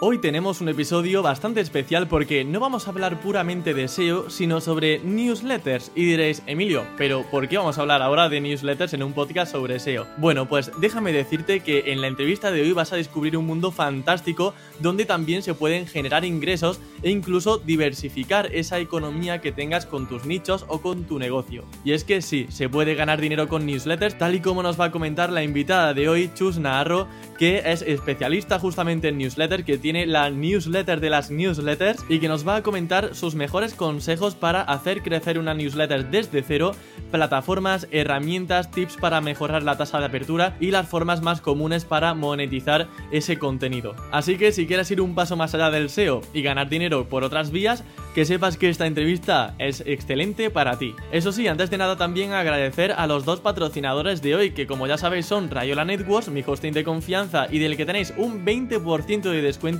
Hoy 0.00 0.18
tenemos 0.18 0.60
un 0.60 0.68
episodio 0.68 1.22
bastante 1.22 1.60
especial 1.60 2.08
porque 2.08 2.42
no 2.42 2.58
vamos 2.58 2.88
a 2.88 2.90
hablar 2.90 3.20
puramente 3.20 3.74
de 3.74 3.86
SEO, 3.86 4.28
sino 4.28 4.60
sobre 4.60 4.98
newsletters. 4.98 5.92
Y 5.94 6.04
diréis, 6.04 6.42
Emilio, 6.48 6.84
pero 6.98 7.22
¿por 7.30 7.46
qué 7.46 7.58
vamos 7.58 7.78
a 7.78 7.82
hablar 7.82 8.02
ahora 8.02 8.28
de 8.28 8.40
newsletters 8.40 8.92
en 8.94 9.04
un 9.04 9.12
podcast 9.12 9.52
sobre 9.52 9.78
SEO? 9.78 10.04
Bueno, 10.16 10.48
pues 10.48 10.72
déjame 10.80 11.12
decirte 11.12 11.60
que 11.60 11.92
en 11.92 12.00
la 12.00 12.08
entrevista 12.08 12.50
de 12.50 12.62
hoy 12.62 12.72
vas 12.72 12.92
a 12.92 12.96
descubrir 12.96 13.36
un 13.36 13.46
mundo 13.46 13.70
fantástico 13.70 14.52
donde 14.80 15.04
también 15.04 15.44
se 15.44 15.54
pueden 15.54 15.86
generar 15.86 16.24
ingresos 16.24 16.80
e 17.04 17.10
incluso 17.10 17.58
diversificar 17.58 18.52
esa 18.52 18.80
economía 18.80 19.40
que 19.40 19.52
tengas 19.52 19.86
con 19.86 20.08
tus 20.08 20.24
nichos 20.24 20.64
o 20.66 20.80
con 20.80 21.04
tu 21.04 21.20
negocio. 21.20 21.64
Y 21.84 21.92
es 21.92 22.02
que 22.02 22.20
sí, 22.20 22.48
se 22.50 22.68
puede 22.68 22.96
ganar 22.96 23.20
dinero 23.20 23.46
con 23.46 23.64
newsletters, 23.64 24.18
tal 24.18 24.34
y 24.34 24.40
como 24.40 24.64
nos 24.64 24.78
va 24.78 24.86
a 24.86 24.90
comentar 24.90 25.30
la 25.30 25.44
invitada 25.44 25.94
de 25.94 26.08
hoy, 26.08 26.32
Chus 26.34 26.58
Naharro, 26.58 27.06
que 27.38 27.62
es 27.64 27.82
especialista 27.82 28.58
justamente 28.58 29.06
en 29.06 29.18
newsletters, 29.18 29.64
que 29.64 29.83
tiene 29.84 30.06
la 30.06 30.30
newsletter 30.30 30.98
de 30.98 31.10
las 31.10 31.30
newsletters 31.30 32.06
y 32.08 32.18
que 32.18 32.26
nos 32.26 32.48
va 32.48 32.56
a 32.56 32.62
comentar 32.62 33.14
sus 33.14 33.34
mejores 33.34 33.74
consejos 33.74 34.34
para 34.34 34.62
hacer 34.62 35.02
crecer 35.02 35.38
una 35.38 35.52
newsletter 35.52 36.08
desde 36.08 36.42
cero, 36.42 36.72
plataformas, 37.10 37.86
herramientas, 37.90 38.70
tips 38.70 38.96
para 38.96 39.20
mejorar 39.20 39.62
la 39.62 39.76
tasa 39.76 39.98
de 39.98 40.06
apertura 40.06 40.56
y 40.58 40.70
las 40.70 40.88
formas 40.88 41.20
más 41.20 41.42
comunes 41.42 41.84
para 41.84 42.14
monetizar 42.14 42.88
ese 43.12 43.38
contenido. 43.38 43.94
Así 44.10 44.38
que 44.38 44.52
si 44.52 44.66
quieres 44.66 44.90
ir 44.90 45.02
un 45.02 45.14
paso 45.14 45.36
más 45.36 45.54
allá 45.54 45.70
del 45.70 45.90
SEO 45.90 46.22
y 46.32 46.40
ganar 46.40 46.70
dinero 46.70 47.06
por 47.10 47.22
otras 47.22 47.50
vías, 47.50 47.84
que 48.14 48.24
sepas 48.24 48.56
que 48.56 48.70
esta 48.70 48.86
entrevista 48.86 49.54
es 49.58 49.82
excelente 49.84 50.48
para 50.48 50.78
ti. 50.78 50.94
Eso 51.12 51.30
sí, 51.30 51.46
antes 51.46 51.68
de 51.68 51.76
nada 51.76 51.96
también 51.96 52.32
agradecer 52.32 52.92
a 52.92 53.06
los 53.06 53.26
dos 53.26 53.40
patrocinadores 53.40 54.22
de 54.22 54.34
hoy, 54.34 54.52
que 54.52 54.66
como 54.66 54.86
ya 54.86 54.96
sabéis 54.96 55.26
son 55.26 55.50
Rayola 55.50 55.84
Networks, 55.84 56.30
mi 56.30 56.42
hosting 56.46 56.72
de 56.72 56.84
confianza 56.84 57.48
y 57.50 57.58
del 57.58 57.76
que 57.76 57.84
tenéis 57.84 58.14
un 58.16 58.46
20% 58.46 59.22
de 59.22 59.42
descuento 59.42 59.73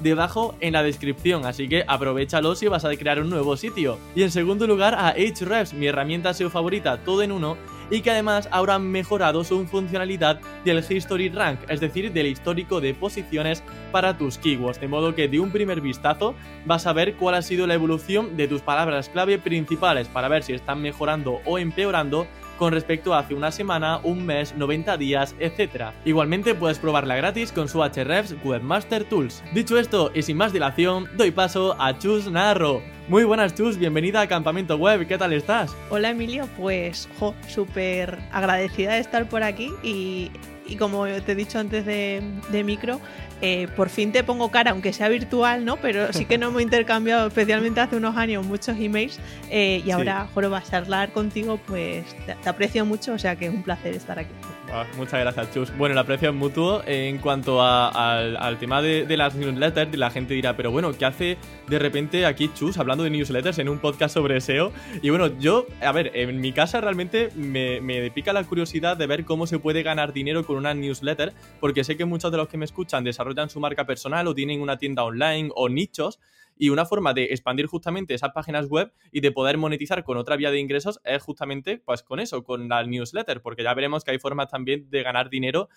debajo 0.00 0.54
en 0.60 0.72
la 0.72 0.82
descripción, 0.82 1.46
así 1.46 1.68
que 1.68 1.84
aprovechalo 1.86 2.54
si 2.54 2.66
vas 2.66 2.84
a 2.84 2.96
crear 2.96 3.20
un 3.20 3.30
nuevo 3.30 3.56
sitio. 3.56 3.98
Y 4.14 4.22
en 4.22 4.30
segundo 4.30 4.66
lugar 4.66 4.94
a 4.94 5.08
Ahrefs, 5.08 5.72
mi 5.72 5.86
herramienta 5.86 6.34
SEO 6.34 6.50
favorita, 6.50 6.98
todo 6.98 7.22
en 7.22 7.32
uno, 7.32 7.56
y 7.90 8.00
que 8.00 8.10
además 8.10 8.48
ahora 8.50 8.76
han 8.76 8.90
mejorado 8.90 9.44
su 9.44 9.64
funcionalidad 9.66 10.40
del 10.64 10.84
History 10.88 11.28
Rank, 11.28 11.60
es 11.68 11.80
decir, 11.80 12.12
del 12.12 12.26
histórico 12.26 12.80
de 12.80 12.94
posiciones 12.94 13.62
para 13.92 14.16
tus 14.16 14.38
keywords, 14.38 14.80
de 14.80 14.88
modo 14.88 15.14
que 15.14 15.28
de 15.28 15.40
un 15.40 15.50
primer 15.50 15.80
vistazo 15.80 16.34
vas 16.64 16.86
a 16.86 16.92
ver 16.92 17.14
cuál 17.14 17.34
ha 17.34 17.42
sido 17.42 17.66
la 17.66 17.74
evolución 17.74 18.36
de 18.36 18.48
tus 18.48 18.62
palabras 18.62 19.08
clave 19.08 19.38
principales 19.38 20.08
para 20.08 20.28
ver 20.28 20.42
si 20.42 20.54
están 20.54 20.80
mejorando 20.80 21.40
o 21.44 21.58
empeorando 21.58 22.26
con 22.58 22.72
respecto 22.72 23.14
a 23.14 23.18
hace 23.18 23.34
una 23.34 23.50
semana, 23.50 23.98
un 24.02 24.24
mes, 24.24 24.54
90 24.56 24.96
días, 24.96 25.34
etc. 25.38 25.92
Igualmente 26.04 26.54
puedes 26.54 26.78
probarla 26.78 27.16
gratis 27.16 27.52
con 27.52 27.68
su 27.68 27.82
Ahrefs 27.82 28.34
Webmaster 28.44 29.04
Tools. 29.04 29.42
Dicho 29.52 29.78
esto 29.78 30.10
y 30.14 30.22
sin 30.22 30.36
más 30.36 30.52
dilación, 30.52 31.08
doy 31.16 31.30
paso 31.30 31.76
a 31.78 31.98
Chus 31.98 32.30
Narro. 32.30 32.82
Muy 33.08 33.24
buenas 33.24 33.54
Chus, 33.54 33.76
bienvenida 33.76 34.22
a 34.22 34.26
Campamento 34.26 34.76
Web, 34.76 35.06
¿qué 35.06 35.18
tal 35.18 35.32
estás? 35.34 35.76
Hola 35.90 36.10
Emilio, 36.10 36.48
pues 36.56 37.06
jo, 37.18 37.34
súper 37.48 38.18
agradecida 38.32 38.94
de 38.94 39.00
estar 39.00 39.28
por 39.28 39.42
aquí 39.42 39.70
y, 39.82 40.30
como 40.78 41.06
te 41.06 41.32
he 41.32 41.34
dicho 41.34 41.58
antes 41.58 41.84
de, 41.86 42.22
de 42.50 42.64
micro, 42.64 43.00
eh, 43.40 43.68
por 43.76 43.90
fin 43.90 44.12
te 44.12 44.24
pongo 44.24 44.50
cara, 44.50 44.70
aunque 44.70 44.92
sea 44.92 45.08
virtual, 45.08 45.64
¿no? 45.64 45.76
Pero 45.76 46.12
sí 46.12 46.24
que 46.24 46.38
no 46.38 46.48
hemos 46.48 46.62
intercambiado, 46.62 47.28
especialmente 47.28 47.80
hace 47.80 47.96
unos 47.96 48.16
años, 48.16 48.46
muchos 48.46 48.78
emails. 48.78 49.18
Eh, 49.50 49.82
y 49.84 49.90
ahora, 49.90 50.24
sí. 50.26 50.30
Joro, 50.34 50.54
a 50.56 50.62
charlar 50.62 51.12
contigo, 51.12 51.58
pues 51.66 52.04
te, 52.24 52.48
aprecio 52.48 52.86
mucho, 52.86 53.12
o 53.12 53.18
sea 53.18 53.36
que 53.36 53.46
es 53.46 53.52
un 53.52 53.62
placer 53.62 53.94
estar 53.94 54.18
aquí. 54.18 54.32
Ah, 54.76 54.84
muchas 54.96 55.20
gracias, 55.20 55.54
Chus. 55.54 55.76
Bueno, 55.78 55.92
el 55.92 55.98
aprecio 55.98 56.30
es 56.30 56.34
mutuo. 56.34 56.82
En 56.84 57.18
cuanto 57.18 57.62
a, 57.62 57.90
al, 58.34 58.58
tema 58.58 58.82
de, 58.82 59.06
de, 59.06 59.16
las 59.16 59.36
newsletters, 59.36 59.96
la 59.96 60.10
gente 60.10 60.34
dirá, 60.34 60.56
pero 60.56 60.72
bueno, 60.72 60.92
¿qué 60.98 61.04
hace 61.04 61.38
de 61.68 61.78
repente 61.78 62.26
aquí 62.26 62.50
Chus 62.52 62.76
hablando 62.76 63.04
de 63.04 63.10
newsletters 63.10 63.60
en 63.60 63.68
un 63.68 63.78
podcast 63.78 64.14
sobre 64.14 64.40
SEO? 64.40 64.72
Y 65.00 65.10
bueno, 65.10 65.28
yo, 65.38 65.68
a 65.80 65.92
ver, 65.92 66.10
en 66.14 66.40
mi 66.40 66.52
casa 66.52 66.80
realmente 66.80 67.28
me, 67.36 67.80
me 67.80 68.10
pica 68.10 68.32
la 68.32 68.42
curiosidad 68.42 68.96
de 68.96 69.06
ver 69.06 69.24
cómo 69.24 69.46
se 69.46 69.60
puede 69.60 69.84
ganar 69.84 70.12
dinero 70.12 70.44
con 70.44 70.56
una 70.56 70.74
newsletter, 70.74 71.34
porque 71.60 71.84
sé 71.84 71.96
que 71.96 72.04
muchos 72.04 72.32
de 72.32 72.38
los 72.38 72.48
que 72.48 72.56
me 72.56 72.64
escuchan 72.64 73.04
desarrollan 73.04 73.50
su 73.50 73.60
marca 73.60 73.86
personal 73.86 74.26
o 74.26 74.34
tienen 74.34 74.60
una 74.60 74.76
tienda 74.76 75.04
online 75.04 75.50
o 75.54 75.68
nichos 75.68 76.18
y 76.56 76.68
una 76.68 76.86
forma 76.86 77.14
de 77.14 77.24
expandir 77.24 77.66
justamente 77.66 78.14
esas 78.14 78.32
páginas 78.32 78.68
web 78.68 78.92
y 79.10 79.20
de 79.20 79.32
poder 79.32 79.58
monetizar 79.58 80.04
con 80.04 80.16
otra 80.16 80.36
vía 80.36 80.50
de 80.50 80.60
ingresos 80.60 81.00
es 81.04 81.22
justamente 81.22 81.78
pues 81.84 82.02
con 82.02 82.20
eso, 82.20 82.44
con 82.44 82.68
la 82.68 82.84
newsletter, 82.84 83.42
porque 83.42 83.62
ya 83.62 83.74
veremos 83.74 84.04
que 84.04 84.12
hay 84.12 84.18
formas 84.18 84.48
también 84.48 84.88
de 84.90 85.02
ganar 85.02 85.30
dinero 85.30 85.68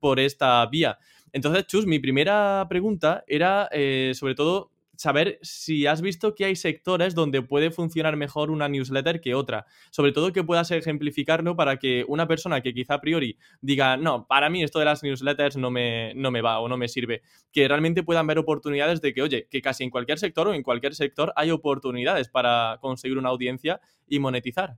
por 0.00 0.20
esta 0.20 0.64
vía. 0.66 0.98
Entonces, 1.32 1.66
Chus, 1.66 1.86
mi 1.86 1.98
primera 1.98 2.66
pregunta 2.68 3.24
era 3.26 3.68
eh, 3.72 4.12
sobre 4.14 4.34
todo 4.34 4.72
saber 4.96 5.38
si 5.42 5.86
has 5.86 6.00
visto 6.00 6.34
que 6.34 6.44
hay 6.44 6.56
sectores 6.56 7.14
donde 7.14 7.42
puede 7.42 7.70
funcionar 7.70 8.16
mejor 8.16 8.50
una 8.50 8.68
newsletter 8.68 9.20
que 9.20 9.34
otra. 9.34 9.66
Sobre 9.90 10.12
todo 10.12 10.32
que 10.32 10.44
puedas 10.44 10.70
ejemplificarlo 10.70 11.56
para 11.56 11.78
que 11.78 12.04
una 12.08 12.26
persona 12.26 12.60
que 12.60 12.74
quizá 12.74 12.94
a 12.94 13.00
priori 13.00 13.38
diga, 13.60 13.96
no, 13.96 14.26
para 14.26 14.50
mí 14.50 14.62
esto 14.62 14.78
de 14.78 14.84
las 14.84 15.02
newsletters 15.02 15.56
no 15.56 15.70
me, 15.70 16.14
no 16.14 16.30
me 16.30 16.42
va 16.42 16.58
o 16.60 16.68
no 16.68 16.76
me 16.76 16.88
sirve, 16.88 17.22
que 17.52 17.68
realmente 17.68 18.02
puedan 18.02 18.26
ver 18.26 18.38
oportunidades 18.38 19.00
de 19.00 19.14
que, 19.14 19.22
oye, 19.22 19.48
que 19.50 19.62
casi 19.62 19.84
en 19.84 19.90
cualquier 19.90 20.18
sector 20.18 20.48
o 20.48 20.54
en 20.54 20.62
cualquier 20.62 20.94
sector 20.94 21.32
hay 21.36 21.50
oportunidades 21.50 22.28
para 22.28 22.78
conseguir 22.80 23.18
una 23.18 23.28
audiencia 23.28 23.80
y 24.06 24.18
monetizar. 24.18 24.76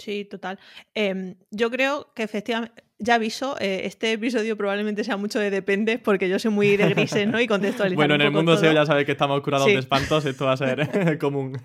Sí, 0.00 0.24
total. 0.24 0.58
Eh, 0.94 1.36
yo 1.50 1.70
creo 1.70 2.12
que 2.14 2.22
efectivamente, 2.22 2.82
ya 3.00 3.14
aviso, 3.14 3.56
eh, 3.60 3.82
este 3.84 4.12
episodio 4.12 4.56
probablemente 4.56 5.04
sea 5.04 5.16
mucho 5.16 5.38
de 5.38 5.50
depende, 5.50 5.98
porque 5.98 6.28
yo 6.28 6.38
soy 6.38 6.50
muy 6.50 6.76
de 6.76 6.90
grises, 6.90 7.26
¿no? 7.26 7.40
Y 7.40 7.46
contextualizar 7.46 7.96
Bueno, 7.96 8.14
en 8.14 8.20
el 8.20 8.30
mundo 8.30 8.52
todo. 8.52 8.60
SEO 8.60 8.72
ya 8.72 8.84
sabes 8.84 9.06
que 9.06 9.12
estamos 9.12 9.40
curados 9.40 9.66
sí. 9.66 9.72
de 9.72 9.78
espantos, 9.78 10.26
esto 10.26 10.44
va 10.44 10.52
a 10.52 10.56
ser 10.56 11.18
común. 11.18 11.58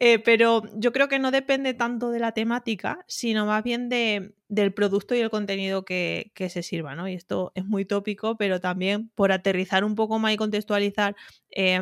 Eh, 0.00 0.18
pero 0.18 0.62
yo 0.74 0.92
creo 0.92 1.08
que 1.08 1.18
no 1.18 1.30
depende 1.30 1.72
tanto 1.72 2.10
de 2.10 2.18
la 2.18 2.32
temática, 2.32 3.04
sino 3.06 3.46
más 3.46 3.62
bien 3.62 3.88
de, 3.88 4.34
del 4.48 4.74
producto 4.74 5.14
y 5.14 5.20
el 5.20 5.30
contenido 5.30 5.84
que, 5.84 6.32
que, 6.34 6.48
se 6.48 6.62
sirva, 6.62 6.94
¿no? 6.96 7.08
Y 7.08 7.14
esto 7.14 7.52
es 7.54 7.64
muy 7.64 7.84
tópico, 7.84 8.36
pero 8.36 8.60
también 8.60 9.10
por 9.14 9.30
aterrizar 9.30 9.84
un 9.84 9.94
poco 9.94 10.18
más 10.18 10.32
y 10.32 10.36
contextualizar 10.36 11.14
eh, 11.52 11.80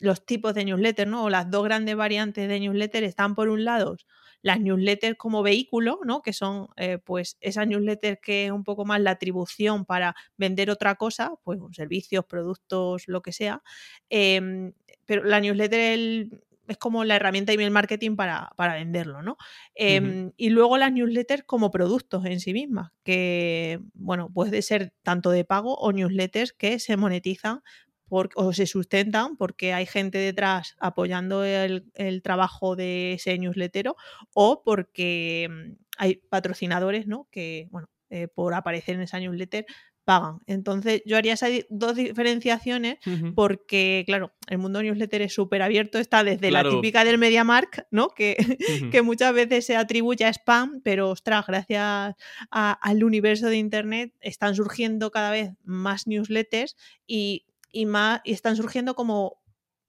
los 0.00 0.26
tipos 0.26 0.54
de 0.54 0.64
newsletter, 0.64 1.06
¿no? 1.06 1.24
O 1.24 1.30
las 1.30 1.50
dos 1.50 1.64
grandes 1.64 1.94
variantes 1.94 2.48
de 2.48 2.60
newsletter 2.60 3.04
están 3.04 3.34
por 3.34 3.48
un 3.48 3.64
lado 3.64 3.96
las 4.46 4.60
newsletters 4.60 5.16
como 5.18 5.42
vehículo, 5.42 5.98
¿no? 6.04 6.22
Que 6.22 6.32
son 6.32 6.68
eh, 6.76 6.98
pues 7.04 7.36
esas 7.40 7.66
newsletters 7.66 8.20
que 8.22 8.46
es 8.46 8.52
un 8.52 8.62
poco 8.64 8.84
más 8.84 9.00
la 9.00 9.10
atribución 9.12 9.84
para 9.84 10.14
vender 10.36 10.70
otra 10.70 10.94
cosa, 10.94 11.32
pues 11.42 11.58
servicios, 11.72 12.24
productos, 12.26 13.04
lo 13.08 13.22
que 13.22 13.32
sea. 13.32 13.62
Eh, 14.10 14.72
pero 15.04 15.24
la 15.24 15.40
newsletter 15.40 15.80
el, 15.80 16.40
es 16.68 16.76
como 16.78 17.04
la 17.04 17.16
herramienta 17.16 17.50
de 17.50 17.54
email 17.54 17.70
marketing 17.70 18.16
para, 18.16 18.50
para 18.56 18.74
venderlo, 18.74 19.22
¿no? 19.22 19.36
Eh, 19.74 20.00
uh 20.00 20.04
-huh. 20.04 20.34
Y 20.36 20.50
luego 20.50 20.78
las 20.78 20.92
newsletters 20.92 21.44
como 21.44 21.70
productos 21.70 22.24
en 22.26 22.40
sí 22.40 22.52
mismas, 22.52 22.92
que, 23.04 23.80
bueno, 23.94 24.30
puede 24.32 24.62
ser 24.62 24.92
tanto 25.02 25.30
de 25.30 25.44
pago 25.44 25.74
o 25.76 25.92
newsletters 25.92 26.52
que 26.52 26.78
se 26.78 26.96
monetizan 26.96 27.62
por, 28.08 28.30
o 28.34 28.52
se 28.52 28.66
sustentan 28.66 29.36
porque 29.36 29.72
hay 29.72 29.86
gente 29.86 30.18
detrás 30.18 30.76
apoyando 30.78 31.44
el, 31.44 31.90
el, 31.94 32.22
trabajo 32.22 32.76
de 32.76 33.14
ese 33.14 33.36
newslettero 33.38 33.96
o 34.34 34.62
porque 34.64 35.48
mm, 35.50 35.72
hay 35.98 36.16
patrocinadores, 36.28 37.06
¿no? 37.06 37.28
Que, 37.30 37.68
bueno, 37.70 37.88
eh, 38.10 38.28
por 38.28 38.54
aparecer 38.54 38.94
en 38.94 39.02
esa 39.02 39.18
newsletter 39.18 39.66
pagan. 40.04 40.38
Entonces, 40.46 41.02
yo 41.04 41.16
haría 41.16 41.32
esas 41.32 41.50
dos 41.68 41.96
diferenciaciones 41.96 42.98
uh 43.04 43.10
-huh. 43.10 43.34
porque, 43.34 44.04
claro, 44.06 44.32
el 44.46 44.58
mundo 44.58 44.80
newsletter 44.80 45.22
es 45.22 45.34
súper 45.34 45.62
abierto, 45.62 45.98
está 45.98 46.22
desde 46.22 46.48
claro. 46.48 46.70
la 46.70 46.76
típica 46.76 47.04
del 47.04 47.18
MediaMark, 47.18 47.88
¿no? 47.90 48.10
Que, 48.10 48.36
uh 48.38 48.84
-huh. 48.84 48.90
que 48.92 49.02
muchas 49.02 49.34
veces 49.34 49.66
se 49.66 49.74
atribuye 49.74 50.24
a 50.24 50.32
spam, 50.32 50.80
pero 50.84 51.10
ostras, 51.10 51.44
gracias 51.48 51.82
a, 51.82 52.72
al 52.80 53.02
universo 53.02 53.48
de 53.48 53.56
Internet 53.56 54.12
están 54.20 54.54
surgiendo 54.54 55.10
cada 55.10 55.32
vez 55.32 55.50
más 55.64 56.06
newsletters 56.06 56.76
y 57.08 57.46
y, 57.70 57.86
más, 57.86 58.20
y 58.24 58.32
están 58.32 58.56
surgiendo 58.56 58.94
como 58.94 59.42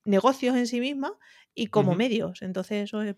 negocios 0.06 0.56
en 0.56 0.68
sí 0.68 0.80
mismas 0.80 1.12
y 1.54 1.68
como 1.68 1.92
uh 1.92 1.96
-huh. 1.96 1.98
medios. 1.98 2.42
Entonces 2.42 2.86
eso 2.86 3.02
es 3.02 3.16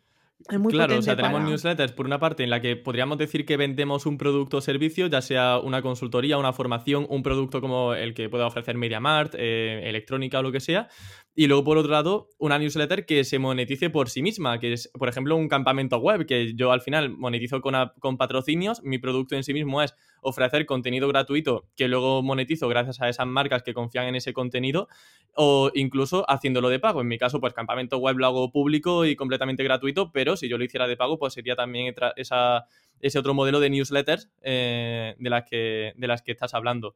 es 0.48 0.60
muy 0.60 0.72
claro, 0.72 0.98
o 0.98 1.02
sea, 1.02 1.18
tenemos 1.18 1.40
para... 1.40 1.50
newsletters 1.50 1.92
por 1.92 2.06
una 2.06 2.18
parte 2.18 2.44
en 2.44 2.50
la 2.50 2.62
que 2.62 2.78
podríamos 2.78 3.18
decir 3.18 3.46
que 3.46 3.58
vendemos 3.58 4.06
un 4.06 4.18
producto 4.18 4.58
o 4.58 4.62
servicio, 4.62 5.08
ya 5.08 5.22
sea 5.22 5.60
una 5.60 5.82
consultoría, 5.82 6.38
una 6.38 6.54
formación, 6.54 7.06
un 7.10 7.24
producto 7.24 7.60
como 7.60 7.94
el 7.94 8.14
que 8.14 8.30
pueda 8.30 8.48
ofrecer 8.48 8.78
MediaMart, 8.78 9.36
eh, 9.38 9.82
electrónica 9.84 10.40
o 10.40 10.44
lo 10.44 10.52
que 10.54 10.62
sea. 10.62 10.88
Y 11.36 11.48
luego, 11.48 11.64
por 11.64 11.78
otro 11.78 11.92
lado, 11.92 12.28
una 12.38 12.58
newsletter 12.58 13.06
que 13.06 13.24
se 13.24 13.40
monetice 13.40 13.90
por 13.90 14.10
sí 14.10 14.22
misma, 14.22 14.60
que 14.60 14.74
es, 14.74 14.92
por 14.98 15.08
ejemplo, 15.08 15.36
un 15.36 15.48
campamento 15.48 15.98
web, 15.98 16.26
que 16.26 16.54
yo 16.56 16.72
al 16.72 16.82
final 16.82 17.10
monetizo 17.12 17.62
con, 17.62 17.76
con 18.00 18.18
patrocinios. 18.18 18.82
Mi 18.84 18.98
producto 18.98 19.36
en 19.36 19.44
sí 19.44 19.54
mismo 19.54 19.82
es 19.82 19.96
ofrecer 20.22 20.66
contenido 20.66 21.08
gratuito 21.08 21.70
que 21.78 21.88
luego 21.88 22.22
monetizo 22.24 22.68
gracias 22.68 23.00
a 23.02 23.10
esas 23.10 23.28
marcas 23.28 23.64
que 23.64 23.74
confían 23.74 24.08
en 24.08 24.16
ese 24.16 24.34
contenido 24.34 24.90
o 25.34 25.72
incluso 25.76 26.26
haciéndolo 26.30 26.70
de 26.70 26.80
pago. 26.80 27.02
En 27.02 27.08
mi 27.08 27.18
caso, 27.18 27.40
pues 27.40 27.54
campamento 27.54 27.98
web 27.98 28.18
lo 28.18 28.26
hago 28.26 28.52
público 28.52 29.06
y 29.06 29.16
completamente 29.16 29.64
gratuito, 29.64 30.12
pero 30.12 30.36
si 30.36 30.50
yo 30.50 30.58
lo 30.58 30.64
hiciera 30.64 30.88
de 30.88 30.98
pago, 30.98 31.18
pues 31.18 31.34
sería 31.34 31.56
también 31.56 31.94
esa, 32.18 32.66
ese 33.00 33.20
otro 33.20 33.34
modelo 33.34 33.60
de 33.60 33.70
newsletters 33.70 34.30
eh, 34.42 35.16
de, 35.18 35.30
las 35.30 35.50
que, 35.50 35.94
de 35.96 36.08
las 36.08 36.22
que 36.22 36.32
estás 36.32 36.54
hablando. 36.54 36.96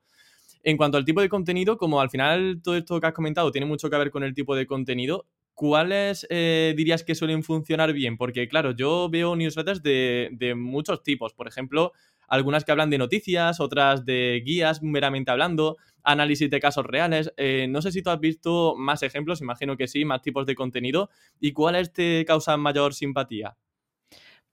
En 0.63 0.77
cuanto 0.77 0.98
al 0.98 1.04
tipo 1.04 1.19
de 1.19 1.27
contenido, 1.27 1.77
como 1.77 2.00
al 2.00 2.10
final 2.10 2.62
todo 2.63 2.77
esto 2.77 3.00
que 3.01 3.07
has 3.07 3.13
comentado 3.13 3.51
tiene 3.51 3.68
mucho 3.68 3.89
que 3.89 3.98
ver 3.98 4.12
con 4.12 4.24
el 4.24 4.33
tipo 4.33 4.56
de 4.56 4.65
contenido, 4.65 5.25
¿cuáles 5.54 6.25
eh, 6.30 6.74
dirías 6.77 7.04
que 7.04 7.15
suelen 7.15 7.44
funcionar 7.44 7.92
bien? 7.92 8.15
Porque, 8.18 8.48
claro, 8.48 8.71
yo 8.71 9.10
veo 9.10 9.36
newsletters 9.36 9.83
de, 9.83 10.54
muchos 10.56 11.04
tipos. 11.04 11.33
Por 11.33 11.50
ejemplo, 11.50 11.92
algunas 12.30 12.63
que 12.63 12.71
hablan 12.71 12.89
de 12.89 12.98
noticias, 12.98 13.60
otras 13.60 14.06
de 14.06 14.42
guías 14.45 14.81
meramente 14.81 15.31
hablando, 15.31 15.75
análisis 16.01 16.50
de 16.50 16.62
casos 16.62 16.86
reales. 16.86 17.33
Eh, 17.36 17.68
no 17.69 17.81
sé 17.81 17.92
si 17.92 18.01
tú 18.01 18.10
has 18.10 18.19
visto 18.21 18.75
más 18.77 19.04
ejemplos, 19.04 19.42
imagino 19.42 19.75
que 19.75 19.88
sí, 19.88 20.06
más 20.06 20.21
tipos 20.21 20.45
de 20.45 20.56
contenido. 20.56 21.10
¿Y 21.42 21.51
cuáles 21.51 21.92
te 21.92 22.24
causan 22.25 22.62
mayor 22.62 22.94
simpatía? 22.94 23.57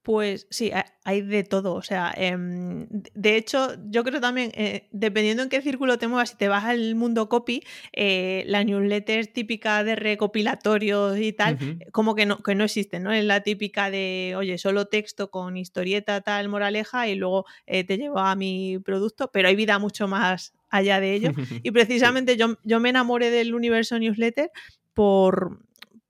Pues 0.03 0.47
sí, 0.49 0.73
hay 1.05 1.21
de 1.21 1.45
todo. 1.45 1.75
O 1.75 1.83
sea, 1.83 2.13
em, 2.17 2.87
de 2.91 3.37
hecho, 3.37 3.75
yo 3.91 4.03
creo 4.03 4.19
también, 4.19 4.51
eh, 4.55 4.89
dependiendo 4.93 5.43
en 5.43 5.51
qué 5.51 5.61
círculo 5.61 5.99
te 5.99 6.09
muevas, 6.09 6.31
si 6.31 6.37
te 6.37 6.49
vas 6.49 6.65
al 6.65 6.95
mundo 6.95 7.29
copy, 7.29 7.63
eh, 7.93 8.45
la 8.47 8.65
newsletter 8.65 9.27
típica 9.27 9.85
de 9.85 9.97
recopilatorios 9.97 11.19
y 11.19 11.35
tal, 11.35 11.59
como 11.93 12.15
que 12.15 12.25
no, 12.25 12.43
que 12.43 12.55
no 12.55 12.65
existen, 12.65 13.03
¿no? 13.03 13.13
Es 13.13 13.25
la 13.25 13.43
típica 13.43 13.91
de, 13.91 14.35
oye, 14.39 14.57
solo 14.57 14.87
texto 14.87 15.31
con 15.31 15.59
historieta, 15.59 16.23
tal, 16.23 16.49
moraleja, 16.49 17.07
y 17.09 17.15
luego 17.15 17.45
eh, 17.67 17.85
te 17.85 17.99
llevo 17.99 18.21
a 18.21 18.35
mi 18.37 18.79
producto, 18.79 19.31
pero 19.31 19.49
hay 19.49 19.57
vida 19.57 19.79
mucho 19.79 20.09
más 20.09 20.55
allá 20.71 21.01
de 21.01 21.15
ello. 21.15 21.31
Y 21.63 21.73
precisamente 21.73 22.39
yo, 22.39 22.57
yo 22.65 22.81
me 22.81 22.89
enamoré 22.89 23.31
del 23.31 23.55
universo 23.55 23.99
newsletter 23.99 24.51
por, 24.95 25.61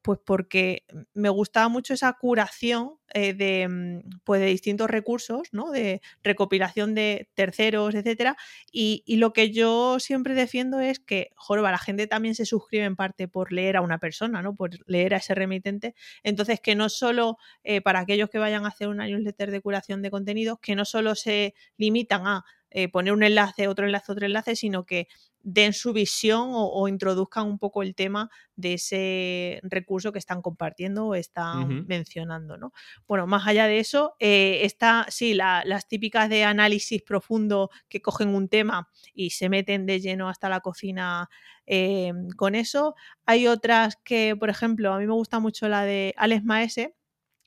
pues 0.03 0.19
porque 0.25 0.85
me 1.15 1.29
gustaba 1.29 1.69
mucho 1.69 1.95
esa 1.95 2.13
curación 2.15 2.95
eh, 3.13 3.35
de, 3.35 3.69
mm, 3.69 4.21
pues 4.25 4.41
de 4.41 4.47
distintos 4.47 4.89
recursos, 4.89 5.49
¿no? 5.53 5.71
De 5.71 6.01
recopilación 6.23 6.95
de 6.95 7.29
terceros, 7.35 7.95
etcétera. 7.95 8.37
Y, 8.73 9.05
lo 9.17 9.33
que 9.33 9.51
yo 9.51 9.99
siempre 10.01 10.35
defiendo 10.35 10.81
es 10.81 11.01
que, 11.01 11.31
joroba, 11.37 11.71
la 11.71 11.79
gente 11.79 12.07
también 12.07 12.35
se 12.35 12.47
suscribe 12.47 12.85
en 12.85 12.97
parte 12.97 13.29
por 13.29 13.53
leer 13.53 13.77
a 13.77 13.83
una 13.83 13.99
persona, 13.99 14.43
¿no? 14.43 14.55
Por 14.55 14.71
leer 14.89 15.15
a 15.15 15.19
ese 15.19 15.35
remitente. 15.35 15.95
Entonces, 16.23 16.61
que 16.61 16.75
no 16.75 16.89
solo 16.89 17.37
eh, 17.65 17.81
para 17.83 18.01
aquellos 18.01 18.31
que 18.31 18.39
vayan 18.39 18.65
a 18.65 18.69
hacer 18.69 18.89
una 18.89 19.07
newsletter 19.07 19.51
de 19.51 19.61
curación 19.61 20.03
de 20.03 20.11
contenidos, 20.11 20.59
que 20.61 20.75
no 20.77 20.85
solo 20.85 21.15
se 21.15 21.55
limitan 21.77 22.27
a 22.27 22.45
eh, 22.71 22.89
poner 22.89 23.13
un 23.13 23.23
enlace, 23.23 23.69
otro 23.69 23.87
enlace, 23.87 24.13
otro 24.13 24.27
enlace, 24.27 24.57
sino 24.57 24.85
que 24.85 25.09
den 25.43 25.73
su 25.73 25.93
visión 25.93 26.51
o, 26.53 26.87
introduzcan 26.87 27.47
un 27.47 27.59
poco 27.59 27.83
el 27.83 27.95
tema 27.95 28.31
de 28.57 28.75
ese 28.75 29.61
recurso 29.63 30.13
que 30.13 30.19
están 30.19 30.43
compartiendo 30.43 31.07
o 31.07 31.15
están 31.15 31.87
mencionando, 31.87 32.59
¿no? 32.59 32.73
Bueno, 33.09 33.27
más 33.27 33.47
allá 33.47 33.67
de 33.67 33.79
eso, 33.79 34.15
eh, 34.19 34.61
está, 34.65 35.07
sí, 35.09 35.35
las 35.35 35.89
típicas 35.89 36.29
de 36.29 36.45
análisis 36.45 37.03
profundo 37.03 37.71
que 37.89 38.03
cogen 38.03 38.35
un 38.35 38.49
tema 38.49 38.89
y 39.15 39.31
se 39.31 39.49
meten 39.49 39.87
de 39.87 40.01
lleno 40.01 40.29
hasta 40.29 40.49
la 40.49 40.61
cocina 40.61 41.31
eh, 41.67 42.13
con 42.37 42.55
eso. 42.55 42.95
Hay 43.25 43.47
otras 43.47 43.97
que, 44.05 44.37
por 44.39 44.51
ejemplo, 44.51 44.93
a 44.93 44.99
mí 44.99 45.07
me 45.07 45.15
gusta 45.15 45.41
mucho 45.41 45.69
la 45.69 45.85
de 45.85 46.15
Alex 46.19 46.45
Maese, 46.45 46.95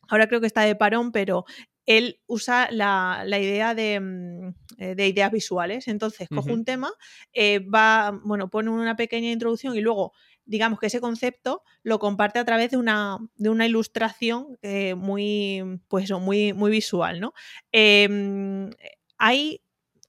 Ahora 0.09 0.27
creo 0.27 0.41
que 0.41 0.47
está 0.47 0.61
de 0.61 0.75
parón, 0.75 1.11
pero 1.11 1.45
él 1.85 2.19
usa 2.27 2.69
la, 2.71 3.25
idea 3.27 3.73
mm, 3.73 4.53
eh, 4.77 4.95
de, 4.95 5.07
ideas 5.07 5.31
visuales. 5.31 5.87
Entonces, 5.87 6.29
coge 6.29 6.51
un 6.51 6.65
tema, 6.65 6.91
eh, 7.33 7.59
va, 7.59 8.19
bueno, 8.23 8.49
pone 8.49 8.69
una 8.69 8.95
pequeña 8.95 9.31
introducción 9.31 9.75
y 9.75 9.81
luego, 9.81 10.13
digamos 10.45 10.79
que 10.79 10.87
ese 10.87 11.01
concepto 11.01 11.63
lo 11.83 11.99
comparte 11.99 12.39
a 12.39 12.45
través 12.45 12.71
de 12.71 12.77
una, 12.77 13.17
de 13.35 13.49
una 13.49 13.65
ilustración 13.65 14.57
eh, 14.61 14.95
muy, 14.95 15.81
pues 15.87 16.11
muy, 16.11 16.53
muy 16.53 16.71
visual, 16.71 17.19
¿no? 17.19 17.33
Em, 17.71 18.69
hay 19.17 19.62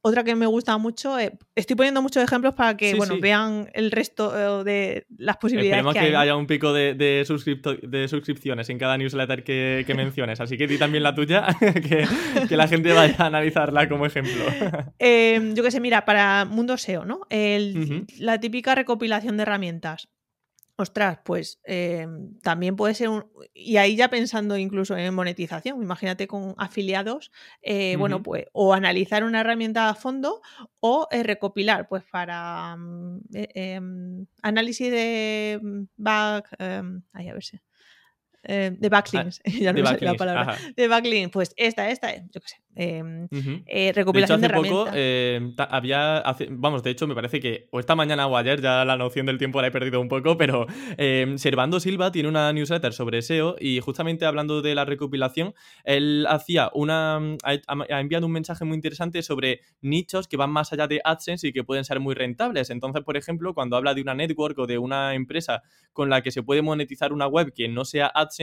otra 0.07 0.23
que 0.23 0.35
me 0.35 0.45
gusta 0.45 0.77
mucho, 0.77 1.19
eh, 1.19 1.33
estoy 1.55 1.77
poniendo 1.77 2.03
muchos 2.03 2.23
ejemplos 2.23 2.53
para 2.53 2.77
que 2.77 2.95
bueno, 2.95 3.19
vean 3.19 3.71
el 3.73 3.91
resto 3.91 4.61
eh, 4.61 4.63
de 4.63 5.07
las 5.17 5.39
posibilidades. 5.39 5.79
Esperemos 5.79 5.95
que, 5.95 6.11
que 6.11 6.17
haya 6.17 6.37
un 6.37 6.47
pico 6.47 6.75
de, 6.75 6.93
de, 6.93 7.25
suscripciones 8.07 8.69
en 8.69 8.79
cada 8.79 8.99
newsletter 8.99 9.43
que, 9.43 9.85
menciones. 9.97 10.41
Así 10.41 10.59
que 10.59 10.67
di 10.67 10.77
también 10.77 11.03
la 11.03 11.15
tuya, 11.15 11.47
que, 12.49 12.55
la 12.55 12.69
gente 12.69 12.93
vaya 12.93 13.17
a 13.17 13.27
analizarla 13.27 13.89
como 13.89 14.05
ejemplo. 14.05 14.45
Em, 14.99 15.55
yo 15.55 15.63
qué 15.63 15.71
sé, 15.71 15.81
mira, 15.81 16.05
para 16.05 16.45
Mundo 16.45 16.77
SEO, 16.77 17.07
¿no? 17.07 17.21
La 18.19 18.41
típica 18.41 18.75
recopilación 18.75 19.39
de 19.39 19.43
herramientas. 19.43 20.09
Ostras, 20.77 21.21
pues 21.25 21.61
em, 21.63 22.37
también 22.41 22.75
puede 22.75 22.95
ser 22.95 23.09
un... 23.09 23.25
Y 23.55 23.77
ahí 23.77 23.95
ya 23.95 24.09
pensando 24.11 24.57
incluso 24.57 24.97
en 24.97 25.15
monetización, 25.15 25.81
imagínate 25.81 26.27
con 26.27 26.55
afiliados, 26.59 27.31
eh, 27.63 27.95
bueno, 27.97 28.25
pues 28.25 28.47
o 28.53 28.75
analizar 28.75 29.23
una 29.23 29.41
herramienta 29.41 29.89
a 29.89 29.95
fondo 29.95 30.43
o 30.81 31.07
eh, 31.13 31.23
recopilar, 31.23 31.87
pues 31.87 32.03
para 32.11 32.75
mm, 32.77 33.21
eh, 33.35 33.49
em, 33.55 34.27
análisis 34.43 34.91
de 34.91 35.61
mm, 35.63 35.83
back... 35.97 36.57
Em, 36.59 37.03
ahí 37.13 37.29
a 37.29 37.35
ver 37.35 37.45
si... 37.45 37.61
de 38.47 38.89
backlinks, 38.89 39.41
ya 39.61 39.73
no 39.73 39.87
sé 39.87 40.05
la 40.05 40.15
palabra. 40.15 40.57
De 40.77 40.89
backlinks, 40.89 41.31
pues 41.31 41.55
esta, 41.57 41.91
esta, 41.91 42.15
yo 42.15 42.41
qué 42.41 42.49
sé, 42.49 42.57
Em, 42.77 43.29
eh, 43.67 43.93
recopilación 43.95 44.41
de, 44.41 44.49
hace 44.49 44.57
poco 44.57 44.89
eh, 44.93 45.53
había, 45.57 46.25
vamos, 46.51 46.83
de 46.83 46.91
hecho 46.91 47.07
me 47.07 47.15
parece 47.15 47.39
que 47.39 47.69
o 47.71 47.79
esta 47.79 47.95
mañana 47.95 48.27
o 48.27 48.37
ayer, 48.37 48.61
ya 48.61 48.85
la 48.85 48.97
noción 48.97 49.27
del 49.27 49.39
tiempo 49.39 49.61
la 49.61 49.69
he 49.69 49.71
perdido 49.71 50.01
un 50.01 50.09
poco, 50.09 50.37
pero 50.37 50.67
eh, 50.99 51.35
Servando 51.37 51.79
Silva 51.79 52.11
tiene 52.11 52.29
una 52.29 52.53
newsletter 52.53 52.93
sobre 52.93 53.23
SEO 53.23 53.55
y 53.61 53.79
justamente 53.79 54.25
hablando 54.25 54.61
de 54.61 54.75
la 54.75 54.85
recopilación, 54.85 55.55
él 55.85 56.27
hacía 56.29 56.71
una, 56.75 57.37
ha, 57.45 58.01
enviado 58.01 58.27
un 58.27 58.33
mensaje 58.33 58.65
muy 58.65 58.75
interesante 58.75 59.23
sobre 59.23 59.61
nichos 59.81 60.27
que 60.27 60.37
van 60.37 60.51
más 60.51 60.73
allá 60.73 60.89
de 60.89 61.01
AdSense 61.05 61.47
y 61.47 61.53
que 61.53 61.63
pueden 61.63 61.85
ser 61.85 62.01
muy 62.01 62.15
rentables. 62.15 62.71
Entonces, 62.71 63.05
por 63.05 63.17
ejemplo, 63.17 63.55
cuando 63.55 63.77
habla 63.77 63.95
de 63.95 64.03
una 64.03 64.15
network 64.15 64.59
o 64.59 64.67
de 64.67 64.79
una 64.79 65.15
empresa 65.15 65.63
con 65.93 66.11
la 66.11 66.23
que 66.23 66.33
se 66.33 66.43
puede 66.43 66.61
monetizar 66.61 67.13
una 67.13 67.29
web 67.29 67.53
que 67.55 67.69
no 67.69 67.85
sea 67.85 68.07
AdSense, 68.07 68.34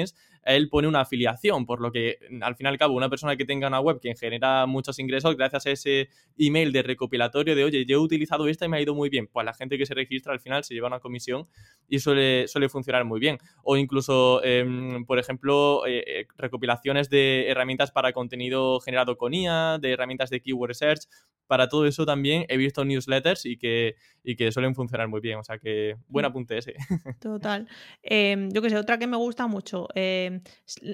él 0.43 0.69
pone 0.69 0.87
una 0.87 1.01
afiliación, 1.01 1.65
por 1.65 1.81
lo 1.81 1.91
que 1.91 2.17
al 2.41 2.55
fin 2.55 2.65
y 2.65 2.69
al 2.69 2.77
cabo 2.77 2.95
una 2.95 3.09
persona 3.09 3.35
que 3.35 3.45
tenga 3.45 3.67
una 3.67 3.79
web 3.79 3.99
que 3.99 4.15
genera 4.15 4.65
muchos 4.65 4.97
ingresos 4.99 5.35
gracias 5.37 5.65
a 5.65 5.71
ese 5.71 6.09
email 6.37 6.71
de 6.71 6.81
recopilatorio 6.83 7.55
de, 7.55 7.63
oye, 7.63 7.85
yo 7.85 7.97
he 7.97 7.99
utilizado 7.99 8.47
esta 8.47 8.65
y 8.65 8.69
me 8.69 8.77
ha 8.77 8.81
ido 8.81 8.95
muy 8.95 9.09
bien. 9.09 9.27
Pues 9.27 9.45
la 9.45 9.53
gente 9.53 9.77
que 9.77 9.85
se 9.85 9.93
registra 9.93 10.33
al 10.33 10.39
final 10.39 10.63
se 10.63 10.73
lleva 10.73 10.87
una 10.87 10.99
comisión 10.99 11.47
y 11.87 11.99
suele, 11.99 12.47
suele 12.47 12.69
funcionar 12.69 13.05
muy 13.05 13.19
bien. 13.19 13.37
O 13.63 13.77
incluso, 13.77 14.43
em, 14.43 15.05
por 15.05 15.19
ejemplo, 15.19 15.85
eh, 15.85 16.03
eh, 16.07 16.27
recopilaciones 16.37 17.09
de 17.09 17.49
herramientas 17.49 17.91
para 17.91 18.13
contenido 18.13 18.79
generado 18.79 19.17
con 19.17 19.33
IA, 19.33 19.77
de 19.79 19.91
herramientas 19.91 20.29
de 20.29 20.41
keyword 20.41 20.73
search. 20.73 21.01
Para 21.47 21.67
todo 21.67 21.85
eso 21.85 22.05
también 22.05 22.45
he 22.47 22.57
visto 22.57 22.85
newsletters 22.85 23.45
y 23.45 23.57
que, 23.57 23.95
y 24.23 24.35
que 24.35 24.51
suelen 24.51 24.75
funcionar 24.75 25.07
muy 25.07 25.21
bien. 25.21 25.39
O 25.39 25.43
sea 25.43 25.57
que 25.57 25.95
buen 26.07 26.23
mm. 26.25 26.29
apunte 26.29 26.57
ese. 26.57 26.75
Total. 27.19 27.67
Em, 28.01 28.49
yo 28.51 28.61
que 28.61 28.69
sé, 28.69 28.77
otra 28.77 28.97
que 28.97 29.07
me 29.07 29.17
gusta 29.17 29.47
mucho, 29.47 29.87
em, 29.95 30.41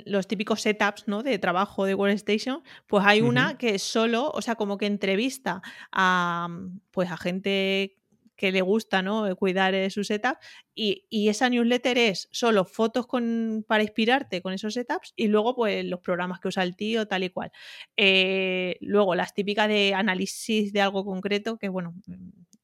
los 0.05 0.27
típicos 0.27 0.61
setups 0.61 1.07
¿no? 1.07 1.23
de 1.23 1.39
trabajo 1.39 1.85
de 1.85 1.95
Workstation, 1.95 2.63
pues 2.87 3.05
hay 3.05 3.21
una 3.21 3.57
que 3.57 3.79
solo, 3.79 4.31
o 4.31 4.41
sea, 4.41 4.55
como 4.55 4.77
que 4.77 4.85
entrevista 4.85 5.61
a, 5.91 6.47
pues 6.91 7.11
a 7.11 7.17
gente 7.17 7.97
que 8.37 8.51
le 8.51 8.61
gusta 8.61 9.01
¿no? 9.01 9.35
cuidar 9.35 9.73
eh, 9.73 9.89
su 9.89 10.03
setup 10.03 10.37
y, 10.73 11.03
esa 11.27 11.49
newsletter 11.49 11.97
es 11.97 12.29
solo 12.31 12.63
fotos 12.63 13.07
con, 13.07 13.65
para 13.67 13.83
inspirarte 13.83 14.41
con 14.41 14.53
esos 14.53 14.75
setups 14.75 15.11
y 15.15 15.27
luego 15.27 15.55
pues 15.55 15.83
los 15.83 15.99
programas 15.99 16.39
que 16.39 16.47
usa 16.47 16.63
el 16.63 16.75
tío 16.75 17.07
tal 17.07 17.23
y 17.23 17.29
cual. 17.29 17.51
Eh, 17.97 18.77
luego 18.79 19.15
las 19.15 19.33
típicas 19.33 19.67
de 19.67 19.93
análisis 19.95 20.71
de 20.71 20.81
algo 20.81 21.03
concreto 21.03 21.57
que 21.57 21.67
bueno, 21.67 21.95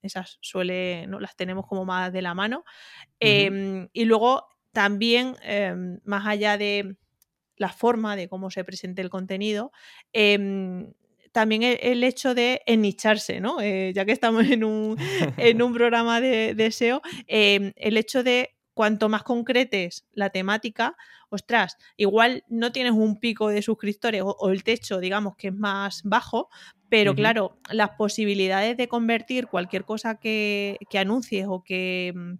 esas 0.03 0.37
suele, 0.41 1.07
¿no? 1.07 1.19
las 1.19 1.35
tenemos 1.35 1.65
como 1.67 1.85
más 1.85 2.13
de 2.13 2.21
la 2.21 2.33
mano. 2.33 2.63
Em, 3.19 3.87
y 3.93 4.05
luego 4.05 4.47
también, 4.71 5.35
em, 5.43 5.99
más 6.03 6.27
allá 6.27 6.57
de 6.57 6.95
la 7.57 7.69
forma 7.69 8.15
de 8.15 8.27
cómo 8.27 8.51
se 8.51 8.63
presente 8.63 9.01
el 9.01 9.09
contenido, 9.09 9.71
em, 10.11 10.93
también 11.31 11.63
el, 11.63 12.03
hecho 12.03 12.35
de 12.35 12.61
ennicharse, 12.67 13.39
¿no? 13.39 13.59
Eh, 13.59 13.91
ya 13.95 14.05
que 14.05 14.11
estamos 14.11 14.45
en 14.49 14.63
un, 14.63 14.97
en 15.37 15.61
un 15.61 15.73
programa 15.79 16.21
de, 16.21 16.53
de 16.53 16.71
SEO, 16.71 17.01
el 17.27 17.97
hecho 17.97 18.23
de 18.23 18.55
cuanto 18.73 19.09
más 19.09 19.23
concretes 19.23 20.05
la 20.13 20.29
temática, 20.29 20.95
ostras, 21.29 21.77
igual 21.97 22.43
no 22.47 22.71
tienes 22.71 22.93
un 22.93 23.19
pico 23.19 23.49
de 23.49 23.61
suscriptores 23.61 24.21
o, 24.23 24.49
el 24.49 24.63
techo, 24.63 24.99
digamos, 24.99 25.35
que 25.35 25.49
es 25.49 25.53
más 25.53 26.01
bajo, 26.03 26.49
pero 26.89 27.15
claro, 27.15 27.57
las 27.71 27.91
posibilidades 27.91 28.77
de 28.77 28.87
convertir 28.87 29.47
cualquier 29.47 29.83
cosa 29.83 30.19
que, 30.19 30.77
anuncies 30.93 31.47
o 31.49 31.63
que 31.63 32.13
mm, 32.15 32.33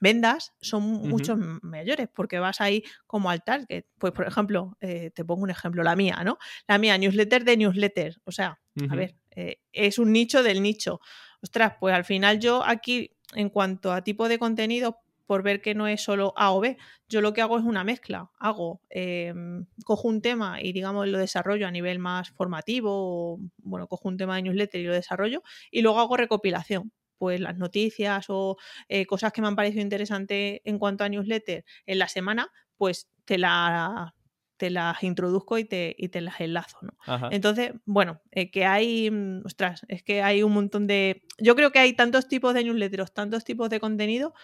vendas 0.00 0.54
son 0.60 0.82
mucho 0.82 1.36
mayores 1.62 2.08
porque 2.12 2.40
vas 2.40 2.60
ahí 2.60 2.82
como 3.06 3.30
al 3.30 3.44
target. 3.44 3.84
Pues, 3.98 4.12
por 4.12 4.26
ejemplo, 4.26 4.76
eh, 4.80 5.12
te 5.14 5.24
pongo 5.24 5.44
un 5.44 5.50
ejemplo, 5.50 5.84
la 5.84 5.94
mía, 5.94 6.22
¿no? 6.24 6.38
La 6.66 6.78
mía, 6.78 6.98
newsletter 6.98 7.44
de 7.44 7.56
newsletter. 7.56 8.20
O 8.24 8.32
sea, 8.32 8.58
a 8.90 8.96
ver, 8.96 9.14
eh, 9.30 9.60
es 9.72 10.00
un 10.00 10.12
nicho 10.12 10.42
del 10.42 10.62
nicho. 10.62 11.00
Ostras, 11.40 11.74
pues 11.78 11.94
al 11.94 12.04
final 12.04 12.40
yo 12.40 12.64
aquí, 12.64 13.12
en 13.34 13.50
cuanto 13.50 13.92
a 13.92 14.02
tipo 14.02 14.28
de 14.28 14.40
contenido, 14.40 14.98
por 15.26 15.42
ver 15.42 15.60
que 15.60 15.74
no 15.74 15.86
es 15.88 16.02
solo 16.02 16.32
A 16.36 16.52
o 16.52 16.60
B. 16.60 16.76
Yo 17.08 17.20
lo 17.20 17.32
que 17.32 17.42
hago 17.42 17.58
es 17.58 17.64
una 17.64 17.84
mezcla. 17.84 18.30
Hago, 18.38 18.80
em, 18.90 19.66
cojo 19.84 20.08
un 20.08 20.20
tema 20.22 20.60
y 20.62 20.72
digamos 20.72 21.06
lo 21.08 21.18
desarrollo 21.18 21.66
a 21.66 21.70
nivel 21.70 21.98
más 21.98 22.30
formativo, 22.30 22.90
o, 23.34 23.38
bueno, 23.58 23.86
cojo 23.88 24.08
un 24.08 24.16
tema 24.16 24.36
de 24.36 24.42
newsletter 24.42 24.80
y 24.80 24.84
lo 24.84 24.94
desarrollo, 24.94 25.42
y 25.70 25.82
luego 25.82 26.00
hago 26.00 26.16
recopilación. 26.16 26.92
pues 27.18 27.38
las 27.40 27.56
noticias 27.56 28.26
o 28.30 28.56
eh, 28.88 29.06
cosas 29.06 29.32
que 29.32 29.40
me 29.40 29.46
han 29.46 29.54
parecido 29.54 29.80
interesantes 29.82 30.60
en 30.64 30.78
cuanto 30.80 31.04
a 31.04 31.08
newsletter 31.08 31.64
en 31.86 31.98
la 32.00 32.08
semana, 32.08 32.50
pues 32.76 33.08
te 33.24 33.38
la 33.38 34.12
te 34.56 34.70
las 34.70 35.02
introduzco 35.02 35.58
y 35.58 35.64
te, 35.64 35.94
y 35.98 36.08
te 36.08 36.20
las 36.20 36.40
enlazo, 36.40 36.78
¿no? 36.82 36.96
Entonces, 37.30 37.72
bueno, 37.84 38.20
eh, 38.30 38.50
que 38.52 38.64
hay, 38.64 39.10
mm, 39.10 39.42
ostras, 39.44 39.84
es 39.88 40.04
que 40.04 40.22
hay 40.22 40.44
un 40.44 40.52
montón 40.52 40.86
de... 40.86 41.24
Yo 41.38 41.56
creo 41.56 41.72
que 41.72 41.80
hay 41.80 41.94
tantos 41.94 42.28
tipos 42.28 42.54
de 42.54 42.62
newsletters, 42.62 43.12
tantos 43.12 43.44
tipos 43.44 43.70
de 43.70 43.80
contenido 43.80 44.34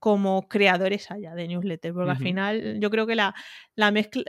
como 0.00 0.48
creadores 0.48 1.10
allá 1.10 1.34
de 1.34 1.46
newsletters, 1.46 1.94
porque 1.94 2.10
al 2.10 2.16
final 2.16 2.80
yo 2.80 2.90
creo 2.90 3.06
que 3.06 3.14
la, 3.14 3.34
la 3.76 3.90
mezcla, 3.92 4.24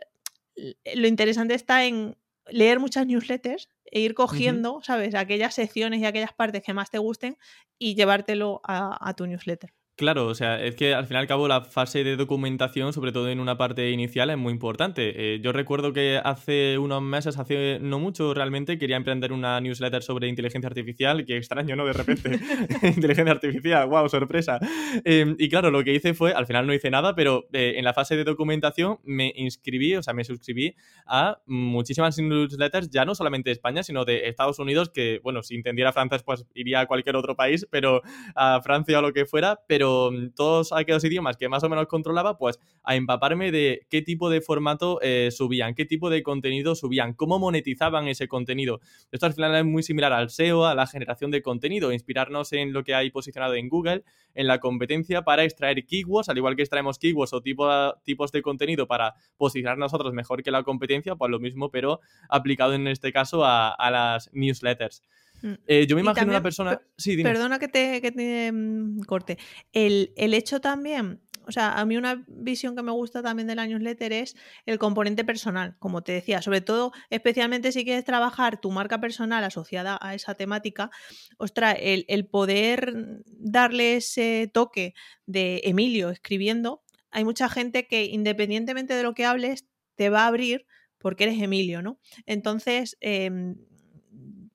lo 0.95 1.07
interesante 1.07 1.55
está 1.55 1.85
en 1.85 2.17
leer 2.47 2.79
muchas 2.79 3.07
newsletters 3.07 3.69
e 3.85 4.01
ir 4.01 4.13
cogiendo, 4.13 4.81
¿sabes? 4.83 5.15
Aquellas 5.15 5.55
secciones 5.55 6.01
y 6.01 6.05
aquellas 6.05 6.33
partes 6.33 6.61
que 6.61 6.73
más 6.73 6.91
te 6.91 6.99
gusten 6.99 7.37
y 7.79 7.95
llevártelo 7.95 8.61
a 8.63 9.13
tu 9.15 9.25
newsletter. 9.25 9.73
Claro, 9.97 10.25
o 10.25 10.33
sea, 10.33 10.59
es 10.63 10.75
que 10.75 10.95
al 10.95 11.05
fin 11.05 11.17
y 11.17 11.19
al 11.19 11.27
cabo 11.27 11.47
la 11.47 11.61
fase 11.61 12.03
de 12.03 12.15
documentación, 12.15 12.91
sobre 12.91 13.11
todo 13.11 13.29
en 13.29 13.39
una 13.39 13.57
parte 13.57 13.91
inicial, 13.91 14.31
es 14.31 14.37
muy 14.37 14.51
importante. 14.51 15.35
Eh, 15.35 15.41
yo 15.43 15.51
recuerdo 15.51 15.93
que 15.93 16.19
hace 16.23 16.79
unos 16.79 17.03
meses, 17.03 17.37
hace 17.37 17.77
no 17.79 17.99
mucho 17.99 18.33
realmente, 18.33 18.79
quería 18.79 18.95
emprender 18.95 19.31
una 19.31 19.59
newsletter 19.61 20.01
sobre 20.01 20.27
inteligencia 20.27 20.67
artificial, 20.69 21.23
que 21.23 21.37
extraño, 21.37 21.75
¿no? 21.75 21.85
De 21.85 21.93
repente, 21.93 22.31
inteligencia 22.95 23.31
artificial, 23.31 23.87
wow, 23.89 24.09
sorpresa. 24.09 24.59
Em, 25.03 25.35
y 25.37 25.49
claro, 25.49 25.69
lo 25.69 25.83
que 25.83 25.93
hice 25.93 26.15
fue, 26.15 26.33
al 26.33 26.47
final 26.47 26.65
no 26.65 26.73
hice 26.73 26.89
nada, 26.89 27.13
pero 27.13 27.47
eh, 27.53 27.73
en 27.77 27.83
la 27.85 27.93
fase 27.93 28.15
de 28.15 28.23
documentación 28.23 28.97
me 29.03 29.31
inscribí, 29.35 29.95
o 29.95 30.01
sea, 30.01 30.13
me 30.15 30.23
suscribí 30.23 30.73
a 31.05 31.37
muchísimas 31.45 32.17
newsletters, 32.17 32.89
ya 32.89 33.05
no 33.05 33.13
solamente 33.13 33.49
de 33.49 33.53
España, 33.53 33.83
sino 33.83 34.03
de 34.03 34.29
Estados 34.29 34.57
Unidos, 34.57 34.89
que, 34.89 35.19
bueno, 35.21 35.43
si 35.43 35.53
entendiera 35.55 35.93
francés, 35.93 36.23
pues 36.23 36.45
iría 36.55 36.79
a 36.79 36.85
cualquier 36.87 37.17
otro 37.17 37.35
país, 37.35 37.67
pero 37.69 38.01
a 38.35 38.61
Francia 38.63 38.97
o 38.97 39.01
lo 39.03 39.13
que 39.13 39.25
fuera, 39.25 39.59
pero 39.67 39.80
Mm, 39.81 40.33
todos 40.35 40.71
aquellos 40.73 41.03
idiomas 41.03 41.37
que 41.37 41.49
más 41.49 41.63
o 41.63 41.69
menos 41.69 41.87
controlaba, 41.87 42.37
pues 42.37 42.59
a 42.83 42.95
empaparme 42.95 43.51
de 43.51 43.85
qué 43.89 44.01
tipo 44.01 44.29
de 44.29 44.41
formato 44.41 44.99
eh, 45.01 45.29
subían, 45.31 45.73
qué 45.75 45.85
tipo 45.85 46.09
de 46.09 46.23
contenido 46.23 46.75
subían, 46.75 47.13
cómo 47.13 47.39
monetizaban 47.39 48.07
ese 48.07 48.27
contenido. 48.27 48.79
Esto 49.11 49.25
al 49.25 49.33
final 49.33 49.55
es 49.55 49.65
muy 49.65 49.83
similar 49.83 50.13
al 50.13 50.29
SEO, 50.29 50.65
a 50.65 50.75
la 50.75 50.87
generación 50.87 51.31
de 51.31 51.41
contenido, 51.41 51.91
inspirarnos 51.91 52.53
en 52.53 52.73
lo 52.73 52.83
que 52.83 52.95
hay 52.95 53.11
posicionado 53.11 53.55
en 53.55 53.69
Google, 53.69 54.03
en 54.33 54.47
la 54.47 54.59
competencia 54.59 55.23
para 55.23 55.43
extraer 55.43 55.85
keywords, 55.85 56.29
al 56.29 56.37
igual 56.37 56.55
que 56.55 56.61
extraemos 56.61 56.99
keywords 56.99 57.33
o 57.33 57.41
tipos 57.41 58.31
de 58.31 58.41
contenido 58.41 58.87
para 58.87 59.15
posicionar 59.37 59.77
nosotros 59.77 60.13
mejor 60.13 60.43
que 60.43 60.51
la 60.51 60.63
competencia, 60.63 61.15
pues 61.15 61.31
lo 61.31 61.39
mismo, 61.39 61.69
pero 61.69 61.99
aplicado 62.29 62.73
en 62.73 62.87
este 62.87 63.11
caso 63.11 63.43
a 63.45 63.89
las 63.91 64.29
newsletters. 64.33 65.01
Mm. 65.41 65.53
Eh, 65.67 65.87
yo 65.87 65.95
me 65.95 66.01
imagino 66.01 66.29
una 66.29 66.43
persona. 66.43 66.81
Sí, 66.97 67.21
Perdona 67.21 67.59
que 67.59 67.67
te, 67.67 68.51
mm, 68.51 69.01
corte. 69.01 69.37
El, 69.73 70.11
hecho 70.15 70.61
también. 70.61 71.21
O 71.47 71.51
sea, 71.51 71.73
a 71.73 71.85
mí 71.85 71.97
una 71.97 72.23
visión 72.27 72.75
que 72.75 72.83
me 72.83 72.91
gusta 72.91 73.23
también 73.23 73.47
de 73.47 73.55
la 73.55 73.65
newsletter 73.65 74.13
es 74.13 74.35
el 74.67 74.77
componente 74.77 75.25
personal, 75.25 75.75
como 75.79 76.03
te 76.03 76.11
decía, 76.11 76.41
sobre 76.41 76.61
todo, 76.61 76.91
especialmente 77.09 77.71
si 77.71 77.83
quieres 77.83 78.05
trabajar 78.05 78.61
tu 78.61 78.69
marca 78.69 79.01
personal 79.01 79.43
asociada 79.43 79.97
a 80.01 80.13
esa 80.13 80.35
temática, 80.35 80.91
ostras, 81.37 81.77
el, 81.79 82.05
el 82.07 82.27
poder 82.27 82.93
darle 83.25 83.95
ese 83.95 84.51
toque 84.53 84.93
de 85.25 85.61
Emilio 85.63 86.11
escribiendo, 86.11 86.83
hay 87.09 87.23
mucha 87.25 87.49
gente 87.49 87.87
que 87.87 88.05
independientemente 88.05 88.93
de 88.93 89.03
lo 89.03 89.15
que 89.15 89.25
hables, 89.25 89.65
te 89.95 90.09
va 90.09 90.23
a 90.23 90.27
abrir 90.27 90.65
porque 91.01 91.25
eres 91.25 91.41
Emilio, 91.41 91.81
¿no? 91.81 91.99
Entonces, 92.25 92.97
em, 93.01 93.55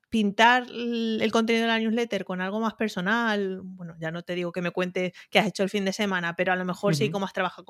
pintar 0.08 0.66
el 0.70 1.30
contenido 1.32 1.62
de 1.66 1.68
la 1.72 1.78
newsletter 1.78 2.24
con 2.24 2.40
algo 2.40 2.60
más 2.60 2.74
personal, 2.74 3.60
bueno, 3.62 3.94
ya 4.00 4.10
no 4.10 4.22
te 4.22 4.34
digo 4.34 4.52
que 4.52 4.62
me 4.62 4.70
cuente 4.70 5.12
qué 5.30 5.38
has 5.38 5.46
hecho 5.48 5.62
el 5.62 5.70
fin 5.70 5.84
de 5.84 5.92
semana, 5.92 6.34
pero 6.36 6.52
a 6.52 6.56
lo 6.56 6.64
mejor 6.64 6.94
sí 6.94 7.10
cómo 7.10 7.26
has 7.26 7.32
trabajado 7.32 7.64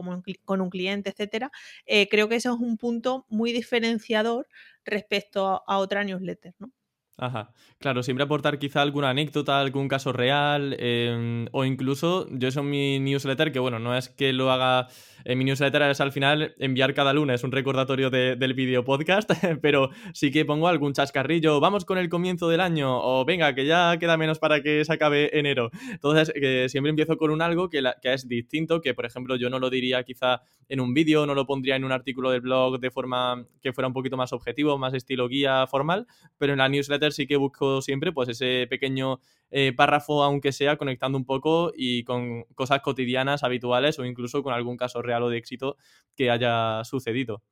con 0.45 0.61
un 0.61 0.71
cliente, 0.71 1.11
etcétera, 1.11 1.51
eh, 1.87 2.09
creo 2.09 2.29
que 2.29 2.37
eso 2.37 2.53
es 2.55 2.61
un 2.61 2.77
punto 2.79 3.27
muy 3.29 3.53
diferenciador 3.53 4.49
respecto 4.85 5.47
a, 5.49 5.63
a 5.67 5.79
otra 5.79 6.05
newsletter, 6.05 6.55
¿no? 6.59 6.73
Ajá, 7.19 7.51
claro, 7.79 8.03
siempre 8.03 8.25
aportar 8.25 8.59
quizá 8.59 8.83
alguna 8.83 9.09
anécdota, 9.09 9.59
algún 9.59 9.89
caso 9.89 10.13
real, 10.13 10.77
em, 10.79 11.47
o 11.53 11.65
incluso 11.65 12.29
yo 12.31 12.49
eso 12.49 12.61
en 12.61 12.69
mi 12.69 13.01
newsletter, 13.01 13.53
que 13.53 13.59
bueno, 13.59 13.79
no 13.79 13.97
es 13.97 14.11
que 14.11 14.35
lo 14.35 14.51
haga 14.51 14.89
en 15.25 15.39
mi 15.39 15.45
newsletter, 15.45 15.81
es 15.83 16.03
al 16.03 16.13
final 16.13 16.55
enviar 16.59 16.93
cada 16.93 17.15
lunes 17.15 17.43
un 17.43 17.53
recordatorio 17.53 18.11
del 18.11 18.53
vídeo 18.53 18.85
podcast, 18.85 19.31
pero 19.63 19.89
sí 20.13 20.31
que 20.31 20.45
pongo 20.45 20.69
algún 20.69 20.93
chascarrillo, 20.93 21.59
vamos 21.59 21.87
con 21.87 21.97
el 21.97 22.11
comienzo 22.11 22.49
del 22.49 22.61
año, 22.61 22.99
o 23.03 23.25
venga, 23.25 23.55
que 23.55 23.65
ya 23.65 23.97
queda 23.99 24.19
menos 24.19 24.39
para 24.39 24.63
que 24.63 24.85
se 24.85 24.93
acabe 24.93 25.39
enero. 25.39 25.71
Entonces, 25.91 26.31
que 26.35 26.69
siempre 26.69 26.91
empiezo 26.91 27.17
con 27.17 27.31
un 27.31 27.41
algo 27.41 27.71
que, 27.71 27.83
que 28.03 28.13
es 28.13 28.29
distinto, 28.29 28.83
que 28.83 28.93
por 28.93 29.07
ejemplo 29.07 29.37
yo 29.37 29.49
no 29.49 29.59
lo 29.59 29.71
diría 29.71 30.05
quizá 30.05 30.43
en 30.69 30.81
un 30.81 30.93
vídeo, 30.93 31.25
no 31.25 31.35
lo 31.35 31.47
pondría 31.47 31.77
en 31.77 31.85
un 31.85 31.93
artículo 31.93 32.31
del 32.31 32.43
blog 32.43 32.79
de 32.79 32.91
forma 32.91 33.47
que 33.63 33.73
fuera 33.73 33.89
un 33.89 33.95
poquito 33.95 34.19
más 34.19 34.35
objetivo, 34.35 34.77
más 34.77 34.93
estilo 34.93 35.29
guía 35.29 35.67
formal, 35.67 36.07
pero 36.37 36.53
en 36.53 36.59
la 36.59 36.69
newsletter 36.69 37.06
sí 37.13 37.27
que 37.27 37.37
busco 37.37 37.83
siempre 37.83 38.13
pues 38.13 38.29
ese 38.29 38.67
pequeño 38.69 39.21
eh, 39.51 39.73
párrafo, 39.73 40.23
aunque 40.23 40.53
sea 40.53 40.77
conectando 40.77 41.17
un 41.19 41.25
poco 41.25 41.73
y 41.75 42.05
con 42.05 42.45
cosas 42.55 42.81
cotidianas, 42.81 43.45
habituales 43.45 43.99
o 43.99 44.05
incluso 44.05 44.43
con 44.43 44.53
algún 44.53 44.77
caso 44.77 45.03
real 45.03 45.23
o 45.23 45.31
de 45.31 45.39
éxito 45.39 45.77
que 46.17 46.31
haya 46.31 46.83
sucedido. 46.85 47.43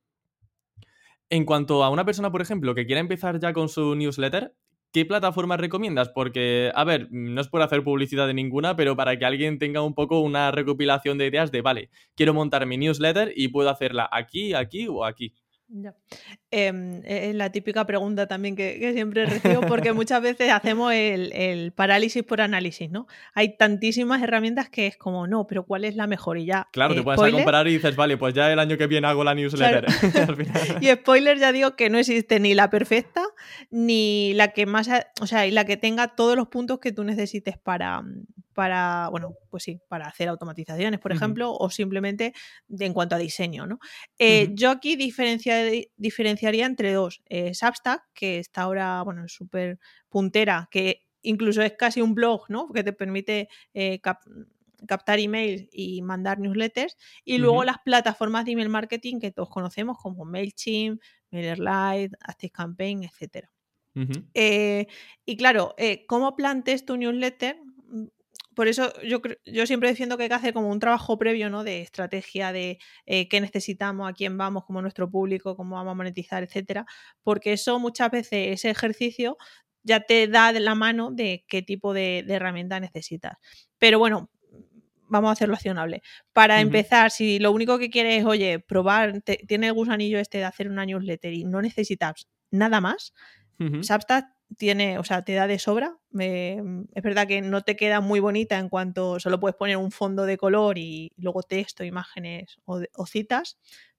En 1.29 1.45
cuanto 1.45 1.83
a 1.83 1.89
una 1.89 2.05
persona, 2.05 2.31
por 2.31 2.41
ejemplo, 2.41 2.75
que 2.75 2.85
quiera 2.85 3.01
empezar 3.01 3.39
ya 3.39 3.53
con 3.53 3.67
su 3.69 3.95
newsletter, 3.95 4.53
¿qué 4.91 5.05
plataformas 5.05 5.59
recomiendas? 5.59 6.09
Porque, 6.09 6.71
a 6.75 6.83
ver, 6.83 7.07
no 7.11 7.41
es 7.41 7.47
por 7.47 7.61
hacer 7.61 7.83
publicidad 7.83 8.27
de 8.27 8.33
ninguna, 8.33 8.75
pero 8.75 8.95
para 8.95 9.17
que 9.17 9.25
alguien 9.25 9.57
tenga 9.57 9.81
un 9.81 9.95
poco 9.95 10.19
una 10.19 10.51
recopilación 10.51 11.17
de 11.17 11.27
ideas 11.27 11.51
de, 11.51 11.61
vale, 11.61 11.89
quiero 12.15 12.33
montar 12.33 12.65
mi 12.65 12.77
newsletter 12.77 13.33
y 13.35 13.47
puedo 13.47 13.69
hacerla 13.69 14.07
aquí, 14.11 14.53
aquí 14.53 14.87
o 14.87 15.03
aquí. 15.03 15.33
Ya. 15.67 15.95
Em, 16.51 17.01
e, 17.03 17.29
es 17.29 17.35
la 17.35 17.51
típica 17.51 17.85
pregunta 17.85 18.27
también 18.27 18.55
que, 18.55 18.91
siempre 18.93 19.25
recibo 19.25 19.61
porque 19.61 19.93
muchas 19.93 20.21
veces 20.21 20.51
hacemos 20.51 20.93
el, 20.93 21.73
parálisis 21.75 22.23
por 22.23 22.41
análisis, 22.41 22.89
¿no? 22.89 23.07
Hay 23.33 23.57
tantísimas 23.57 24.21
herramientas 24.21 24.69
que 24.69 24.87
es 24.87 24.95
como, 24.95 25.27
no, 25.27 25.47
pero 25.47 25.65
¿cuál 25.65 25.85
es 25.85 25.95
la 25.95 26.05
mejor? 26.05 26.37
Y 26.37 26.45
ya. 26.45 26.67
Claro, 26.71 26.93
te 26.93 27.01
puedes 27.01 27.33
comparar 27.33 27.67
y 27.67 27.73
dices, 27.73 27.95
vale, 27.95 28.17
pues 28.17 28.33
ya 28.33 28.51
el 28.51 28.59
año 28.59 28.77
que 28.77 28.87
viene 28.87 29.07
hago 29.07 29.23
la 29.23 29.33
newsletter. 29.33 29.85
y 30.81 30.87
spoiler, 30.87 31.39
ya 31.39 31.51
digo 31.51 31.75
que 31.75 31.89
no 31.89 31.97
existe 31.97 32.39
ni 32.39 32.53
la 32.53 32.69
perfecta 32.69 33.23
ni 33.71 34.33
la 34.35 34.49
que 34.49 34.65
más, 34.65 34.89
o 35.19 35.27
sea, 35.27 35.47
y 35.47 35.51
la 35.51 35.65
que 35.65 35.77
tenga 35.77 36.15
todos 36.15 36.35
los 36.35 36.47
puntos 36.47 36.79
que 36.79 36.91
tú 36.91 37.03
necesites 37.03 37.57
para, 37.57 38.03
para, 38.55 39.09
bueno, 39.11 39.35
pues 39.49 39.63
sí, 39.63 39.79
para 39.87 40.07
hacer 40.07 40.29
automatizaciones, 40.29 40.99
por 40.99 41.11
ejemplo, 41.11 41.53
o 41.53 41.69
simplemente 41.69 42.33
en 42.79 42.93
cuanto 42.93 43.13
a 43.15 43.19
diseño, 43.19 43.67
¿no? 43.67 43.79
Eh, 44.17 44.49
yo 44.53 44.71
aquí 44.71 44.95
diferenciaría 44.95 46.65
entre 46.65 46.93
dos. 46.93 47.21
Eh, 47.27 47.53
Substack, 47.53 48.01
que 48.13 48.39
está 48.39 48.61
ahora, 48.61 49.03
bueno, 49.03 49.27
súper 49.27 49.77
puntera, 50.09 50.69
que 50.71 51.03
incluso 51.21 51.61
es 51.61 51.73
casi 51.73 52.01
un 52.01 52.15
blog, 52.15 52.45
¿no? 52.47 52.71
Que 52.71 52.83
te 52.83 52.93
permite 52.93 53.49
eh, 53.73 53.99
captar 54.87 55.19
emails 55.19 55.67
y 55.73 56.01
mandar 56.01 56.39
newsletters. 56.39 56.95
Y 57.25 57.37
luego 57.37 57.65
las 57.65 57.79
plataformas 57.79 58.45
de 58.45 58.53
email 58.53 58.69
marketing 58.69 59.19
que 59.19 59.31
todos 59.31 59.49
conocemos, 59.49 59.97
como 60.01 60.23
MailChimp, 60.23 61.01
MailerLite, 61.31 62.15
ActiveCampaign, 62.21 63.03
etc. 63.03 63.49
y 65.25 65.37
claro, 65.37 65.75
¿cómo 66.07 66.37
plantes 66.37 66.85
tu 66.85 66.95
newsletter? 66.95 67.57
Por 68.55 68.67
eso 68.67 68.93
yo, 69.03 69.21
yo 69.45 69.65
siempre 69.67 69.89
defiendo 69.89 70.17
que 70.17 70.23
hay 70.23 70.29
que 70.29 70.35
hacer 70.35 70.53
como 70.53 70.69
un 70.69 70.79
trabajo 70.79 71.17
previo, 71.17 71.49
¿no? 71.49 71.63
De 71.63 71.81
estrategia, 71.81 72.51
de 72.51 72.79
eh, 73.05 73.27
qué 73.27 73.41
necesitamos, 73.41 74.09
a 74.09 74.13
quién 74.13 74.37
vamos, 74.37 74.65
como 74.65 74.81
nuestro 74.81 75.09
público, 75.09 75.55
cómo 75.55 75.75
vamos 75.75 75.91
a 75.91 75.95
monetizar, 75.95 76.43
etcétera. 76.43 76.85
Porque 77.23 77.53
eso 77.53 77.79
muchas 77.79 78.11
veces, 78.11 78.53
ese 78.53 78.69
ejercicio, 78.69 79.37
ya 79.83 79.99
te 79.99 80.27
da 80.27 80.51
la 80.53 80.75
mano 80.75 81.11
de 81.11 81.45
qué 81.47 81.61
tipo 81.61 81.93
de, 81.93 82.25
herramienta 82.27 82.79
necesitas. 82.79 83.37
Pero 83.77 83.99
bueno, 83.99 84.31
vamos 85.07 85.29
a 85.29 85.33
hacerlo 85.33 85.55
accionable. 85.55 86.01
Para 86.33 86.61
empezar, 86.61 87.11
si 87.11 87.39
lo 87.39 87.51
único 87.51 87.77
que 87.77 87.89
quieres 87.89 88.21
es, 88.21 88.25
oye, 88.25 88.59
probar, 88.59 89.21
tiene 89.47 89.67
el 89.67 89.73
gusanillo 89.73 90.17
este 90.19 90.39
de 90.39 90.45
hacer 90.45 90.69
una 90.69 90.85
newsletter 90.85 91.33
y 91.33 91.43
no 91.43 91.61
necesitas 91.61 92.27
nada 92.49 92.81
más, 92.81 93.13
Substack 93.57 94.34
tiene, 94.57 94.99
o 94.99 95.03
sea, 95.03 95.23
te 95.23 95.33
da 95.33 95.47
de 95.47 95.59
sobra. 95.59 95.97
es 96.11 97.03
verdad 97.03 97.27
que 97.27 97.41
no 97.41 97.61
te 97.61 97.75
queda 97.75 98.01
muy 98.01 98.19
bonita 98.19 98.57
en 98.57 98.69
cuanto 98.69 99.19
solo 99.19 99.39
puedes 99.39 99.55
poner 99.55 99.77
un 99.77 99.91
fondo 99.91 100.25
de 100.25 100.37
color 100.37 100.77
y 100.77 101.11
luego 101.17 101.43
texto, 101.43 101.83
imágenes 101.83 102.57
o, 102.65 103.05
citas, 103.05 103.57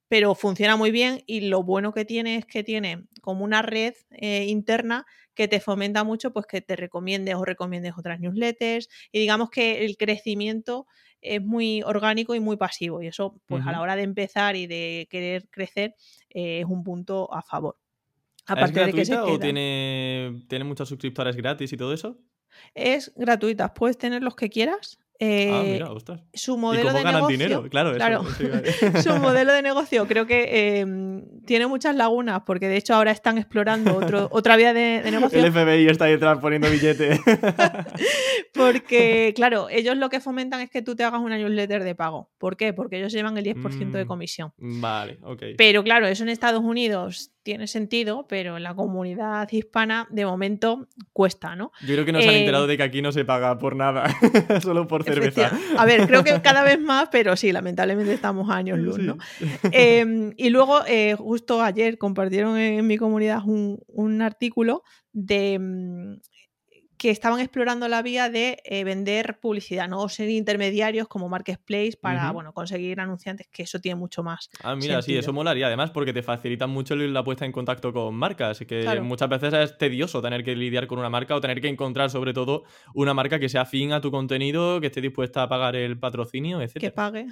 pero 0.08 0.34
funciona 0.34 0.76
muy 0.76 0.90
bien 0.90 1.22
y 1.26 1.42
lo 1.42 1.62
bueno 1.62 1.92
que 1.92 2.04
tiene 2.04 2.36
es 2.36 2.46
que 2.46 2.62
tiene 2.62 3.04
como 3.22 3.44
una 3.44 3.62
red 3.62 3.94
eh, 4.10 4.44
interna 4.46 5.04
que 5.34 5.48
te 5.48 5.60
fomenta 5.60 6.04
mucho 6.04 6.32
pues 6.32 6.46
que 6.46 6.60
te 6.60 6.76
recomiendes 6.76 7.34
o 7.34 7.44
recomiendes 7.44 7.94
otras 7.98 8.20
newsletters 8.20 8.88
y 9.10 9.18
digamos 9.20 9.50
que 9.50 9.84
el 9.84 9.96
crecimiento 9.96 10.86
es 11.20 11.42
muy 11.42 11.82
orgánico 11.82 12.34
y 12.34 12.40
muy 12.40 12.56
pasivo 12.56 13.02
y 13.02 13.08
eso 13.08 13.40
pues 13.46 13.66
a 13.66 13.72
la 13.72 13.80
hora 13.80 13.96
de 13.96 14.02
empezar 14.02 14.54
y 14.54 14.66
de 14.66 15.08
querer 15.10 15.48
crecer 15.50 15.94
eh, 16.30 16.60
es 16.60 16.66
un 16.66 16.84
punto 16.84 17.32
a 17.34 17.42
favor. 17.42 17.76
¿Es 18.48 18.72
gratuita 18.72 19.24
o 19.24 19.38
tiene, 19.38 20.42
tiene 20.48 20.64
muchos 20.64 20.88
suscriptores 20.88 21.34
gratis 21.36 21.72
y 21.72 21.76
todo 21.76 21.92
eso? 21.92 22.18
Es 22.74 23.12
gratuita, 23.16 23.74
puedes 23.74 23.98
tener 23.98 24.22
los 24.22 24.34
que 24.36 24.48
quieras. 24.48 24.98
ah, 24.98 25.04
Eh, 25.18 25.70
mira, 25.74 25.90
ostras. 25.90 26.22
su 26.34 26.54
¿Y 26.54 26.58
modelo 26.58 26.82
cómo 26.88 26.98
de 26.98 27.02
ganan 27.04 27.20
negocio, 27.22 27.38
dinero? 27.38 27.68
Claro, 27.70 27.90
eso, 27.90 27.96
claro. 27.98 28.24
eso 28.64 29.02
su 29.14 29.16
modelo 29.20 29.52
de 29.52 29.62
negocio 29.62 30.06
creo 30.06 30.26
que 30.26 30.46
eh, 30.80 30.86
tiene 31.46 31.66
muchas 31.66 31.96
lagunas 31.96 32.42
porque 32.46 32.68
de 32.68 32.76
hecho 32.76 32.94
ahora 32.94 33.10
están 33.12 33.36
explorando 33.38 33.96
otro, 33.96 34.28
otra 34.32 34.56
vía 34.56 34.72
de, 34.74 35.00
de 35.02 35.10
negocio 35.10 35.38
El 35.44 35.50
FBI 35.52 35.88
está 35.88 36.04
detrás 36.06 36.38
poniendo 36.38 36.70
billete. 36.70 37.18
porque 38.54 39.32
claro, 39.34 39.68
ellos 39.70 39.96
lo 39.96 40.08
que 40.08 40.20
fomentan 40.20 40.60
es 40.60 40.70
que 40.70 40.82
tú 40.82 40.94
te 40.96 41.04
hagas 41.04 41.20
una 41.20 41.36
newsletter 41.38 41.82
de 41.84 41.94
pago. 41.94 42.30
¿Por 42.38 42.56
qué? 42.56 42.72
Porque 42.72 42.98
ellos 42.98 43.12
llevan 43.12 43.36
el 43.36 43.44
10% 43.44 43.98
de 43.98 44.04
Mm. 44.04 44.08
comisión. 44.08 44.52
vale, 44.58 45.18
ok. 45.22 45.42
Pero 45.56 45.82
claro, 45.82 46.06
eso 46.06 46.22
en 46.22 46.28
Estados 46.30 46.62
Unidos 46.62 47.32
tiene 47.46 47.68
sentido, 47.68 48.26
pero 48.28 48.56
en 48.56 48.64
la 48.64 48.74
comunidad 48.74 49.48
hispana 49.52 50.08
de 50.10 50.26
momento 50.26 50.88
cuesta, 51.12 51.54
¿no? 51.54 51.70
Yo 51.82 51.94
creo 51.94 52.04
que 52.04 52.10
nos 52.10 52.24
han 52.24 52.30
eh, 52.34 52.40
enterado 52.40 52.66
de 52.66 52.76
que 52.76 52.82
aquí 52.82 53.02
no 53.02 53.12
se 53.12 53.24
paga 53.24 53.56
por 53.56 53.76
nada, 53.76 54.10
solo 54.60 54.88
por 54.88 55.04
cerveza. 55.04 55.52
A 55.78 55.86
ver, 55.86 56.08
creo 56.08 56.24
que 56.24 56.42
cada 56.42 56.64
vez 56.64 56.80
más, 56.80 57.08
pero 57.12 57.36
sí, 57.36 57.52
lamentablemente 57.52 58.12
estamos 58.12 58.50
a 58.50 58.56
años 58.56 58.80
luz, 58.80 58.96
Sí. 58.96 59.02
¿no? 59.02 59.16
Eh, 59.70 60.32
y 60.36 60.50
luego, 60.50 60.80
eh, 60.88 61.14
justo 61.16 61.62
ayer 61.62 61.98
compartieron 61.98 62.58
en 62.58 62.84
mi 62.84 62.96
comunidad 62.98 63.44
un, 63.44 63.78
un 63.86 64.22
artículo 64.22 64.82
de 65.12 65.58
mm, 65.60 66.16
que 66.98 67.10
estaban 67.10 67.40
explorando 67.40 67.88
la 67.88 68.02
vía 68.02 68.28
de 68.30 68.58
eh, 68.64 68.84
vender 68.84 69.38
publicidad, 69.40 69.88
no 69.88 70.08
ser 70.08 70.28
intermediarios 70.30 71.08
como 71.08 71.28
marketplace 71.28 71.92
para 72.00 72.30
bueno, 72.32 72.52
conseguir 72.52 73.00
anunciantes, 73.00 73.46
que 73.52 73.64
eso 73.64 73.78
tiene 73.80 73.96
mucho 73.96 74.22
más. 74.22 74.50
Ah, 74.62 74.74
mira, 74.76 75.02
sí, 75.02 75.16
eso 75.16 75.32
molaría 75.32 75.66
además 75.66 75.90
porque 75.90 76.12
te 76.12 76.22
facilita 76.22 76.66
mucho 76.66 76.94
la 76.96 77.22
puesta 77.24 77.44
en 77.44 77.52
contacto 77.52 77.92
con 77.92 78.14
marcas, 78.14 78.58
que 78.60 78.80
Claro. 78.82 79.04
muchas 79.04 79.28
veces 79.28 79.52
es 79.54 79.78
tedioso 79.78 80.22
tener 80.22 80.42
que 80.44 80.54
lidiar 80.56 80.86
con 80.86 80.98
una 80.98 81.10
marca 81.10 81.34
o 81.34 81.40
tener 81.40 81.60
que 81.60 81.68
encontrar 81.68 82.10
sobre 82.10 82.32
todo 82.32 82.64
una 82.94 83.14
marca 83.14 83.38
que 83.38 83.48
sea 83.48 83.62
afín 83.62 83.92
a 83.92 84.00
tu 84.00 84.10
contenido, 84.10 84.80
que 84.80 84.86
esté 84.88 85.00
dispuesta 85.00 85.42
a 85.42 85.48
pagar 85.48 85.76
el 85.76 85.98
patrocinio, 85.98 86.58
Que 86.58 86.64
etc. 86.64 86.94
pague. 86.94 87.26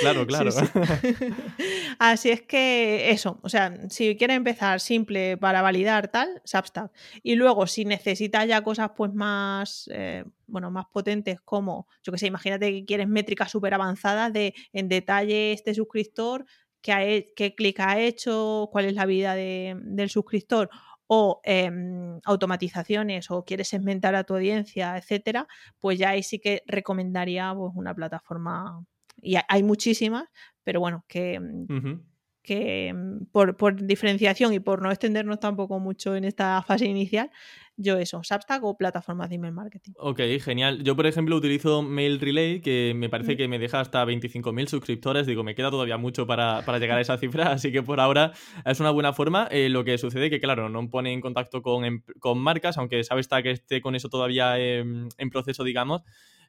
Claro, 0.00 0.20
Sí, 0.22 0.26
claro. 0.26 0.50
sí. 0.50 0.64
Así 1.98 2.30
es 2.30 2.42
que 2.42 3.10
eso, 3.10 3.38
o 3.42 3.48
sea, 3.48 3.74
si 3.90 4.16
quieres 4.16 4.36
empezar 4.36 4.80
simple 4.80 5.36
para 5.36 5.62
validar 5.62 6.08
tal, 6.08 6.40
Substack. 6.44 6.90
Y 7.22 7.34
luego, 7.36 7.66
si 7.66 7.84
necesitas 7.84 8.46
ya 8.46 8.62
cosas 8.62 8.85
pues 8.96 9.12
más, 9.14 9.88
eh, 9.92 10.24
bueno, 10.46 10.70
más 10.70 10.86
potentes 10.92 11.40
como, 11.42 11.86
yo 12.02 12.12
que 12.12 12.18
sé, 12.18 12.26
imagínate 12.26 12.70
que 12.72 12.84
quieres 12.84 13.08
métricas 13.08 13.50
súper 13.50 13.74
avanzadas 13.74 14.32
de 14.32 14.54
en 14.72 14.88
detalle 14.88 15.52
este 15.52 15.74
suscriptor, 15.74 16.46
qué, 16.82 16.92
ha 16.92 17.04
he- 17.04 17.32
qué 17.36 17.54
clic 17.54 17.80
ha 17.80 17.98
hecho, 18.00 18.68
cuál 18.72 18.86
es 18.86 18.94
la 18.94 19.06
vida 19.06 19.34
de- 19.34 19.76
del 19.82 20.10
suscriptor 20.10 20.70
o 21.08 21.40
em, 21.44 22.18
automatizaciones 22.24 23.30
o 23.30 23.44
quieres 23.44 23.68
segmentar 23.68 24.14
a 24.16 24.24
tu 24.24 24.34
audiencia, 24.34 24.96
etcétera, 24.96 25.46
pues 25.80 25.98
ya 25.98 26.10
ahí 26.10 26.22
sí 26.22 26.38
que 26.40 26.62
recomendaría 26.66 27.52
pues, 27.54 27.72
una 27.76 27.94
plataforma 27.94 28.84
y 29.22 29.36
ha- 29.36 29.46
hay 29.48 29.62
muchísimas, 29.62 30.24
pero 30.64 30.80
bueno, 30.80 31.04
que, 31.08 31.38
mm, 31.40 31.66
que 32.42 32.92
mm, 32.94 33.26
por, 33.32 33.56
por 33.56 33.84
diferenciación 33.86 34.52
y 34.52 34.60
por 34.60 34.82
no 34.82 34.90
extendernos 34.90 35.40
tampoco 35.40 35.78
mucho 35.80 36.14
en 36.16 36.24
esta 36.24 36.62
fase 36.62 36.86
inicial, 36.86 37.30
yo 37.76 37.98
eso, 37.98 38.22
Substack 38.22 38.62
o 38.64 38.76
plataformas 38.76 39.28
de 39.28 39.36
email 39.36 39.52
marketing. 39.52 39.92
Ok, 39.98 40.20
genial. 40.40 40.82
Yo, 40.82 40.96
por 40.96 41.06
ejemplo, 41.06 41.36
utilizo 41.36 41.82
Mail 41.82 42.18
Relay, 42.20 42.60
que 42.60 42.92
me 42.96 43.08
parece 43.08 43.34
Mm. 43.34 43.36
que 43.36 43.48
me 43.48 43.58
deja 43.58 43.80
hasta 43.80 44.04
25.000 44.04 44.68
suscriptores. 44.68 45.26
Digo, 45.26 45.42
me 45.44 45.54
queda 45.54 45.70
todavía 45.70 45.96
mucho 45.96 46.26
para, 46.26 46.62
para 46.64 46.78
llegar 46.78 46.98
a 46.98 47.00
esa 47.00 47.18
cifra, 47.18 47.52
así 47.52 47.72
que 47.72 47.82
por 47.82 48.00
ahora 48.00 48.32
es 48.64 48.80
una 48.80 48.90
buena 48.90 49.12
forma. 49.12 49.48
Eh, 49.50 49.68
lo 49.68 49.84
que 49.84 49.98
sucede 49.98 50.30
que, 50.30 50.40
claro, 50.40 50.68
no 50.68 50.88
pone 50.90 51.12
en 51.12 51.20
contacto 51.20 51.62
con, 51.62 51.84
em- 51.84 52.02
con 52.20 52.38
marcas, 52.38 52.78
aunque 52.78 53.02
que 53.42 53.50
esté 53.50 53.80
con 53.80 53.94
eso 53.94 54.08
todavía 54.08 54.58
en 55.18 55.30
proceso, 55.30 55.64
digamos. 55.64 56.02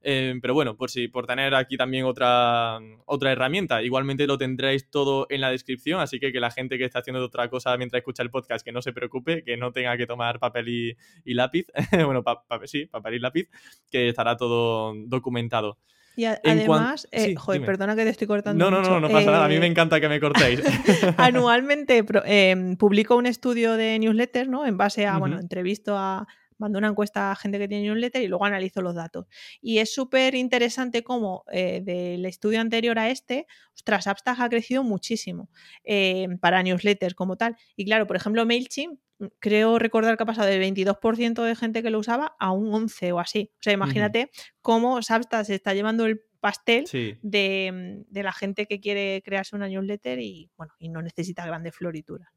Eh, 0.09 0.35
pero 0.41 0.53
bueno, 0.53 0.77
por 0.77 0.89
si 0.89 1.09
por 1.09 1.27
tener 1.27 1.53
aquí 1.53 1.75
también 1.75 2.05
otra, 2.05 2.79
otra 3.05 3.33
herramienta. 3.33 3.81
Igualmente 3.83 4.25
lo 4.25 4.37
tendréis 4.37 4.89
todo 4.89 5.27
en 5.29 5.41
la 5.41 5.51
descripción, 5.51 5.99
así 5.99 6.17
que 6.17 6.31
que 6.31 6.39
la 6.39 6.49
gente 6.49 6.77
que 6.77 6.85
está 6.85 6.99
haciendo 6.99 7.21
otra 7.25 7.49
cosa 7.49 7.75
mientras 7.75 7.99
escucha 7.99 8.23
el 8.23 8.29
podcast, 8.29 8.63
que 8.63 8.71
no 8.71 8.81
se 8.81 8.93
preocupe, 8.93 9.43
que 9.43 9.57
no 9.57 9.73
tenga 9.73 9.97
que 9.97 10.07
tomar 10.07 10.39
papel 10.39 10.69
y, 10.69 10.97
y 11.25 11.33
lápiz. 11.33 11.67
bueno, 12.05 12.23
pa- 12.23 12.41
pa- 12.47 12.65
sí, 12.67 12.85
papel 12.85 13.15
y 13.15 13.19
lápiz, 13.19 13.49
que 13.91 14.07
estará 14.07 14.37
todo 14.37 14.93
documentado. 14.95 15.77
Y 16.15 16.23
a- 16.23 16.39
además, 16.41 17.05
eh, 17.11 17.25
sí, 17.25 17.35
joder, 17.35 17.59
dime. 17.59 17.65
perdona 17.67 17.93
que 17.97 18.03
te 18.05 18.09
estoy 18.11 18.27
cortando. 18.27 18.71
No, 18.71 18.81
no, 18.81 18.89
no, 18.89 19.01
no 19.01 19.09
pasa 19.09 19.29
nada. 19.29 19.43
A 19.45 19.49
mí 19.49 19.55
eh, 19.55 19.59
me 19.59 19.67
encanta 19.67 19.99
que 19.99 20.07
me 20.07 20.21
cortéis. 20.21 20.61
anualmente 21.17 22.03
em, 22.25 22.77
publico 22.77 23.17
un 23.17 23.25
estudio 23.25 23.73
de 23.73 23.99
newsletter, 23.99 24.47
¿no? 24.47 24.65
En 24.65 24.77
base 24.77 25.05
a, 25.05 25.17
bueno, 25.17 25.37
entrevisto 25.37 25.97
a, 25.97 26.25
mando 26.57 26.77
una 26.79 26.89
encuesta 26.89 27.31
a 27.31 27.35
gente 27.35 27.59
que 27.59 27.67
tiene 27.67 27.83
newsletter 27.85 28.21
y 28.21 28.27
luego 28.27 28.45
analizo 28.45 28.81
los 28.81 28.95
datos. 28.95 29.25
Y 29.61 29.79
es 29.79 29.93
súper 29.93 30.35
interesante 30.35 31.03
cómo 31.03 31.43
eh, 31.51 31.81
del 31.83 32.25
estudio 32.25 32.61
anterior 32.61 32.97
a 32.99 33.09
este, 33.09 33.47
ostras, 33.73 34.05
Substack 34.05 34.39
ha 34.39 34.49
crecido 34.49 34.83
muchísimo 34.83 35.49
eh, 35.83 36.27
para 36.41 36.63
newsletters 36.63 37.15
como 37.15 37.37
tal. 37.37 37.55
Y 37.75 37.85
claro, 37.85 38.07
por 38.07 38.15
ejemplo, 38.15 38.45
MailChimp, 38.45 38.99
mm, 39.19 39.25
creo 39.39 39.79
recordar 39.79 40.17
que 40.17 40.23
ha 40.23 40.25
pasado 40.25 40.47
del 40.47 40.61
22% 40.61 41.43
de 41.43 41.55
gente 41.55 41.83
que 41.83 41.89
lo 41.89 41.99
usaba 41.99 42.35
a 42.39 42.51
un 42.51 42.73
11 42.73 43.11
o 43.11 43.19
así. 43.19 43.51
O 43.53 43.63
sea, 43.63 43.73
imagínate 43.73 44.31
cómo 44.61 45.01
Substack 45.01 45.45
se 45.45 45.55
está 45.55 45.73
llevando 45.73 46.05
el 46.05 46.21
pastel 46.39 46.87
sí. 46.87 47.17
de, 47.21 48.05
de 48.07 48.23
la 48.23 48.31
gente 48.31 48.67
que 48.67 48.79
quiere 48.79 49.21
crearse 49.23 49.55
una 49.55 49.67
newsletter 49.67 50.19
y 50.19 50.51
bueno, 50.55 50.73
y 50.79 50.89
no 50.89 51.01
necesita 51.01 51.45
grandes 51.45 51.75
florituras. 51.75 52.29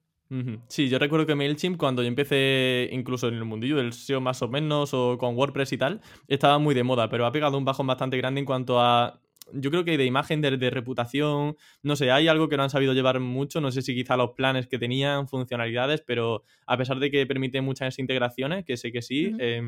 Sí, 0.69 0.89
yo 0.89 0.99
recuerdo 1.01 1.27
que 1.27 1.35
MailChimp, 1.35 1.77
cuando 1.77 2.03
yo 2.03 2.09
empecé 2.09 2.89
incluso 2.93 3.27
en 3.27 3.35
el 3.35 3.45
mundillo 3.45 3.77
del 3.77 3.93
SEO 3.93 4.21
más 4.21 4.41
o 4.43 4.49
menos, 4.49 4.95
o 4.95 5.19
con 5.19 5.37
WordPress 5.37 5.73
y 5.73 5.79
tal, 5.79 6.01
estaba 6.29 6.59
muy 6.59 6.73
de 6.75 6.85
moda, 6.85 7.09
pero 7.09 7.27
ha 7.27 7.33
pegado 7.33 7.59
un 7.59 7.65
bajón 7.65 7.87
bastante 7.89 8.17
grande 8.17 8.39
en 8.39 8.47
cuanto 8.47 8.81
a. 8.81 9.21
Yo 9.53 9.73
creo 9.73 9.85
que 9.85 9.99
de 9.99 10.05
imagen, 10.05 10.41
de, 10.41 10.57
de 10.57 10.71
reputación, 10.71 11.57
no 11.83 11.97
sé, 11.97 12.13
hay 12.13 12.29
algo 12.29 12.49
que 12.49 12.57
no 12.57 12.63
han 12.63 12.71
sabido 12.71 12.93
llevar 12.93 13.19
mucho, 13.19 13.61
no 13.61 13.73
sé 13.73 13.83
si 13.83 13.93
quizá 13.97 14.17
los 14.17 14.31
planes 14.31 14.69
que 14.69 14.79
tenían, 14.79 15.27
funcionalidades, 15.27 16.03
pero 16.07 16.45
a 16.67 16.77
pesar 16.77 17.01
de 17.01 17.11
que 17.11 17.27
permite 17.27 17.61
muchas 17.61 17.99
integraciones, 17.99 18.65
que 18.65 18.77
sé 18.77 18.93
que 18.93 19.03
sí, 19.03 19.33
Es 19.39 19.63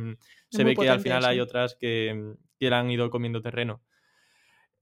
se 0.48 0.62
ve 0.62 0.76
que 0.76 0.88
al 0.88 1.00
final 1.00 1.24
hay 1.24 1.40
otras 1.40 1.74
que, 1.74 2.34
que 2.60 2.70
le 2.70 2.76
han 2.76 2.88
ido 2.88 3.10
comiendo 3.10 3.42
terreno. 3.42 3.82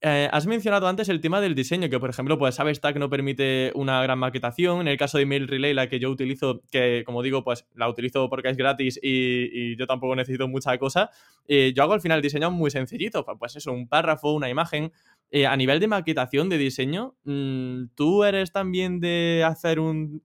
Eh, 0.03 0.27
has 0.31 0.47
mencionado 0.47 0.87
antes 0.87 1.09
el 1.09 1.21
tema 1.21 1.41
del 1.41 1.53
diseño, 1.53 1.87
que 1.87 1.99
por 1.99 2.09
ejemplo, 2.09 2.39
pues 2.39 2.55
Substack 2.55 2.97
no 2.97 3.09
permite 3.09 3.71
una 3.75 4.01
gran 4.01 4.17
maquetación. 4.17 4.81
En 4.81 4.87
el 4.87 4.97
caso 4.97 5.19
de 5.19 5.27
Mail 5.27 5.47
Relay, 5.47 5.75
la 5.75 5.89
que 5.89 5.99
yo 5.99 6.09
utilizo, 6.09 6.61
que 6.71 7.03
como 7.05 7.21
digo, 7.21 7.43
pues 7.43 7.67
la 7.75 7.87
utilizo 7.87 8.27
porque 8.27 8.49
es 8.49 8.57
gratis 8.57 8.99
y, 9.01 9.75
yo 9.77 9.85
tampoco 9.85 10.15
necesito 10.15 10.47
mucha 10.47 10.75
cosa. 10.79 11.11
eh, 11.47 11.71
yo 11.75 11.83
hago 11.83 11.93
al 11.93 12.01
final 12.01 12.21
diseños 12.21 12.51
muy 12.51 12.71
sencillitos, 12.71 13.23
pues 13.37 13.55
eso, 13.55 13.71
un 13.71 13.87
párrafo, 13.87 14.33
una 14.33 14.49
imagen. 14.49 14.91
Eh, 15.29 15.45
a 15.45 15.55
nivel 15.55 15.79
de 15.79 15.87
maquetación 15.87 16.49
de 16.49 16.57
diseño, 16.57 17.15
mm, 17.23 17.93
¿tú 17.95 18.23
eres 18.23 18.51
también 18.51 18.99
de 18.99 19.43
hacer 19.45 19.79
un, 19.79 20.21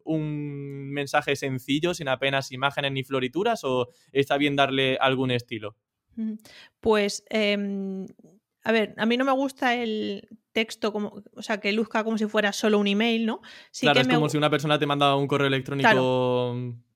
mensaje 0.91 1.37
sencillo, 1.37 1.93
sin 1.93 2.09
apenas 2.09 2.51
imágenes 2.51 2.93
ni 2.93 3.05
florituras, 3.05 3.63
o 3.63 3.89
está 4.13 4.39
bien 4.39 4.57
darle 4.57 4.97
algún 5.01 5.31
estilo? 5.31 5.77
Pues, 6.81 7.23
em, 7.29 8.07
a 8.67 8.73
ver, 8.73 8.95
a 8.97 9.07
mí 9.07 9.17
no 9.17 9.25
me 9.25 9.31
gusta 9.31 9.75
el 9.77 10.29
texto, 10.51 10.93
como, 10.93 11.23
o 11.37 11.43
sea, 11.43 11.61
que 11.61 11.73
luzca 11.73 12.03
como 12.03 12.19
si 12.19 12.27
fuera 12.27 12.53
solo 12.53 12.81
un 12.81 12.89
email, 12.89 13.25
¿no? 13.25 13.41
Sí 13.71 13.83
claro, 13.83 13.95
que 13.95 14.01
es 14.01 14.09
me 14.09 14.15
como 14.15 14.29
si 14.29 14.37
una 14.37 14.51
persona 14.51 14.77
te 14.77 14.87
manda 14.87 15.15
un 15.15 15.29
correo 15.29 15.47
electrónico. 15.47 15.89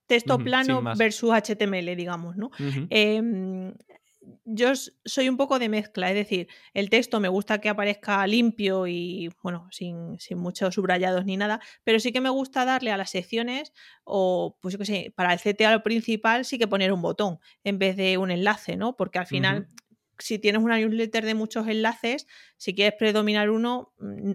texto 0.07 0.35
ujú, 0.35 0.45
plano 0.45 0.83
versus 0.99 1.31
HTML, 1.31 1.95
digamos, 1.95 2.37
¿no? 2.37 2.51
Em, 2.91 3.73
yo 4.45 4.73
soy 5.05 5.29
un 5.29 5.37
poco 5.37 5.61
de 5.61 5.69
mezcla, 5.69 6.09
es 6.09 6.17
decir, 6.17 6.49
el 6.75 6.91
texto 6.91 7.21
me 7.21 7.29
gusta 7.29 7.61
que 7.61 7.69
aparezca 7.69 8.27
limpio 8.27 8.89
y, 8.89 9.31
bueno, 9.43 9.69
sin, 9.71 10.19
sin 10.19 10.39
muchos 10.39 10.75
subrayados 10.75 11.25
ni 11.25 11.37
nada, 11.37 11.61
pero 11.85 12.01
sí 12.01 12.11
que 12.11 12.21
me 12.21 12.31
gusta 12.31 12.65
darle 12.65 12.91
a 12.91 12.97
las 12.97 13.11
secciones 13.11 13.73
o, 14.03 14.59
pues 14.61 14.73
yo 14.73 14.79
qué 14.79 14.87
sé, 14.87 15.13
para 15.15 15.33
el 15.33 15.39
CTA 15.39 15.83
principal 15.85 16.45
sí 16.45 16.59
que 16.59 16.67
poner 16.67 16.93
un 16.93 17.01
botón 17.03 17.39
en 17.63 17.79
vez 17.79 17.97
de 17.97 18.19
un 18.19 18.33
enlace, 18.33 18.77
¿no? 18.77 18.97
Porque 18.97 19.21
al 19.21 19.27
final, 19.27 19.69
si 20.21 20.39
tienes 20.39 20.63
una 20.63 20.79
newsletter 20.79 21.25
de 21.25 21.35
muchos 21.35 21.69
enlaces, 21.69 22.27
si 22.57 22.75
quieres 22.75 22.95
predominar 22.99 23.51
uno, 23.51 23.93
mm, 23.99 24.33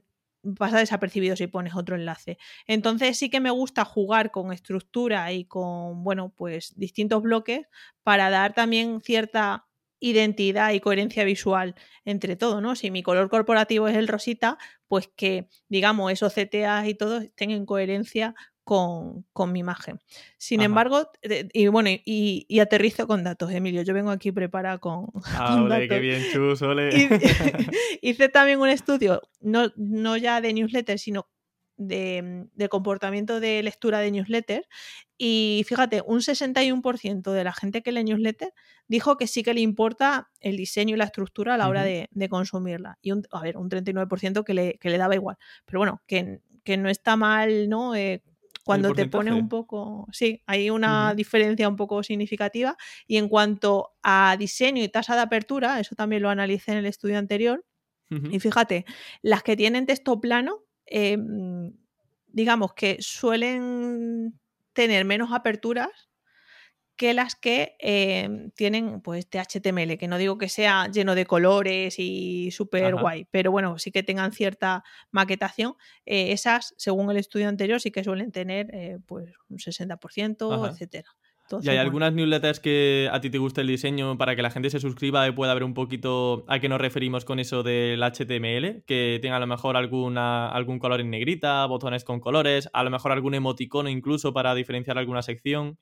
pasa 0.58 0.78
desapercibido 0.80 1.36
si 1.36 1.48
pones 1.48 1.76
otro 1.76 1.96
enlace. 1.96 2.38
Entonces 2.68 3.18
sí 3.18 3.30
que 3.30 3.40
me 3.40 3.50
gusta 3.52 3.84
jugar 3.86 4.32
con 4.32 4.52
estructura 4.54 5.32
y 5.34 5.46
con, 5.46 6.04
bueno, 6.04 6.34
pues 6.36 6.74
distintos 6.78 7.22
bloques 7.24 7.68
para 8.04 8.30
dar 8.30 8.54
también 8.54 9.02
cierta 9.02 9.66
identidad 10.00 10.72
y 10.74 10.80
coherencia 10.82 11.24
visual 11.24 11.74
entre 12.04 12.36
todo, 12.36 12.62
¿no? 12.62 12.76
Si 12.76 12.92
mi 12.92 13.02
color 13.02 13.30
corporativo 13.30 13.88
es 13.88 13.96
el 13.98 14.08
rosita, 14.08 14.58
pues 14.88 15.08
que, 15.16 15.50
digamos, 15.70 16.12
esos 16.12 16.34
CTAs 16.34 16.88
y 16.88 16.94
todo 16.96 17.18
estén 17.20 17.50
en 17.52 17.66
coherencia 17.66 18.36
con, 18.66 19.26
con 19.32 19.54
mi 19.54 19.60
imagen. 19.60 20.00
Sin 20.38 20.60
Ajá. 20.60 20.66
embargo, 20.66 21.10
eh, 21.22 21.48
y 21.54 21.68
bueno, 21.68 21.90
y, 21.92 22.46
y 22.50 22.60
aterrizo 22.60 23.08
con 23.08 23.24
datos, 23.24 23.52
Emilio. 23.52 23.84
Yo 23.84 23.94
vengo 23.94 24.10
aquí 24.10 24.32
preparada 24.32 24.80
con, 24.80 25.08
Ah, 25.38 25.54
con 25.54 25.72
ole, 25.72 25.88
qué 25.88 26.00
bien, 26.00 26.22
chus, 26.34 26.62
ole. 26.64 26.90
Hice 28.02 28.28
también 28.28 28.60
un 28.60 28.70
estudio, 28.70 29.22
no, 29.40 29.72
no 29.78 30.18
ya 30.18 30.42
de 30.42 30.52
newsletter, 30.52 31.00
sino 31.00 31.30
de, 31.78 32.48
comportamiento 32.70 33.40
de 33.40 33.62
lectura 33.62 34.00
de 34.00 34.12
newsletter 34.12 34.66
y 35.18 35.64
fíjate, 35.68 36.02
un 36.06 36.20
61% 36.22 37.32
de 37.32 37.44
la 37.44 37.54
gente 37.54 37.82
que 37.82 37.92
lee 37.92 38.04
newsletter 38.04 38.54
dijo 38.88 39.18
que 39.18 39.28
sí 39.28 39.44
que 39.44 39.54
le 39.54 39.62
importa 39.62 40.30
el 40.40 40.58
diseño 40.58 40.96
y 40.96 40.98
la 40.98 41.06
estructura 41.06 41.54
a 41.54 41.58
la 41.58 41.70
hora 41.70 41.84
de, 41.84 42.10
consumirla. 42.30 42.98
Y 43.02 43.12
un, 43.12 43.24
a 43.32 43.42
ver, 43.42 43.58
un 43.58 43.70
39% 43.70 44.44
que 44.44 44.54
le, 44.54 44.78
que 44.80 44.90
le 44.90 44.98
daba 44.98 45.16
igual. 45.16 45.38
Pero 45.66 45.80
bueno, 45.80 46.02
que, 46.08 46.42
que 46.64 46.78
no 46.78 46.90
está 46.90 47.16
mal, 47.16 47.70
¿no? 47.70 47.96
Eh, 47.96 48.24
cuando 48.66 48.94
te 48.94 49.06
pones 49.06 49.36
un 49.36 49.48
poco, 49.48 50.08
sí, 50.12 50.42
hay 50.48 50.72
una 50.72 51.14
diferencia 51.14 51.70
un 51.70 51.76
poco 51.76 52.02
significativa. 52.02 52.76
Y 53.08 53.18
en 53.18 53.30
cuanto 53.30 53.94
a 54.02 54.36
diseño 54.38 54.84
y 54.84 54.90
tasa 54.90 55.16
de 55.16 55.22
apertura, 55.22 55.80
eso 55.80 55.96
también 55.96 56.24
lo 56.24 56.30
analicé 56.30 56.72
en 56.72 56.80
el 56.80 56.88
estudio 56.88 57.18
anterior. 57.18 57.64
Y 58.10 58.40
fíjate, 58.40 58.86
las 59.22 59.44
que 59.44 59.56
tienen 59.56 59.86
texto 59.86 60.22
plano, 60.22 60.64
em, 60.86 61.74
digamos 62.28 62.74
que 62.74 62.98
suelen 63.02 64.40
tener 64.74 65.06
menos 65.06 65.32
aperturas 65.32 66.10
que 66.96 67.14
las 67.14 67.36
que 67.36 67.76
em, 67.80 68.52
tienen 68.52 69.02
pues 69.02 69.28
HTML, 69.30 69.98
que 69.98 70.08
no 70.08 70.18
digo 70.18 70.38
que 70.38 70.50
sea 70.50 70.88
lleno 70.88 71.16
de 71.16 71.26
colores 71.26 71.96
y 72.00 72.52
súper 72.52 72.96
guay, 72.96 73.28
pero 73.32 73.52
bueno, 73.52 73.78
sí 73.80 73.92
que 73.92 74.04
tengan 74.04 74.32
cierta 74.32 74.84
maquetación. 75.12 75.76
Eh, 76.06 76.32
esas, 76.32 76.74
según 76.78 77.12
el 77.12 77.18
estudio 77.18 77.50
anterior, 77.50 77.82
sí 77.82 77.92
que 77.92 78.04
suelen 78.04 78.32
tener 78.32 78.74
eh, 78.74 78.98
pues 79.06 79.34
un 79.50 79.58
60%, 79.58 80.72
etcétera. 80.72 81.10
¿Y 81.62 81.70
hay 81.70 81.78
algunas 81.78 82.14
newsletters 82.14 82.60
que 82.60 83.08
a 83.12 83.22
ti 83.22 83.30
te 83.30 83.38
guste 83.38 83.62
el 83.62 83.68
diseño 83.68 84.18
para 84.18 84.36
que 84.36 84.42
la 84.42 84.50
gente 84.50 84.70
se 84.70 84.80
suscriba 84.80 85.28
y 85.28 85.32
pueda 85.32 85.54
ver 85.54 85.64
un 85.64 85.76
poquito 85.76 86.44
a 86.48 86.60
qué 86.60 86.68
nos 86.70 86.82
referimos 86.82 87.24
con 87.24 87.40
eso 87.40 87.62
del 87.62 88.02
HTML? 88.02 88.84
Que 88.86 89.20
tenga 89.22 89.38
a 89.38 89.40
lo 89.40 89.48
mejor 89.48 89.78
alguna, 89.78 90.50
algún 90.50 90.80
color 90.80 91.02
en 91.02 91.12
negrita, 91.12 91.66
botones 91.68 92.04
con 92.04 92.20
colores, 92.20 92.70
a 92.74 92.84
lo 92.84 92.90
mejor 92.90 93.12
algún 93.12 93.36
emoticono 93.36 93.90
incluso 93.90 94.34
para 94.34 94.56
diferenciar 94.56 94.98
alguna 94.98 95.22
sección. 95.22 95.78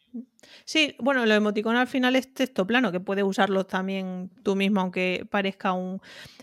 Sí, 0.65 0.95
bueno, 0.99 1.25
lo 1.25 1.33
emoticono 1.33 1.79
al 1.79 1.87
final 1.87 2.15
es 2.15 2.33
texto 2.33 2.67
plano, 2.67 2.91
que 2.91 2.99
puedes 2.99 3.23
usarlo 3.23 3.65
también 3.65 4.31
tú 4.43 4.55
mismo, 4.55 4.81
aunque 4.81 5.25
parezca 5.29 5.71
un. 5.71 6.01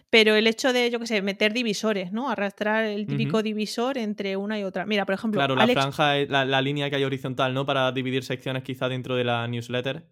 Pero 0.09 0.35
el 0.35 0.47
hecho 0.47 0.73
de, 0.73 0.91
yo 0.91 0.99
qué 0.99 1.07
sé, 1.07 1.23
meter 1.23 1.53
divisores, 1.53 2.11
¿no? 2.11 2.31
Arrastrar 2.31 2.85
el 2.85 3.07
típico 3.07 3.43
divisor 3.43 3.97
entre 3.97 4.37
una 4.37 4.59
y 4.59 4.65
otra. 4.65 4.85
Mira, 4.85 5.07
por 5.07 5.15
ejemplo. 5.15 5.39
Claro, 5.39 5.55
la 5.55 5.69
franja, 5.69 6.17
la, 6.29 6.45
la 6.45 6.61
línea 6.61 6.91
que 6.91 6.97
hay 6.97 7.05
horizontal, 7.05 7.55
¿no? 7.55 7.65
Para 7.65 7.93
dividir 7.93 8.25
secciones 8.25 8.65
quizá 8.65 8.89
dentro 8.89 9.10
de 9.15 9.25
la 9.25 9.47
newsletter. 9.49 10.05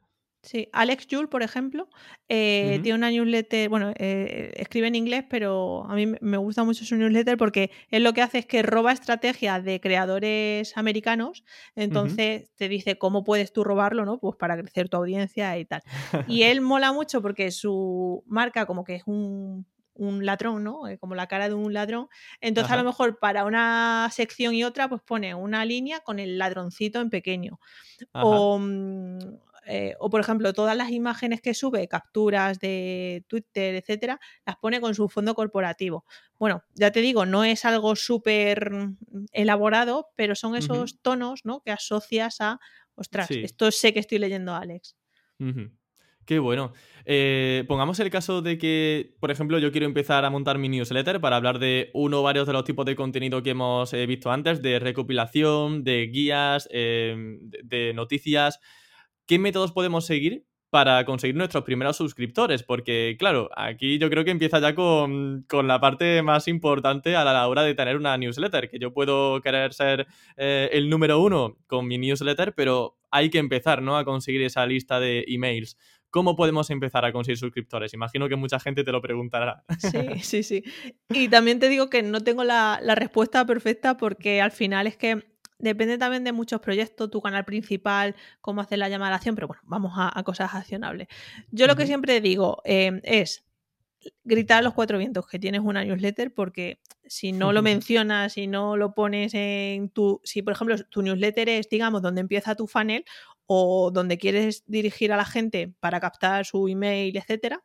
Sí, 0.43 0.69
Alex 0.73 1.09
Jules, 1.11 1.29
por 1.29 1.43
ejemplo, 1.43 1.89
eh, 2.29 2.79
tiene 2.85 2.97
una 2.97 3.11
newsletter, 3.11 3.69
bueno, 3.69 3.93
eh, 3.99 4.53
escribe 4.55 4.87
en 4.87 4.95
inglés, 4.95 5.25
pero 5.29 5.85
a 5.87 5.97
mí 5.97 6.07
me 6.21 6.37
gusta 6.37 6.63
mucho 6.63 6.85
su 6.85 6.97
newsletter 6.97 7.37
porque 7.37 7.73
él 7.91 8.05
lo 8.05 8.13
que 8.13 8.23
hace 8.23 8.39
es 8.39 8.47
que 8.47 8.63
roba 8.63 8.93
estrategias 8.93 9.65
de 9.65 9.81
creadores 9.81 10.77
americanos, 10.77 11.45
entonces 11.75 12.51
te 12.55 12.69
dice 12.69 12.99
cómo 12.99 13.25
puedes 13.25 13.53
tú 13.53 13.65
robarlo, 13.65 14.05
¿no? 14.05 14.19
Pues 14.21 14.37
para 14.37 14.57
crecer 14.57 14.89
tu 14.89 14.97
audiencia 14.97 15.59
y 15.59 15.65
tal. 15.65 15.83
Y 16.29 16.45
él 16.45 16.61
mola 16.61 16.93
mucho 16.93 17.21
porque 17.21 17.51
su 17.51 18.23
marca 18.27 18.65
como 18.65 18.85
que 18.85 18.95
es 18.95 19.03
un, 19.07 19.67
un 19.99 20.25
ladrón, 20.25 20.65
¿no? 20.65 20.89
Eh, 20.89 20.99
como 20.99 21.15
la 21.15 21.27
cara 21.27 21.49
de 21.49 21.55
un 21.55 21.73
ladrón. 21.75 22.09
Entonces, 22.41 22.73
a 22.73 22.77
lo 22.77 22.85
mejor 22.85 23.19
para 23.19 23.45
una 23.45 24.09
sección 24.13 24.55
y 24.55 24.65
otra, 24.65 24.89
pues 24.89 25.03
pone 25.03 25.35
una 25.35 25.65
línea 25.65 26.01
con 26.01 26.19
el 26.19 26.39
ladroncito 26.39 27.01
en 27.01 27.11
pequeño. 27.11 27.61
O, 28.13 28.59
mm, 28.59 29.19
eh, 29.67 29.95
o, 30.01 30.09
por 30.09 30.21
ejemplo, 30.21 30.53
todas 30.55 30.77
las 30.77 30.91
imágenes 30.91 31.43
que 31.43 31.53
sube, 31.53 31.89
capturas 31.89 32.59
de 32.59 33.25
Twitter, 33.29 33.75
etcétera, 33.75 34.19
las 34.47 34.57
pone 34.57 34.81
con 34.81 34.95
su 34.95 35.09
fondo 35.11 35.35
corporativo. 35.35 36.07
Bueno, 36.39 36.63
ya 36.75 36.91
te 36.91 37.01
digo, 37.01 37.27
no 37.27 37.45
es 37.45 37.67
algo 37.67 37.95
súper 37.95 38.71
elaborado, 39.33 40.09
pero 40.17 40.35
son 40.35 40.57
esos 40.57 41.01
tonos, 41.03 41.45
¿no? 41.45 41.61
Que 41.61 41.73
asocias 41.73 42.41
a, 42.41 42.61
ostras, 42.95 43.37
esto 43.43 43.71
sé 43.71 43.93
que 43.93 44.01
estoy 44.01 44.19
leyendo 44.19 44.53
a 44.55 44.61
Alex. 44.61 44.97
Qué 46.29 46.39
bueno. 46.41 46.75
Eh, 47.07 47.65
pongamos 47.69 47.99
el 48.01 48.11
caso 48.11 48.43
de 48.43 48.59
que, 48.59 49.15
por 49.19 49.31
ejemplo, 49.31 49.59
yo 49.59 49.73
quiero 49.73 49.87
empezar 49.87 50.27
a 50.27 50.31
montar 50.31 50.59
mi 50.59 50.69
newsletter 50.69 51.23
para 51.23 51.37
hablar 51.37 51.59
de 51.59 51.91
uno 51.95 52.21
o 52.21 52.23
varios 52.23 52.47
de 52.47 52.53
los 52.53 52.65
tipos 52.65 52.85
de 52.85 52.97
contenido 52.97 53.43
que 53.43 53.49
hemos 53.49 53.95
eh, 53.95 54.05
visto 54.05 54.31
antes, 54.31 54.61
de 54.61 54.79
recopilación, 54.79 55.85
de 55.85 56.07
guías, 56.09 56.69
em, 56.71 57.39
de, 57.65 57.95
noticias. 57.95 58.61
¿Qué 59.27 59.39
métodos 59.39 59.73
podemos 59.73 60.05
seguir 60.05 60.45
para 60.69 61.03
conseguir 61.07 61.35
nuestros 61.35 61.65
primeros 61.65 61.97
suscriptores? 61.97 62.63
Porque, 62.63 63.17
claro, 63.19 63.49
aquí 63.57 63.99
yo 63.99 64.11
creo 64.11 64.23
que 64.23 64.31
empieza 64.31 64.61
ya 64.61 64.75
con, 64.75 65.47
la 65.65 65.81
parte 65.81 66.21
más 66.21 66.47
importante 66.47 67.17
a 67.17 67.25
la 67.25 67.49
hora 67.49 67.63
de 67.63 67.75
tener 67.75 67.97
una 67.97 68.19
newsletter, 68.19 68.69
que 68.69 68.79
yo 68.79 68.93
puedo 68.93 69.41
querer 69.41 69.73
ser 69.73 70.07
eh, 70.37 70.69
el 70.73 70.91
número 70.91 71.21
uno 71.21 71.57
con 71.67 71.87
mi 71.87 71.97
newsletter, 71.97 72.53
pero 72.55 72.99
hay 73.11 73.31
que 73.31 73.39
empezar, 73.39 73.83
¿no? 73.83 73.97
A 73.97 74.05
conseguir 74.05 74.43
esa 74.43 74.67
lista 74.67 75.01
de 75.01 75.25
emails. 75.29 75.79
¿Cómo 76.11 76.37
podemos 76.37 76.71
empezar 76.71 77.05
a 77.05 77.13
conseguir 77.13 77.39
suscriptores? 77.39 77.93
Imagino 77.93 78.29
que 78.29 78.37
mucha 78.37 78.59
gente 78.59 78.83
te 78.83 78.93
lo 78.93 79.03
preguntará. 79.03 79.65
Sí, 79.79 79.89
sí, 80.23 80.43
sí. 80.43 80.65
Y 81.11 81.29
también 81.29 81.59
te 81.59 81.69
digo 81.69 81.91
que 81.91 82.03
no 82.03 82.21
tengo 82.23 82.45
la, 82.45 82.81
respuesta 82.95 83.45
perfecta 83.45 83.97
porque 83.97 84.41
al 84.41 84.51
final 84.51 84.87
es 84.87 84.97
que 84.97 85.27
depende 85.59 85.99
también 85.99 86.25
de 86.25 86.33
muchos 86.33 86.61
proyectos, 86.61 87.11
tu 87.11 87.21
canal 87.21 87.45
principal, 87.45 88.15
cómo 88.41 88.61
hacer 88.61 88.79
la 88.79 88.89
llamada 88.89 89.09
a 89.09 89.11
la 89.11 89.17
acción, 89.17 89.35
pero 89.35 89.49
bueno, 89.49 89.63
vamos 89.67 89.93
a, 89.97 90.23
cosas 90.23 90.55
accionables. 90.55 91.09
Yo 91.51 91.67
lo 91.67 91.77
que 91.77 91.87
siempre 91.87 92.21
digo 92.21 92.63
em, 92.65 93.01
es 93.03 93.45
gritar 94.25 94.59
a 94.59 94.63
los 94.63 94.75
cuatro 94.75 94.97
vientos 94.97 95.27
que 95.27 95.39
tienes 95.39 95.61
una 95.61 95.85
newsletter 95.85 96.33
porque 96.33 96.81
si 97.05 97.33
no 97.33 97.53
lo 97.53 97.63
mencionas, 97.63 98.35
si 98.35 98.47
no 98.47 98.77
lo 98.77 98.95
pones 98.95 99.35
en 99.35 99.91
tu, 99.91 100.21
si 100.25 100.43
por 100.43 100.53
ejemplo 100.53 100.77
tu 100.89 101.03
newsletter 101.03 101.49
es, 101.49 101.69
digamos, 101.69 102.03
donde 102.03 102.21
empieza 102.21 102.55
tu 102.55 102.67
funnel 102.67 103.05
o 103.51 103.91
donde 103.91 104.19
quieres 104.19 104.63
dirigir 104.67 105.11
a 105.11 105.17
la 105.17 105.25
gente 105.25 105.73
para 105.81 106.01
captar 106.01 106.45
su 106.45 106.69
email, 106.69 107.17
etcétera, 107.17 107.65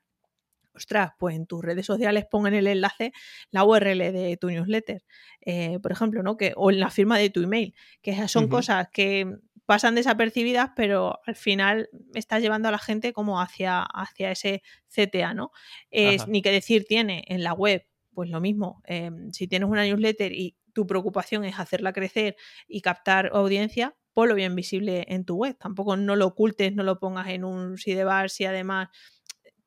ostras, 0.74 1.12
pues 1.20 1.36
en 1.36 1.46
tus 1.46 1.62
redes 1.62 1.86
sociales 1.86 2.26
pongan 2.32 2.54
el 2.54 2.68
enlace, 2.68 3.12
la 3.52 3.66
URL 3.66 4.00
de 4.14 4.38
tu 4.40 4.50
newsletter, 4.50 5.04
eh, 5.42 5.80
por 5.84 5.92
ejemplo, 5.92 6.24
¿no? 6.24 6.38
Que, 6.38 6.54
o 6.56 6.72
en 6.72 6.80
la 6.80 6.90
firma 6.90 7.18
de 7.18 7.30
tu 7.30 7.42
email, 7.42 7.76
que 8.02 8.28
son 8.30 8.48
cosas 8.48 8.88
que 8.94 9.28
pasan 9.66 9.94
desapercibidas, 9.96 10.72
pero 10.74 11.20
al 11.26 11.36
final 11.36 11.90
estás 12.14 12.42
llevando 12.42 12.70
a 12.70 12.72
la 12.72 12.80
gente 12.80 13.12
como 13.12 13.42
hacia, 13.42 13.82
hacia 13.82 14.32
ese 14.32 14.64
CTA, 14.88 15.34
¿no? 15.34 15.52
Es, 15.92 16.30
ni 16.30 16.42
que 16.42 16.52
decir 16.52 16.86
tiene 16.86 17.26
en 17.28 17.44
la 17.44 17.54
web, 17.54 17.86
pues 18.14 18.30
lo 18.30 18.40
mismo, 18.40 18.82
em, 18.86 19.34
si 19.34 19.50
tienes 19.50 19.68
una 19.68 19.84
newsletter 19.84 20.32
y 20.32 20.56
tu 20.72 20.88
preocupación 20.88 21.44
es 21.44 21.60
hacerla 21.60 21.92
crecer 21.92 22.38
y 22.68 22.80
captar 22.80 23.32
audiencia, 23.34 23.96
ponlo 24.14 24.36
bien 24.36 24.56
visible 24.56 25.06
en 25.08 25.26
tu 25.26 25.36
web. 25.36 25.58
Tampoco 25.58 25.98
no 25.98 26.16
lo 26.16 26.28
ocultes, 26.28 26.74
no 26.74 26.84
lo 26.84 27.00
pongas 27.00 27.28
en 27.30 27.44
un 27.44 27.78
sidebar 27.78 28.30
si 28.30 28.46
además 28.46 28.90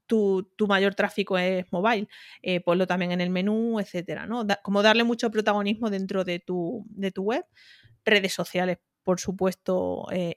tu, 0.06 0.48
mayor 0.68 0.94
tráfico 0.94 1.36
es 1.38 1.70
mobile. 1.72 2.08
Eh, 2.42 2.60
ponlo 2.60 2.86
también 2.86 3.12
en 3.12 3.20
el 3.20 3.30
menú, 3.30 3.80
etcétera. 3.80 4.26
¿no? 4.26 4.46
como 4.62 4.82
darle 4.82 5.04
mucho 5.04 5.30
protagonismo 5.30 5.90
dentro 5.90 6.24
de 6.24 6.38
tu, 6.38 6.84
de 6.90 7.10
tu 7.10 7.22
web. 7.22 7.44
Redes 8.04 8.32
sociales, 8.32 8.78
por 9.02 9.20
supuesto. 9.20 10.06
Eh, 10.12 10.36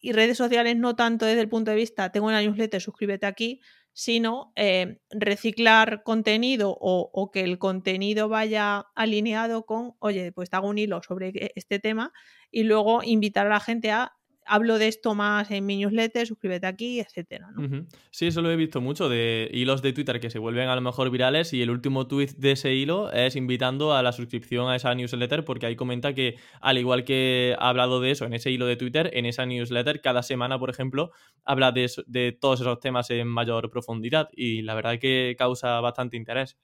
y 0.00 0.12
redes 0.12 0.38
sociales 0.38 0.76
no 0.76 0.94
tanto 0.94 1.26
desde 1.26 1.40
el 1.40 1.48
punto 1.48 1.72
de 1.72 1.76
vista, 1.76 2.12
tengo 2.12 2.28
una 2.28 2.40
newsletter, 2.40 2.80
suscríbete 2.80 3.26
aquí, 3.26 3.60
sino 3.98 4.52
eh, 4.54 5.00
reciclar 5.10 6.04
contenido 6.04 6.76
o, 6.80 7.30
que 7.32 7.40
el 7.40 7.58
contenido 7.58 8.28
vaya 8.28 8.86
alineado 8.94 9.66
con, 9.66 9.96
oye, 9.98 10.30
pues 10.30 10.50
te 10.50 10.56
hago 10.56 10.68
un 10.68 10.78
hilo 10.78 11.02
sobre 11.02 11.30
e, 11.30 11.50
este 11.56 11.80
tema 11.80 12.12
y 12.52 12.62
luego 12.62 13.02
invitar 13.02 13.46
a 13.46 13.50
la 13.50 13.58
gente 13.58 13.90
a 13.90 14.12
hablo 14.48 14.78
de 14.78 14.88
esto 14.88 15.14
más 15.14 15.50
en 15.50 15.66
mi 15.66 15.76
newsletter, 15.76 16.26
suscríbete 16.26 16.66
aquí, 16.66 17.00
etcétera. 17.00 17.48
Sí, 18.10 18.26
eso 18.26 18.42
lo 18.42 18.50
he 18.50 18.56
visto 18.56 18.80
mucho 18.80 19.08
de 19.08 19.50
hilos 19.52 19.82
de 19.82 19.92
Twitter 19.92 20.20
que 20.20 20.30
se 20.30 20.38
vuelven 20.38 20.68
a 20.68 20.74
lo 20.74 20.80
mejor 20.80 21.10
virales 21.10 21.52
y 21.52 21.62
el 21.62 21.70
último 21.70 22.06
tweet 22.06 22.30
de 22.36 22.52
ese 22.52 22.74
hilo 22.74 23.12
es 23.12 23.36
invitando 23.36 23.94
a 23.94 24.02
la 24.02 24.12
suscripción 24.12 24.68
a 24.68 24.76
esa 24.76 24.94
newsletter 24.94 25.44
porque 25.44 25.66
ahí 25.66 25.76
comenta 25.76 26.14
que 26.14 26.36
al 26.60 26.78
igual 26.78 27.04
que 27.04 27.54
ha 27.58 27.68
hablado 27.68 28.00
de 28.00 28.10
eso 28.10 28.24
en 28.24 28.34
ese 28.34 28.50
hilo 28.50 28.66
de 28.66 28.76
Twitter, 28.76 29.10
en 29.12 29.26
esa 29.26 29.46
newsletter 29.46 30.00
cada 30.00 30.22
semana, 30.22 30.58
por 30.58 30.70
ejemplo, 30.70 31.12
habla 31.44 31.72
de, 31.72 31.90
de 32.06 32.32
todos 32.32 32.60
esos 32.60 32.80
temas 32.80 33.10
en 33.10 33.28
mayor 33.28 33.70
profundidad 33.70 34.28
y 34.32 34.62
la 34.62 34.74
verdad 34.74 34.98
que 34.98 35.36
causa 35.38 35.80
bastante 35.80 36.16
interés. 36.16 36.56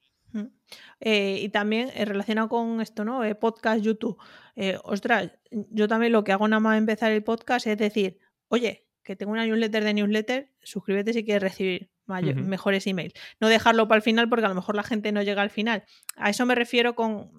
Eh, 1.00 1.38
y 1.40 1.48
también 1.50 1.90
eh, 1.94 2.04
relacionado 2.04 2.48
con 2.48 2.80
esto, 2.80 3.04
¿no? 3.04 3.24
Eh, 3.24 3.34
podcast, 3.34 3.82
YouTube. 3.82 4.18
ostras, 4.84 5.30
yo 5.50 5.88
también 5.88 6.12
lo 6.12 6.24
que 6.24 6.32
hago 6.32 6.48
nada 6.48 6.60
más 6.60 6.78
empezar 6.78 7.12
el 7.12 7.22
podcast 7.22 7.66
es 7.66 7.78
decir, 7.78 8.18
oye, 8.48 8.86
que 9.02 9.16
tengo 9.16 9.32
una 9.32 9.44
newsletter 9.44 9.84
de 9.84 9.94
newsletter, 9.94 10.50
suscríbete 10.62 11.12
si 11.12 11.24
quieres 11.24 11.42
recibir 11.42 11.90
mejores 12.06 12.86
emails. 12.86 13.14
No 13.40 13.48
dejarlo 13.48 13.88
para 13.88 13.96
el 13.96 14.02
final 14.02 14.28
porque 14.28 14.44
a 14.44 14.48
lo 14.48 14.54
mejor 14.54 14.76
la 14.76 14.82
gente 14.82 15.12
no 15.12 15.22
llega 15.22 15.42
al 15.42 15.50
final. 15.50 15.84
A 16.16 16.30
eso 16.30 16.44
me 16.46 16.54
refiero 16.54 16.94
con 16.94 17.30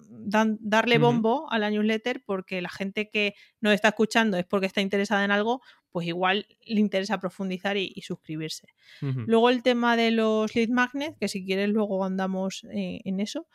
darle 0.60 0.98
bombo 0.98 1.50
a 1.50 1.58
la 1.58 1.70
newsletter 1.70 2.22
porque 2.24 2.60
la 2.60 2.68
gente 2.68 3.08
que 3.08 3.34
nos 3.60 3.74
está 3.74 3.88
escuchando 3.88 4.36
es 4.36 4.44
porque 4.44 4.66
está 4.66 4.80
interesada 4.80 5.24
en 5.24 5.30
algo, 5.30 5.60
pues 5.96 6.08
igual 6.08 6.46
le 6.66 6.78
interesa 6.78 7.18
profundizar 7.18 7.78
y, 7.78 8.02
suscribirse. 8.02 8.68
Luego 9.00 9.48
el 9.48 9.62
tema 9.62 9.96
de 9.96 10.10
los 10.10 10.54
lead 10.54 10.68
magnets, 10.68 11.16
que 11.18 11.26
si 11.26 11.42
quieres 11.42 11.70
luego 11.70 12.04
andamos 12.04 12.66
eh, 12.70 13.00
en 13.02 13.18
eso. 13.18 13.46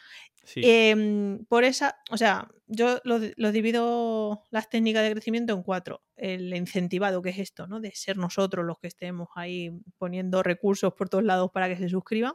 Em, 0.56 1.45
por 1.45 1.65
esa, 1.65 1.99
o 2.10 2.17
sea, 2.17 2.49
yo 2.65 2.99
lo, 3.04 3.19
divido 3.51 4.41
las 4.49 4.69
técnicas 4.71 5.04
de 5.04 5.12
crecimiento 5.12 5.54
en 5.54 5.62
cuatro. 5.62 6.01
El 6.15 6.51
incentivado, 6.56 7.21
que 7.21 7.30
es 7.30 7.38
esto, 7.38 7.67
¿no? 7.67 7.80
De 7.80 7.91
ser 7.91 8.17
nosotros 8.17 8.65
los 8.65 8.80
que 8.80 8.88
estemos 8.88 9.30
ahí 9.36 9.69
poniendo 9.99 10.41
recursos 10.41 10.95
por 10.95 11.10
todos 11.10 11.23
lados 11.23 11.51
para 11.54 11.69
que 11.69 11.77
se 11.77 11.89
suscriban. 11.89 12.34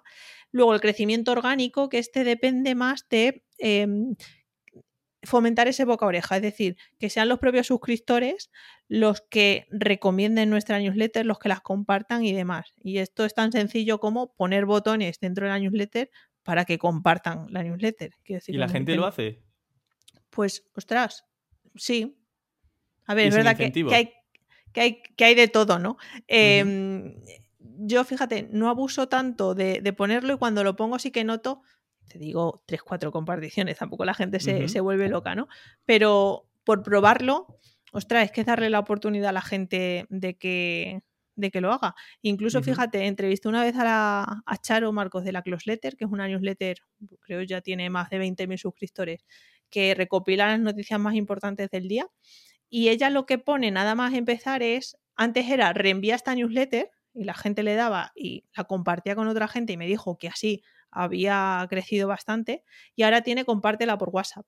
Luego 0.52 0.72
el 0.72 0.80
crecimiento 0.80 1.32
orgánico, 1.32 1.88
que 1.88 1.98
este 1.98 2.22
depende 2.22 2.76
más 2.76 3.08
de 3.10 3.42
em, 3.58 4.14
fomentar 5.26 5.68
ese 5.68 5.84
boca 5.84 6.06
a 6.06 6.08
oreja, 6.08 6.36
es 6.36 6.42
decir, 6.42 6.76
que 6.98 7.10
sean 7.10 7.28
los 7.28 7.38
propios 7.38 7.66
suscriptores 7.66 8.50
los 8.88 9.20
que 9.20 9.66
recomienden 9.70 10.48
nuestra 10.48 10.78
newsletter, 10.78 11.26
los 11.26 11.38
que 11.38 11.48
las 11.48 11.60
compartan 11.60 12.24
y 12.24 12.32
demás. 12.32 12.72
Y 12.82 12.98
esto 12.98 13.24
es 13.24 13.34
tan 13.34 13.52
sencillo 13.52 13.98
como 13.98 14.34
poner 14.34 14.64
botones 14.64 15.18
dentro 15.20 15.46
de 15.46 15.52
la 15.52 15.58
newsletter 15.58 16.10
para 16.42 16.64
que 16.64 16.78
compartan 16.78 17.46
la 17.50 17.62
newsletter. 17.62 18.12
¿Y 18.24 18.52
la 18.52 18.68
gente 18.68 18.94
lo 18.94 19.06
hace? 19.06 19.42
Pues, 20.30 20.64
ostras, 20.74 21.24
sí. 21.74 22.18
A 23.04 23.14
ver, 23.14 23.28
es 23.28 23.34
verdad 23.34 23.56
que, 23.56 23.64
hay, 23.64 25.02
que, 25.16 25.24
hay, 25.24 25.34
de 25.34 25.48
todo, 25.48 25.78
¿no? 25.78 25.96
Em, 26.28 27.16
yo, 27.58 28.04
fíjate, 28.04 28.48
no 28.52 28.68
abuso 28.68 29.08
tanto 29.08 29.54
de, 29.54 29.80
de 29.80 29.92
ponerlo 29.92 30.34
y 30.34 30.38
cuando 30.38 30.62
lo 30.64 30.76
pongo 30.76 30.98
sí 30.98 31.10
que 31.10 31.24
noto 31.24 31.62
te 32.08 32.18
digo, 32.18 32.62
tres, 32.66 32.82
cuatro 32.82 33.12
comparticiones, 33.12 33.78
tampoco 33.78 34.04
la 34.04 34.14
gente 34.14 34.40
se, 34.40 34.80
vuelve 34.80 35.08
loca, 35.08 35.34
¿no? 35.34 35.48
Pero 35.84 36.48
por 36.64 36.82
probarlo, 36.82 37.58
ostras, 37.92 38.24
es 38.24 38.32
que 38.32 38.44
darle 38.44 38.70
la 38.70 38.78
oportunidad 38.78 39.30
a 39.30 39.32
la 39.32 39.42
gente 39.42 40.06
de 40.08 40.36
que, 40.36 41.02
de 41.34 41.50
que 41.50 41.60
lo 41.60 41.72
haga. 41.72 41.94
Incluso, 42.22 42.62
fíjate, 42.62 43.06
entrevisté 43.06 43.48
una 43.48 43.62
vez 43.62 43.76
a, 43.76 43.84
la, 43.84 44.42
a 44.44 44.56
Charo 44.58 44.92
Marcos 44.92 45.24
de 45.24 45.32
la 45.32 45.42
Close 45.42 45.70
Letter, 45.70 45.96
que 45.96 46.04
es 46.04 46.10
una 46.10 46.28
newsletter, 46.28 46.78
creo 47.20 47.42
ya 47.42 47.60
tiene 47.60 47.90
más 47.90 48.10
de 48.10 48.20
20.000 48.20 48.56
suscriptores, 48.58 49.24
que 49.70 49.94
recopila 49.94 50.46
las 50.46 50.60
noticias 50.60 50.98
más 50.98 51.14
importantes 51.14 51.70
del 51.70 51.88
día. 51.88 52.06
Y 52.68 52.88
ella 52.88 53.10
lo 53.10 53.26
que 53.26 53.38
pone 53.38 53.70
nada 53.70 53.94
más 53.94 54.14
empezar 54.14 54.62
es, 54.62 54.96
antes 55.14 55.48
era 55.48 55.72
reenvía 55.72 56.14
esta 56.14 56.34
newsletter 56.34 56.90
y 57.14 57.24
la 57.24 57.34
gente 57.34 57.62
le 57.62 57.74
daba 57.74 58.12
y 58.14 58.44
la 58.56 58.64
compartía 58.64 59.14
con 59.14 59.28
otra 59.28 59.48
gente 59.48 59.72
y 59.72 59.76
me 59.76 59.86
dijo 59.86 60.18
que 60.18 60.28
así 60.28 60.62
había 60.96 61.66
crecido 61.68 62.08
bastante 62.08 62.64
y 62.94 63.02
ahora 63.02 63.22
tiene 63.22 63.44
compártela 63.44 63.98
por 63.98 64.08
WhatsApp. 64.10 64.46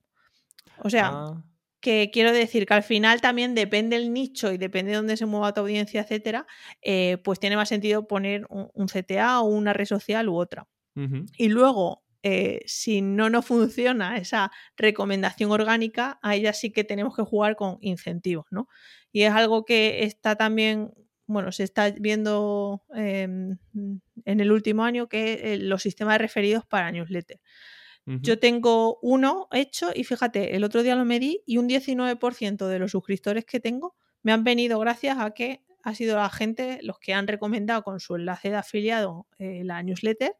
O 0.82 0.90
sea, 0.90 1.10
ah. 1.12 1.44
que 1.80 2.10
quiero 2.12 2.32
decir 2.32 2.66
que 2.66 2.74
al 2.74 2.82
final 2.82 3.20
también 3.20 3.54
depende 3.54 3.96
el 3.96 4.12
nicho 4.12 4.52
y 4.52 4.58
depende 4.58 4.92
de 4.92 4.96
dónde 4.96 5.16
se 5.16 5.26
mueva 5.26 5.52
tu 5.52 5.60
audiencia, 5.60 6.00
etcétera, 6.00 6.46
eh, 6.82 7.18
pues 7.22 7.38
tiene 7.38 7.56
más 7.56 7.68
sentido 7.68 8.06
poner 8.06 8.46
un, 8.48 8.86
CTA 8.86 9.40
o 9.40 9.46
una 9.46 9.72
red 9.72 9.86
social 9.86 10.28
u 10.28 10.36
otra. 10.36 10.66
Y 11.36 11.46
luego, 11.46 12.02
eh, 12.24 12.62
si 12.66 13.02
no 13.02 13.30
nos 13.30 13.46
funciona 13.46 14.16
esa 14.16 14.50
recomendación 14.76 15.52
orgánica, 15.52 16.18
a 16.22 16.34
ella 16.34 16.52
sí 16.52 16.72
que 16.72 16.82
tenemos 16.82 17.14
que 17.14 17.22
jugar 17.22 17.54
con 17.54 17.78
incentivos, 17.82 18.46
¿no? 18.50 18.66
Y 19.12 19.22
es 19.22 19.32
algo 19.32 19.64
que 19.64 20.02
está 20.02 20.34
también 20.34 20.90
bueno, 21.28 21.52
se 21.52 21.62
está 21.62 21.90
viendo 21.90 22.82
em, 22.94 23.58
en 24.24 24.40
el 24.40 24.50
último 24.50 24.82
año 24.82 25.08
que 25.08 25.54
eh, 25.54 25.58
los 25.58 25.82
sistemas 25.82 26.14
de 26.14 26.18
referidos 26.18 26.66
para 26.66 26.90
newsletter. 26.90 27.40
Yo 28.22 28.38
tengo 28.38 28.98
uno 29.02 29.48
hecho 29.52 29.90
y 29.94 30.02
fíjate, 30.02 30.56
el 30.56 30.64
otro 30.64 30.82
día 30.82 30.96
lo 30.96 31.04
medí 31.04 31.42
y 31.44 31.58
un 31.58 31.68
19% 31.68 32.66
de 32.66 32.78
los 32.78 32.92
suscriptores 32.92 33.44
que 33.44 33.60
tengo 33.60 33.96
me 34.22 34.32
han 34.32 34.44
venido 34.44 34.78
gracias 34.78 35.18
a 35.18 35.32
que 35.32 35.62
ha 35.82 35.94
sido 35.94 36.16
la 36.16 36.30
gente 36.30 36.78
los 36.82 36.98
que 36.98 37.12
han 37.12 37.26
recomendado 37.26 37.82
con 37.82 38.00
su 38.00 38.16
enlace 38.16 38.48
de 38.48 38.56
afiliado 38.56 39.26
eh, 39.38 39.60
la 39.62 39.82
newsletter 39.82 40.34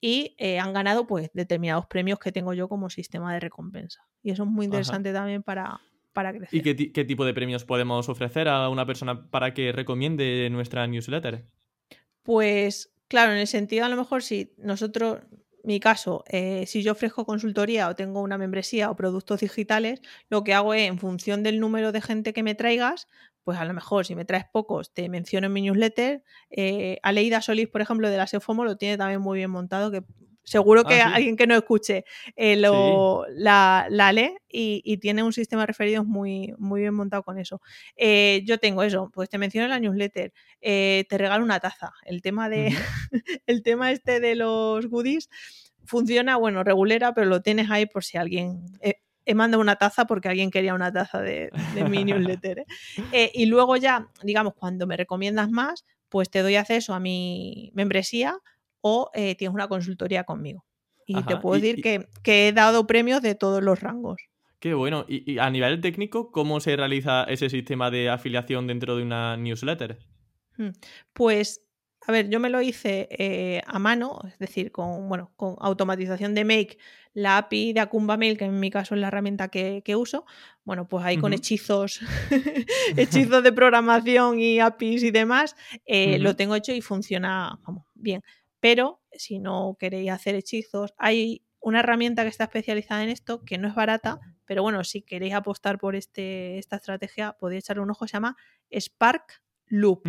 y 0.00 0.34
eh, 0.38 0.58
han 0.58 0.72
ganado 0.72 1.06
pues 1.06 1.30
determinados 1.34 1.86
premios 1.86 2.18
que 2.18 2.32
tengo 2.32 2.54
yo 2.54 2.66
como 2.66 2.88
sistema 2.88 3.34
de 3.34 3.40
recompensa. 3.40 4.08
Y 4.22 4.30
eso 4.30 4.44
es 4.44 4.48
muy 4.48 4.64
interesante 4.64 5.12
también 5.12 5.42
para, 5.42 5.82
para 6.12 6.32
crecer. 6.32 6.66
¿Y 6.66 6.92
qué, 6.92 7.04
tipo 7.04 7.24
de 7.24 7.34
premios 7.34 7.64
podemos 7.64 8.08
ofrecer 8.08 8.48
a 8.48 8.68
una 8.68 8.86
persona 8.86 9.30
para 9.30 9.54
que 9.54 9.72
recomiende 9.72 10.48
nuestra 10.50 10.86
newsletter? 10.86 11.46
Pues 12.22 12.92
claro, 13.08 13.32
en 13.32 13.38
el 13.38 13.46
sentido 13.46 13.84
a 13.84 13.88
lo 13.88 13.96
mejor 13.96 14.22
si 14.22 14.52
nosotros, 14.58 15.20
mi 15.64 15.80
caso, 15.80 16.24
eh, 16.28 16.64
si 16.66 16.82
yo 16.82 16.92
ofrezco 16.92 17.26
consultoría 17.26 17.88
o 17.88 17.94
tengo 17.94 18.20
una 18.20 18.38
membresía 18.38 18.90
o 18.90 18.96
productos 18.96 19.40
digitales, 19.40 20.00
lo 20.28 20.44
que 20.44 20.54
hago 20.54 20.74
es 20.74 20.88
en 20.88 20.98
función 20.98 21.42
del 21.42 21.60
número 21.60 21.92
de 21.92 22.00
gente 22.00 22.32
que 22.32 22.42
me 22.42 22.54
traigas, 22.54 23.08
pues 23.44 23.58
a 23.58 23.64
lo 23.64 23.74
mejor 23.74 24.06
si 24.06 24.14
me 24.14 24.24
traes 24.24 24.44
pocos 24.50 24.92
te 24.94 25.08
menciono 25.08 25.48
en 25.48 25.52
mi 25.52 25.62
newsletter. 25.62 26.22
Eh, 26.50 26.98
Aleida 27.02 27.42
Solís, 27.42 27.68
por 27.68 27.80
ejemplo, 27.80 28.08
de 28.08 28.16
la 28.16 28.26
SEOFOMO 28.26 28.64
lo 28.64 28.76
tiene 28.76 28.96
también 28.96 29.20
muy 29.20 29.38
bien 29.38 29.50
montado, 29.50 29.90
que 29.90 30.04
Seguro 30.44 30.84
que 30.84 31.00
ah, 31.00 31.12
alguien 31.14 31.36
que 31.36 31.46
no 31.46 31.54
escuche 31.54 32.04
eh, 32.34 32.56
lo, 32.56 33.24
la, 33.30 33.86
la, 33.90 34.12
lee 34.12 34.36
y, 34.48 34.96
tiene 34.98 35.22
un 35.22 35.32
sistema 35.32 35.62
de 35.62 35.66
referidos 35.66 36.04
muy, 36.04 36.52
muy 36.58 36.80
bien 36.80 36.94
montado 36.94 37.22
con 37.22 37.38
eso. 37.38 37.60
Eh, 37.96 38.42
yo 38.44 38.58
tengo 38.58 38.82
eso, 38.82 39.08
pues 39.12 39.28
te 39.28 39.38
menciono 39.38 39.66
en 39.66 39.70
la 39.70 39.78
newsletter, 39.78 40.32
eh, 40.60 41.04
te 41.08 41.16
regalo 41.16 41.44
una 41.44 41.60
taza. 41.60 41.92
El 42.04 42.22
tema 42.22 42.48
de 42.48 42.76
el 43.46 43.62
tema 43.62 43.92
este 43.92 44.18
de 44.18 44.34
los 44.34 44.86
goodies 44.86 45.30
funciona, 45.84 46.36
bueno, 46.36 46.64
regulera, 46.64 47.14
pero 47.14 47.28
lo 47.28 47.40
tienes 47.40 47.70
ahí 47.70 47.86
por 47.86 48.02
si 48.02 48.18
alguien 48.18 48.64
he 49.24 49.34
mandado 49.34 49.60
una 49.60 49.76
taza 49.76 50.06
porque 50.06 50.28
alguien 50.28 50.50
quería 50.50 50.74
una 50.74 50.92
taza 50.92 51.20
de, 51.20 51.50
de 51.74 51.84
mi 51.84 52.04
newsletter. 52.04 52.64
y 53.32 53.46
luego 53.46 53.76
ya, 53.76 54.08
digamos, 54.24 54.54
cuando 54.54 54.88
me 54.88 54.96
recomiendas 54.96 55.50
más, 55.50 55.84
pues 56.08 56.30
te 56.30 56.42
doy 56.42 56.56
acceso 56.56 56.94
a 56.94 57.00
mi 57.00 57.70
membresía 57.74 58.40
o 58.82 59.10
eh, 59.14 59.34
tienes 59.36 59.54
una 59.54 59.68
consultoría 59.68 60.24
conmigo. 60.24 60.64
Y 61.06 61.22
te 61.24 61.36
puedo 61.36 61.60
decir 61.60 61.82
que, 61.82 62.08
he 62.24 62.52
dado 62.52 62.86
premios 62.86 63.22
de 63.22 63.34
todos 63.34 63.62
los 63.62 63.80
rangos. 63.80 64.22
Qué 64.60 64.74
bueno. 64.74 65.04
Y, 65.08 65.38
a 65.38 65.50
nivel 65.50 65.80
técnico, 65.80 66.30
¿cómo 66.30 66.60
se 66.60 66.76
realiza 66.76 67.24
ese 67.24 67.50
sistema 67.50 67.90
de 67.90 68.08
afiliación 68.08 68.66
dentro 68.66 68.96
de 68.96 69.02
una 69.02 69.36
newsletter? 69.36 69.98
Hmm. 70.56 70.70
Pues, 71.12 71.66
a 72.06 72.12
ver, 72.12 72.28
yo 72.28 72.38
me 72.40 72.50
lo 72.50 72.62
hice 72.62 73.08
eh, 73.10 73.62
a 73.66 73.78
mano, 73.78 74.20
es 74.26 74.38
decir, 74.38 74.70
con, 74.70 75.08
bueno, 75.08 75.32
con 75.36 75.56
automatización 75.58 76.34
de 76.34 76.44
Make, 76.44 76.78
la 77.14 77.38
API 77.38 77.72
de 77.72 77.80
Akumba 77.80 78.16
Mail, 78.16 78.38
que 78.38 78.44
en 78.44 78.58
mi 78.58 78.70
caso 78.70 78.94
es 78.94 79.00
la 79.00 79.08
herramienta 79.08 79.48
que, 79.48 79.82
uso. 79.96 80.24
Bueno, 80.64 80.88
pues 80.88 81.04
ahí 81.04 81.18
con 81.18 81.32
hechizos, 81.32 82.00
hechizos 82.96 83.42
de 83.42 83.52
programación 83.52 84.38
y 84.38 84.60
APIs 84.60 85.02
y 85.02 85.10
demás, 85.10 85.56
eh, 85.84 86.18
lo 86.18 86.36
tengo 86.36 86.54
hecho 86.54 86.72
y 86.72 86.80
funciona 86.80 87.58
vamos, 87.64 87.84
bien. 87.94 88.22
Pero 88.62 89.00
si 89.10 89.40
no 89.40 89.76
queréis 89.76 90.12
hacer 90.12 90.36
hechizos, 90.36 90.94
hay 90.96 91.42
una 91.58 91.80
herramienta 91.80 92.22
que 92.22 92.28
está 92.28 92.44
especializada 92.44 93.02
en 93.02 93.08
esto, 93.08 93.44
que 93.44 93.58
no 93.58 93.66
es 93.66 93.74
barata, 93.74 94.20
pero 94.44 94.62
bueno, 94.62 94.84
si 94.84 95.02
queréis 95.02 95.34
apostar 95.34 95.78
por 95.78 95.96
este, 95.96 96.58
esta 96.58 96.76
estrategia, 96.76 97.32
podéis 97.32 97.64
echarle 97.64 97.82
un 97.82 97.90
ojo, 97.90 98.06
se 98.06 98.12
llama 98.12 98.36
Spark 98.72 99.42
Loop. 99.66 100.06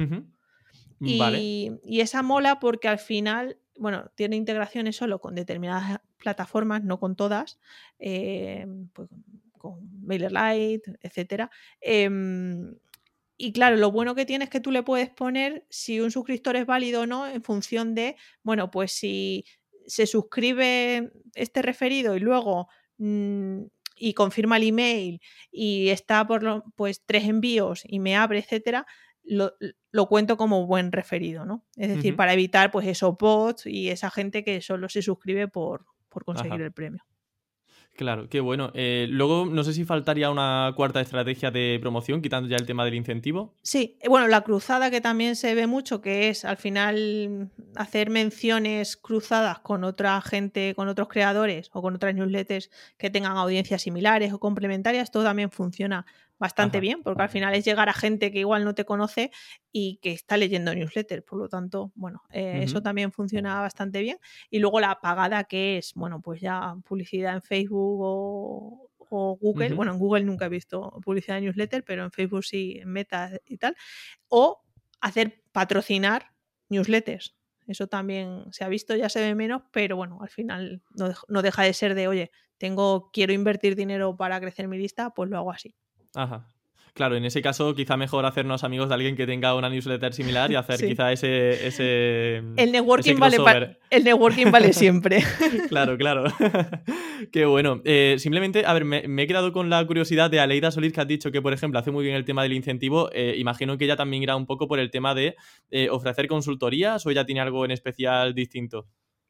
y, 1.00 2.00
esa 2.00 2.22
mola 2.22 2.60
porque 2.60 2.88
al 2.88 3.00
final, 3.00 3.58
bueno, 3.80 4.12
tiene 4.14 4.36
integraciones 4.36 4.98
solo 4.98 5.20
con 5.20 5.34
determinadas 5.34 6.00
plataformas, 6.18 6.84
no 6.84 7.00
con 7.00 7.16
todas, 7.16 7.60
eh, 7.98 8.68
pues, 8.94 9.10
con 9.58 9.80
MailerLite, 10.06 11.00
etcétera. 11.02 11.50
Em, 11.82 12.76
y 13.44 13.52
claro, 13.52 13.76
lo 13.76 13.92
bueno 13.92 14.16
que 14.16 14.26
tiene 14.26 14.46
es 14.46 14.50
que 14.50 14.62
tú 14.62 14.72
le 14.72 14.84
puedes 14.84 15.10
poner 15.10 15.66
si 15.70 16.00
un 16.00 16.12
suscriptor 16.12 16.56
es 16.56 16.66
válido 16.66 17.02
o 17.02 17.06
no 17.06 17.28
en 17.28 17.44
función 17.44 17.94
de, 17.94 18.16
bueno, 18.42 18.72
pues 18.72 18.94
si 18.94 19.44
se 19.86 20.08
suscribe 20.08 21.12
este 21.36 21.62
referido 21.62 22.16
y 22.16 22.22
luego 22.22 22.70
mm, 23.00 23.64
y 23.98 24.14
confirma 24.14 24.56
el 24.56 24.64
email 24.64 25.22
y 25.52 25.90
está 25.90 26.26
por 26.26 26.42
lo, 26.42 26.64
pues 26.78 27.04
tres 27.06 27.26
envíos 27.26 27.84
y 27.86 28.00
me 28.00 28.16
abre, 28.16 28.40
etcétera, 28.40 28.86
lo, 29.24 29.52
cuento 30.08 30.38
como 30.38 30.66
buen 30.66 30.94
referido, 30.94 31.46
¿no? 31.46 31.66
Es 31.76 31.90
decir, 31.90 32.16
para 32.16 32.32
evitar 32.32 32.72
pues 32.72 32.88
esos 32.88 33.18
bots 33.18 33.66
y 33.66 33.90
esa 33.90 34.10
gente 34.10 34.46
que 34.46 34.62
solo 34.62 34.88
se 34.88 35.02
suscribe 35.02 35.50
por, 35.50 35.86
por 36.08 36.24
conseguir 36.24 36.62
el 36.62 36.72
premio. 36.72 37.04
Claro, 37.96 38.28
qué 38.28 38.40
bueno. 38.40 38.72
Eh, 38.74 39.06
luego, 39.10 39.46
no 39.46 39.64
sé 39.64 39.74
si 39.74 39.86
faltaría 39.86 40.32
una 40.32 40.74
cuarta 40.76 41.00
estrategia 41.00 41.52
de 41.52 41.78
promoción, 41.80 42.24
quitando 42.24 42.50
ya 42.50 42.56
el 42.56 42.66
tema 42.66 42.86
del 42.86 42.96
incentivo. 42.96 43.54
Sí, 43.62 43.98
eh, 44.02 44.10
bueno, 44.10 44.28
la 44.28 44.42
cruzada 44.42 44.90
que 44.90 45.00
también 45.00 45.36
se 45.36 45.54
ve 45.54 45.68
mucho, 45.68 46.02
que 46.02 46.30
es 46.30 46.44
al 46.44 46.58
final 46.58 47.52
hacer 47.76 48.10
menciones 48.10 48.98
cruzadas 48.98 49.60
con 49.60 49.84
otra 49.84 50.20
gente, 50.22 50.74
con 50.76 50.88
otros 50.88 51.08
creadores 51.08 51.70
o 51.72 51.84
con 51.84 51.94
otras 51.94 52.16
newsletters 52.16 52.72
que 52.98 53.12
tengan 53.12 53.38
audiencias 53.38 53.84
similares 53.84 54.34
o 54.34 54.40
complementarias, 54.40 55.12
todo 55.12 55.24
también 55.24 55.52
funciona 55.52 56.08
bastante 56.44 56.82
bien, 56.82 57.02
porque 57.04 57.22
al 57.22 57.30
final 57.30 57.56
es 57.56 57.64
llegar 57.64 57.88
a 57.88 57.94
gente 57.94 58.30
que 58.30 58.40
igual 58.40 58.66
no 58.66 58.76
te 58.76 58.84
conoce 58.84 59.32
y 59.72 59.98
que 60.02 60.12
está 60.12 60.36
leyendo 60.36 60.76
newsletter. 60.76 61.24
Por 61.24 61.40
lo 61.40 61.48
tanto, 61.48 61.94
bueno, 61.96 62.22
eh, 62.32 62.60
eso 62.64 62.82
también 62.82 63.14
funciona 63.14 63.62
bastante 63.62 64.02
bien. 64.02 64.18
Y 64.50 64.60
luego 64.60 64.82
la 64.82 65.00
pagada 65.00 65.46
que 65.46 65.78
es, 65.78 65.94
bueno, 65.96 66.22
pues 66.22 66.42
ya 66.42 66.76
publicidad 66.84 67.34
en 67.34 67.42
Facebook 67.42 68.02
o, 68.02 68.90
o 68.98 69.38
Google, 69.38 69.74
bueno, 69.74 69.94
en 69.94 70.00
Google 70.00 70.26
nunca 70.26 70.48
he 70.48 70.50
visto 70.50 71.00
publicidad 71.02 71.36
de 71.36 71.44
newsletter, 71.44 71.86
pero 71.86 72.04
en 72.04 72.12
Facebook 72.12 72.44
sí, 72.44 72.78
en 72.82 72.90
Meta 72.90 73.32
y 73.46 73.58
tal, 73.58 73.78
o 74.28 74.64
hacer 75.00 75.44
patrocinar 75.54 76.34
newsletters. 76.68 77.36
Eso 77.68 77.88
también 77.88 78.52
se 78.52 78.66
ha 78.66 78.68
visto, 78.68 78.98
ya 78.98 79.08
se 79.08 79.22
ve 79.22 79.34
menos, 79.34 79.62
pero 79.72 79.96
bueno, 79.96 80.20
al 80.22 80.30
final 80.30 80.82
no, 81.30 81.42
deja 81.42 81.64
de 81.64 81.74
ser 81.74 81.96
de, 81.96 82.10
oye, 82.10 82.32
tengo, 82.58 83.12
quiero 83.14 83.32
invertir 83.32 83.78
dinero 83.78 84.18
para 84.18 84.42
crecer 84.42 84.68
mi 84.68 84.78
lista, 84.78 85.12
pues 85.12 85.30
lo 85.30 85.38
hago 85.38 85.52
así. 85.54 85.74
Ajá. 86.16 86.48
Claro, 86.94 87.16
en 87.16 87.26
ese 87.26 87.42
caso 87.42 87.74
quizá 87.74 87.98
mejor 87.98 88.24
hacernos 88.28 88.64
amigos 88.64 88.88
de 88.88 88.94
alguien 88.94 89.16
que 89.16 89.26
tenga 89.26 89.56
una 89.56 89.68
newsletter 89.68 90.14
similar 90.14 90.52
y 90.52 90.56
hacer 90.56 90.80
quizá 90.80 91.12
ese, 91.12 91.68
ese... 91.68 92.36
El 92.56 92.72
networking, 92.72 93.16
vale, 93.16 93.38
el 93.90 94.04
networking 94.04 94.52
vale 94.52 94.74
siempre. 94.74 95.24
claro, 95.70 95.98
claro. 95.98 96.26
Qué 97.32 97.46
bueno. 97.46 97.82
Eh, 97.84 98.18
simplemente, 98.20 98.64
a 98.68 98.74
ver, 98.74 98.86
me, 98.86 99.24
he 99.24 99.28
quedado 99.28 99.52
con 99.52 99.72
la 99.72 99.84
curiosidad 99.88 100.30
de 100.30 100.40
Aleida 100.40 100.70
Solís 100.70 100.94
que 100.94 101.02
has 101.02 101.08
dicho 101.08 101.32
que, 101.32 101.42
por 101.42 101.52
ejemplo, 101.52 101.80
hace 101.80 101.90
muy 101.90 102.04
bien 102.04 102.16
el 102.16 102.26
tema 102.26 102.44
del 102.44 102.54
incentivo. 102.54 103.10
Eh, 103.12 103.36
imagino 103.40 103.76
que 103.76 103.86
ella 103.86 103.96
también 103.96 104.22
irá 104.22 104.36
un 104.36 104.46
poco 104.46 104.68
por 104.68 104.80
el 104.80 104.92
tema 104.92 105.16
de 105.16 105.36
eh, 105.72 105.90
ofrecer 105.90 106.28
consultorías 106.28 107.04
o 107.08 107.10
ella 107.10 107.26
tiene 107.26 107.42
algo 107.42 107.66
en 107.66 107.72
especial 107.72 108.36
distinto. 108.36 108.86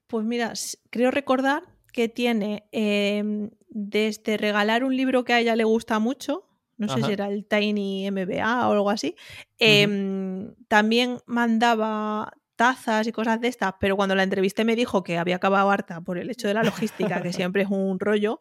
Pues 0.07 0.25
mira, 0.25 0.51
creo 0.89 1.11
recordar 1.11 1.63
que 1.93 2.09
tiene 2.09 2.65
em, 2.73 3.51
desde 3.69 4.35
regalar 4.35 4.83
un 4.83 4.97
libro 4.97 5.23
que 5.23 5.31
a 5.31 5.39
ella 5.39 5.55
le 5.55 5.63
gusta 5.63 5.99
mucho, 5.99 6.43
no 6.77 6.87
sé 6.87 7.03
si 7.03 7.11
era 7.11 7.27
el 7.27 7.45
Tiny 7.45 8.09
MBA 8.11 8.67
o 8.67 8.71
algo 8.73 8.89
así, 8.89 9.15
em, 9.59 10.53
también 10.67 11.19
mandaba 11.25 12.33
tazas 12.55 13.07
y 13.07 13.11
cosas 13.11 13.41
de 13.41 13.47
estas, 13.47 13.73
pero 13.79 13.95
cuando 13.95 14.15
la 14.15 14.23
entrevisté 14.23 14.63
me 14.63 14.75
dijo 14.75 15.03
que 15.03 15.17
había 15.17 15.37
acabado 15.37 15.71
harta 15.71 16.01
por 16.01 16.17
el 16.17 16.29
hecho 16.29 16.47
de 16.47 16.53
la 16.53 16.63
logística, 16.63 17.21
que 17.21 17.33
siempre 17.51 17.63
es 17.63 17.69
un 17.69 17.99
rollo, 17.99 18.39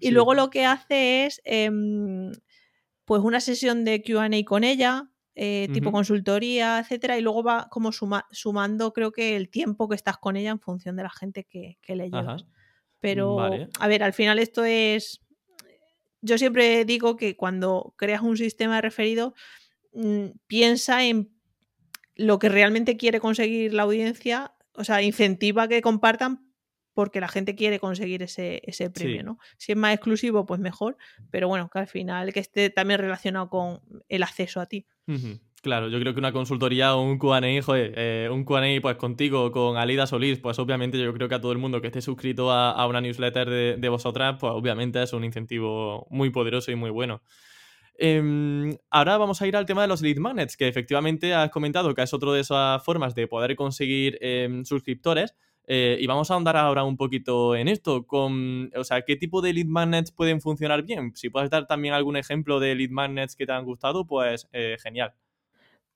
y 0.00 0.10
luego 0.10 0.34
lo 0.34 0.50
que 0.50 0.66
hace 0.66 1.26
es 1.26 1.40
em, 1.44 2.32
pues 3.04 3.22
una 3.22 3.40
sesión 3.40 3.84
de 3.84 4.02
QA 4.02 4.28
con 4.44 4.64
ella, 4.64 5.10
eh, 5.36 5.68
tipo 5.72 5.90
consultoría, 5.90 6.78
etcétera, 6.78 7.18
y 7.18 7.20
luego 7.20 7.42
va 7.42 7.68
como 7.68 7.90
sumando, 7.92 8.92
creo 8.92 9.10
que 9.10 9.34
el 9.34 9.48
tiempo 9.50 9.88
que 9.88 9.96
estás 9.96 10.16
con 10.18 10.36
ella 10.36 10.50
en 10.50 10.60
función 10.60 10.94
de 10.94 11.02
la 11.02 11.10
gente 11.10 11.44
que, 11.44 11.78
le 11.88 12.10
llevas. 12.10 12.46
Pero, 13.00 13.40
a 13.40 13.88
ver, 13.88 14.02
al 14.02 14.12
final 14.12 14.38
esto 14.38 14.64
es 14.64 15.23
yo 16.24 16.38
siempre 16.38 16.84
digo 16.86 17.16
que 17.16 17.36
cuando 17.36 17.94
creas 17.96 18.22
un 18.22 18.38
sistema 18.38 18.76
de 18.76 18.80
referido, 18.80 19.34
mm, 19.92 20.26
piensa 20.46 21.04
en 21.04 21.30
lo 22.16 22.38
que 22.38 22.48
realmente 22.48 22.96
quiere 22.96 23.20
conseguir 23.20 23.74
la 23.74 23.82
audiencia, 23.82 24.54
o 24.72 24.84
sea, 24.84 25.02
incentiva 25.02 25.68
que 25.68 25.82
compartan 25.82 26.50
porque 26.94 27.20
la 27.20 27.28
gente 27.28 27.56
quiere 27.56 27.78
conseguir 27.78 28.22
ese, 28.22 28.62
ese 28.64 28.88
premio, 28.88 29.22
¿no? 29.22 29.38
Si 29.58 29.72
es 29.72 29.78
más 29.78 29.92
exclusivo, 29.92 30.46
pues 30.46 30.60
mejor, 30.60 30.96
pero 31.30 31.48
bueno, 31.48 31.68
que 31.68 31.80
al 31.80 31.88
final 31.88 32.32
que 32.32 32.40
esté 32.40 32.70
también 32.70 33.00
relacionado 33.00 33.50
con 33.50 33.82
el 34.08 34.22
acceso 34.22 34.60
a 34.60 34.66
ti. 34.66 34.86
Claro, 35.64 35.88
yo 35.88 35.98
creo 35.98 36.12
que 36.12 36.20
una 36.20 36.30
consultoría 36.30 36.94
o 36.94 37.00
un 37.00 37.16
Q&A, 37.16 37.62
joder, 37.62 37.94
eh, 37.96 38.28
un 38.30 38.44
Q&A 38.44 38.82
pues 38.82 38.96
contigo, 38.96 39.50
con 39.50 39.78
Alida 39.78 40.06
Solís, 40.06 40.38
pues 40.38 40.58
obviamente 40.58 40.98
yo 40.98 41.10
creo 41.14 41.26
que 41.26 41.36
a 41.36 41.40
todo 41.40 41.52
el 41.52 41.58
mundo 41.58 41.80
que 41.80 41.86
esté 41.86 42.02
suscrito 42.02 42.52
a, 42.52 42.86
una 42.86 43.00
newsletter 43.00 43.78
de, 43.78 43.88
vosotras, 43.88 44.36
pues 44.38 44.52
obviamente 44.54 45.02
es 45.02 45.14
un 45.14 45.24
incentivo 45.24 46.06
muy 46.10 46.28
poderoso 46.28 46.70
y 46.70 46.74
muy 46.74 46.90
bueno. 46.90 47.22
Em, 47.96 48.76
ahora 48.90 49.16
vamos 49.16 49.40
a 49.40 49.46
ir 49.46 49.56
al 49.56 49.64
tema 49.64 49.80
de 49.80 49.88
los 49.88 50.02
lead 50.02 50.18
magnets, 50.18 50.58
que 50.58 50.68
efectivamente 50.68 51.32
has 51.32 51.48
comentado 51.48 51.94
que 51.94 52.02
es 52.02 52.12
otro 52.12 52.34
de 52.34 52.42
esas 52.42 52.84
formas 52.84 53.14
de 53.14 53.26
poder 53.26 53.56
conseguir 53.56 54.18
em, 54.20 54.66
suscriptores. 54.66 55.34
Eh, 55.66 55.96
y 55.98 56.06
vamos 56.06 56.30
a 56.30 56.34
ahondar 56.34 56.58
ahora 56.58 56.84
un 56.84 56.98
poquito 56.98 57.56
en 57.56 57.68
esto, 57.68 58.06
con, 58.06 58.70
o 58.76 58.84
sea, 58.84 59.00
¿qué 59.00 59.16
tipo 59.16 59.40
de 59.40 59.54
lead 59.54 59.66
magnets 59.66 60.12
pueden 60.12 60.42
funcionar 60.42 60.82
bien? 60.82 61.16
Si 61.16 61.30
puedes 61.30 61.48
dar 61.48 61.66
también 61.66 61.94
algún 61.94 62.18
ejemplo 62.18 62.60
de 62.60 62.74
lead 62.74 62.90
magnets 62.90 63.34
que 63.34 63.46
te 63.46 63.52
han 63.52 63.64
gustado, 63.64 64.06
pues 64.06 64.46
eh, 64.52 64.76
genial. 64.82 65.14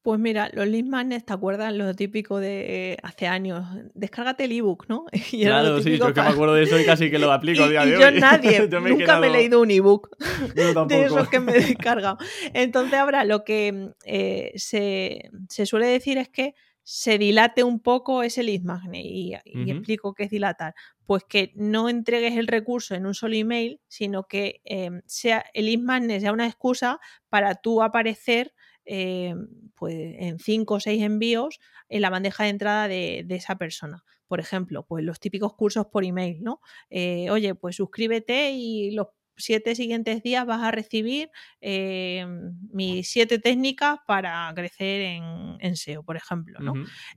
Pues 0.09 0.19
mira, 0.19 0.49
los 0.55 0.67
lead 0.67 0.87
magnets, 0.87 1.27
¿te 1.27 1.35
acuerdas? 1.35 1.71
Lo 1.75 1.93
típico 1.93 2.41
de 2.41 2.97
hace 3.03 3.27
años. 3.27 3.67
Descárgate 3.93 4.45
el 4.45 4.53
ebook, 4.53 4.87
¿no? 4.89 5.05
claro, 5.31 5.83
sí, 5.83 5.99
yo 5.99 6.15
que 6.15 6.23
me 6.23 6.29
acuerdo 6.29 6.55
de 6.55 6.63
eso 6.63 6.81
y 6.81 6.87
casi 6.87 7.11
que 7.11 7.19
lo 7.19 7.31
aplico 7.31 7.65
a 7.65 7.69
día 7.69 7.85
de 7.85 7.95
hoy. 7.95 8.03
Yo 8.03 8.11
nadie, 8.13 8.67
nunca 8.69 9.21
me 9.21 9.27
he 9.27 9.31
leído 9.31 9.61
un 9.61 9.71
ebook 9.71 10.09
de 10.55 11.05
esos 11.05 11.29
que 11.29 11.41
me 11.41 11.53
he 11.53 11.61
descargado. 11.61 12.17
Entonces 12.55 12.95
ahora 12.95 13.27
lo 13.27 13.45
que 13.45 13.91
eh, 14.07 14.53
se, 14.57 15.31
suele 15.67 15.89
decir 15.89 16.17
es 16.17 16.31
que 16.31 16.55
se 16.83 17.19
dilate 17.19 17.63
un 17.63 17.79
poco 17.79 18.23
ese 18.23 18.43
lead 18.43 18.63
magnet 18.63 19.05
y, 19.05 19.35
explico 19.71 20.15
qué 20.15 20.23
es 20.23 20.31
dilatar. 20.31 20.75
Pues 21.05 21.25
que 21.29 21.53
no 21.55 21.91
entregues 21.91 22.39
el 22.39 22.47
recurso 22.47 22.95
en 22.95 23.05
un 23.05 23.13
solo 23.13 23.35
email, 23.35 23.83
sino 23.89 24.23
que 24.23 24.63
em, 24.65 25.03
sea 25.05 25.45
el 25.53 25.67
lead 25.67 25.81
magnet 25.81 26.23
sea 26.23 26.33
una 26.33 26.47
excusa 26.47 26.99
para 27.29 27.57
tú 27.57 27.83
aparecer 27.83 28.55
eh, 28.91 29.35
pues 29.75 29.95
en 30.19 30.39
cinco 30.39 30.75
o 30.75 30.81
seis 30.81 31.03
envíos 31.03 31.61
en 31.91 32.01
la 32.01 32.11
bandeja 32.11 32.45
de 32.45 32.51
entrada 32.51 32.89
de, 32.89 33.27
esa 33.29 33.57
persona. 33.57 34.03
Por 34.27 34.41
ejemplo, 34.41 34.87
pues 34.87 35.05
los 35.05 35.21
típicos 35.21 35.55
cursos 35.55 35.87
por 35.87 36.05
email, 36.05 36.43
¿no? 36.43 36.61
Eh, 36.89 37.31
oye, 37.31 37.55
pues 37.55 37.77
suscríbete 37.77 38.51
y 38.53 38.93
los 38.93 39.09
siete 39.37 39.75
siguientes 39.75 40.23
días 40.23 40.47
vas 40.47 40.63
a 40.63 40.71
recibir 40.71 41.31
eh, 41.61 42.27
mis 42.71 43.11
siete 43.11 43.39
técnicas 43.39 43.99
para 44.07 44.51
crecer 44.55 45.21
en, 45.61 45.77
SEO, 45.77 46.03
por 46.03 46.17
ejemplo. 46.17 46.59
¿no? 46.61 46.73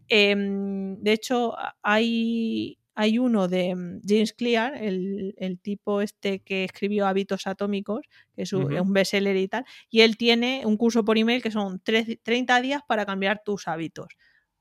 Em, 0.07 1.01
de 1.01 1.13
hecho, 1.13 1.55
hay, 1.81 2.77
hay 2.95 3.19
uno 3.19 3.47
de 3.47 3.75
mm, 3.75 4.01
James 4.05 4.33
Clear, 4.33 4.75
el, 4.75 5.59
tipo 5.61 6.01
este 6.01 6.39
que 6.39 6.63
escribió 6.63 7.07
Hábitos 7.07 7.47
Atómicos, 7.47 8.01
que 8.35 8.43
es 8.43 8.53
un, 8.53 8.93
bestseller 8.93 9.37
y 9.37 9.47
tal, 9.47 9.65
y 9.89 10.01
él 10.01 10.17
tiene 10.17 10.63
un 10.65 10.77
curso 10.77 11.05
por 11.05 11.17
email 11.17 11.41
que 11.41 11.51
son 11.51 11.81
30 11.81 12.61
días 12.61 12.81
para 12.87 13.05
cambiar 13.05 13.41
tus 13.43 13.67
hábitos. 13.67 14.07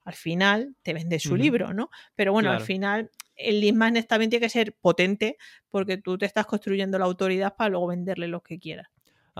Al 0.04 0.14
final 0.14 0.74
te 0.82 0.94
vende 0.94 1.18
su 1.18 1.36
libro, 1.36 1.74
¿no? 1.74 1.90
Pero 2.14 2.32
bueno, 2.32 2.50
al 2.50 2.62
final 2.62 3.10
el 3.36 3.60
lead 3.60 3.74
magnet 3.74 4.06
también 4.06 4.30
tiene 4.30 4.44
que 4.44 4.50
ser 4.50 4.74
potente 4.74 5.36
porque 5.68 5.98
tú 5.98 6.18
te 6.18 6.26
estás 6.26 6.46
construyendo 6.46 6.98
la 6.98 7.04
autoridad 7.04 7.54
para 7.56 7.70
luego 7.70 7.88
venderle 7.88 8.28
lo 8.28 8.42
que 8.42 8.58
quieras. 8.58 8.88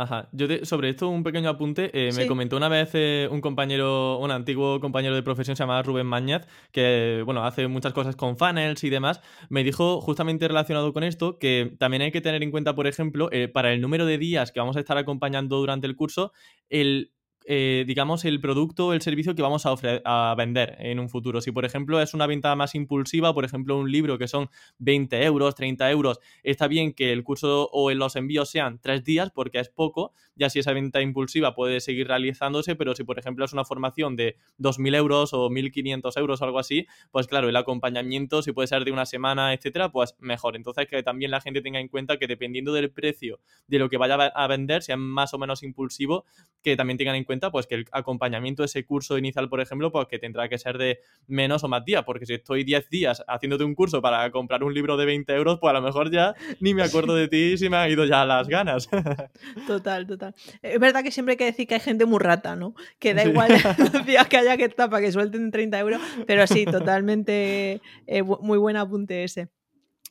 Ajá. 0.01 0.31
Yo 0.33 0.47
sobre 0.63 0.89
esto 0.89 1.11
un 1.11 1.23
pequeño 1.23 1.51
apunte. 1.51 1.91
Eh, 1.93 2.11
me 2.17 2.27
comentó 2.27 2.57
una 2.57 2.71
vez 2.71 2.89
eh, 2.95 3.29
un 3.31 3.43
compañero, 3.43 4.19
un 4.19 4.31
antiguo 4.31 4.81
compañero 4.81 5.15
de 5.15 5.23
profesión 5.23 5.57
se 5.57 5.63
llama 5.63 5.83
Rubén 5.83 6.07
Mañaz, 6.07 6.47
que 6.73 7.21
bueno, 7.27 7.45
hace 7.45 7.69
muchas 7.69 7.93
cosas 7.93 8.17
con 8.17 8.39
funnels 8.39 8.83
y 8.83 8.89
demás. 8.89 9.21
Me 9.51 9.63
dijo 9.63 10.01
justamente 10.01 10.49
relacionado 10.49 10.95
con 10.95 11.05
esto 11.05 11.39
que 11.39 11.77
también 11.79 12.01
hay 12.01 12.13
que 12.13 12.23
tener 12.23 12.43
en 12.43 12.51
cuenta, 12.51 12.75
por 12.75 12.87
ejemplo, 12.87 13.29
eh, 13.31 13.49
para 13.49 13.75
el 13.75 13.83
número 13.83 14.07
de 14.07 14.17
días 14.17 14.53
que 14.53 14.61
vamos 14.61 14.79
a 14.79 14.81
estar 14.81 14.97
acompañando 14.97 15.59
durante 15.59 15.87
el 15.87 15.97
curso, 15.97 16.33
el 16.71 17.13
eh, 17.53 17.83
digamos, 17.85 18.25
el 18.25 18.41
producto 18.41 18.87
o 18.87 18.93
el 18.93 19.03
servicio 19.03 19.35
que 19.35 19.43
vamos 19.43 19.67
a, 19.67 19.75
a, 20.05 20.35
vender 20.37 20.77
en 20.79 21.01
un 21.01 21.09
futuro. 21.09 21.41
Si, 21.41 21.51
por 21.51 21.65
ejemplo, 21.65 22.01
es 22.01 22.15
una 22.15 22.29
venta 22.29 22.55
más 22.55 22.77
impulsiva, 22.77 23.35
por 23.35 23.45
ejemplo, 23.45 23.77
un 23.77 23.91
libro 23.91 24.19
que 24.19 24.29
son 24.29 24.51
20 24.79 25.25
euros, 25.25 25.57
30 25.57 25.91
euros, 25.91 26.21
está 26.45 26.69
bien 26.69 26.93
que 26.93 27.13
el 27.13 27.25
curso 27.25 27.69
o 27.73 27.91
los 27.91 28.15
envíos 28.15 28.51
sean 28.51 28.79
tres 28.81 29.03
días 29.03 29.33
porque 29.35 29.59
es 29.59 29.69
poco, 29.69 30.13
ya 30.37 30.49
si 30.49 30.61
esa 30.61 30.73
venta 30.73 31.03
impulsiva 31.03 31.57
puede 31.57 31.81
seguir 31.81 32.07
realizándose, 32.07 32.77
pero 32.77 32.95
si, 32.95 33.03
por 33.03 33.19
ejemplo, 33.19 33.45
es 33.45 33.53
una 33.53 33.65
formación 33.65 34.15
de 34.15 34.37
2.000 34.61 34.95
euros 34.95 35.35
o 35.35 35.51
1.500 35.51 36.21
euros 36.21 36.41
o 36.41 36.45
algo 36.45 36.61
así, 36.61 36.87
pues 37.11 37.27
claro, 37.27 37.49
el 37.49 37.57
acompañamiento, 37.57 38.43
si 38.43 38.53
puede 38.53 38.69
ser 38.69 38.85
de 38.85 38.93
una 38.93 39.07
semana, 39.07 39.55
etcétera, 39.55 39.91
pues 39.91 40.15
mejor. 40.21 40.55
Entonces, 40.55 40.87
que 40.87 41.03
también 41.03 41.33
la 41.33 41.41
gente 41.41 41.63
tenga 41.63 41.81
en 41.81 41.89
cuenta 41.89 42.17
que 42.17 42.29
dependiendo 42.29 42.73
del 42.73 42.93
precio 42.93 43.41
de 43.67 43.81
lo 43.81 43.89
que 43.91 43.97
vaya 43.97 44.15
a 44.15 44.47
vender, 44.47 44.85
sea 44.85 44.97
más 44.97 45.35
o 45.35 45.39
menos 45.39 45.65
impulsivo, 45.65 46.25
que 46.63 46.77
también 46.77 46.97
tengan 46.97 47.17
en 47.17 47.25
cuenta 47.25 47.40
pues 47.51 47.67
que 47.67 47.77
el 47.77 47.87
acompañamiento 47.93 48.63
de 48.63 48.67
ese 48.67 48.85
curso 48.85 49.17
inicial, 49.17 49.49
por 49.49 49.61
ejemplo, 49.61 49.91
pues 49.91 50.07
que 50.09 50.19
tendrá 50.19 50.49
que 50.49 50.59
ser 50.59 50.77
de 50.77 51.01
menos 51.27 51.65
o 51.65 51.69
más 51.69 51.85
días, 51.85 52.05
porque 52.05 52.27
si 52.27 52.35
estoy 52.35 52.65
10 52.65 52.91
días 52.91 53.25
haciéndote 53.27 53.65
un 53.65 53.75
curso 53.75 54.03
para 54.03 54.31
comprar 54.31 54.63
un 54.63 54.75
libro 54.75 54.97
de 54.97 55.07
20 55.07 55.33
euros, 55.33 55.59
pues 55.61 55.71
a 55.71 55.75
lo 55.75 55.83
mejor 55.83 56.11
ya 56.11 56.35
ni 56.61 56.75
me 56.75 56.83
acuerdo 56.83 57.15
de 57.15 57.29
ti 57.29 57.57
si 57.57 57.71
me 57.71 57.77
han 57.77 57.91
ido 57.91 58.05
ya 58.05 58.25
las 58.25 58.49
ganas. 58.49 58.89
Total, 59.67 60.07
total. 60.07 60.35
Es 60.63 60.79
verdad 60.79 61.03
que 61.03 61.11
siempre 61.11 61.33
hay 61.33 61.37
que 61.39 61.45
decir 61.45 61.67
que 61.67 61.75
hay 61.75 61.81
gente 61.81 62.05
muy 62.05 62.19
rata, 62.19 62.57
¿no? 62.57 62.75
Que 62.99 63.15
da 63.15 63.25
igual 63.25 63.51
los 63.93 64.07
días 64.07 64.27
que 64.29 64.37
haya 64.37 64.57
que 64.57 64.65
estar 64.65 64.91
para 64.91 65.05
que 65.05 65.13
suelten 65.13 65.51
30 65.51 65.79
euros, 65.79 66.01
pero 66.27 66.47
sí, 66.47 66.65
totalmente 66.65 67.81
eh, 68.07 68.23
muy 68.23 68.59
buen 68.59 68.77
apunte 68.77 69.25
ese. 69.25 69.49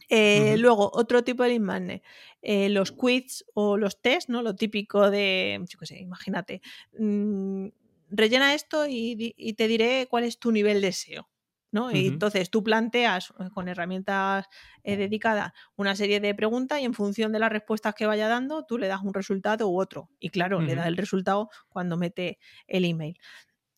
Eh, 0.10 0.58
luego, 0.58 0.89
otro 0.94 1.24
tipo 1.24 1.44
de 1.44 1.60
lead 1.60 2.02
eh, 2.41 2.69
los 2.69 2.91
quiz 2.91 3.45
o 3.54 3.78
los 3.78 4.02
test, 4.02 4.30
¿no? 4.30 4.41
Lo 4.41 4.56
típico 4.56 5.10
de, 5.10 5.63
yo 5.67 5.80
qué 5.80 5.86
sé, 5.86 5.99
imagínate, 5.99 6.62
mm, 6.97 7.67
rellena 8.10 8.54
esto 8.54 8.86
y, 8.88 9.34
te 9.58 9.67
diré 9.67 10.08
cuál 10.10 10.23
es 10.23 10.40
tu 10.40 10.52
nivel 10.52 10.81
de 10.81 10.92
SEO. 10.92 11.29
¿no? 11.71 11.92
Y 11.92 12.08
entonces 12.08 12.50
tú 12.50 12.63
planteas 12.63 13.31
eh, 13.40 13.50
con 13.54 13.67
herramientas 13.67 14.48
dedicadas 14.83 15.52
una 15.75 15.96
serie 15.96 16.19
de 16.19 16.33
preguntas 16.33 16.81
y 16.81 16.85
en 16.85 16.96
función 16.96 17.31
de 17.31 17.37
las 17.37 17.52
respuestas 17.52 17.94
que 17.94 18.08
vaya 18.08 18.27
dando, 18.27 18.65
tú 18.65 18.79
le 18.79 18.87
das 18.87 19.02
un 19.04 19.13
resultado 19.13 19.69
u 19.69 19.79
otro. 19.79 20.10
Y 20.19 20.29
claro, 20.29 20.62
le 20.62 20.73
das 20.73 20.87
el 20.87 20.98
resultado 20.98 21.50
cuando 21.67 21.96
mete 21.96 22.40
el 22.65 22.85
email. 22.85 23.19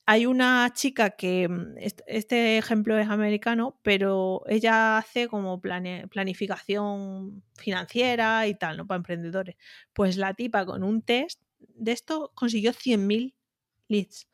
Hay 0.06 0.26
una 0.26 0.72
chica 0.74 1.12
que, 1.12 1.48
mm, 1.48 1.76
este 2.08 2.58
ejemplo 2.58 2.98
es 2.98 3.08
americano, 3.10 3.80
pero 3.84 4.44
ella 4.48 4.98
hace 4.98 5.28
como 5.28 5.62
planificación 5.62 7.44
financiera 7.56 8.48
y 8.48 8.56
tal, 8.56 8.78
¿no? 8.78 8.88
Para 8.88 8.98
emprendedores. 8.98 9.56
Pues 9.94 10.18
la 10.18 10.34
tipa 10.34 10.66
con 10.66 10.84
un 10.84 11.02
test 11.02 11.42
de 11.60 11.92
esto 11.92 12.32
consiguió 12.36 12.74
100.000 12.74 13.36
leads. 13.88 14.28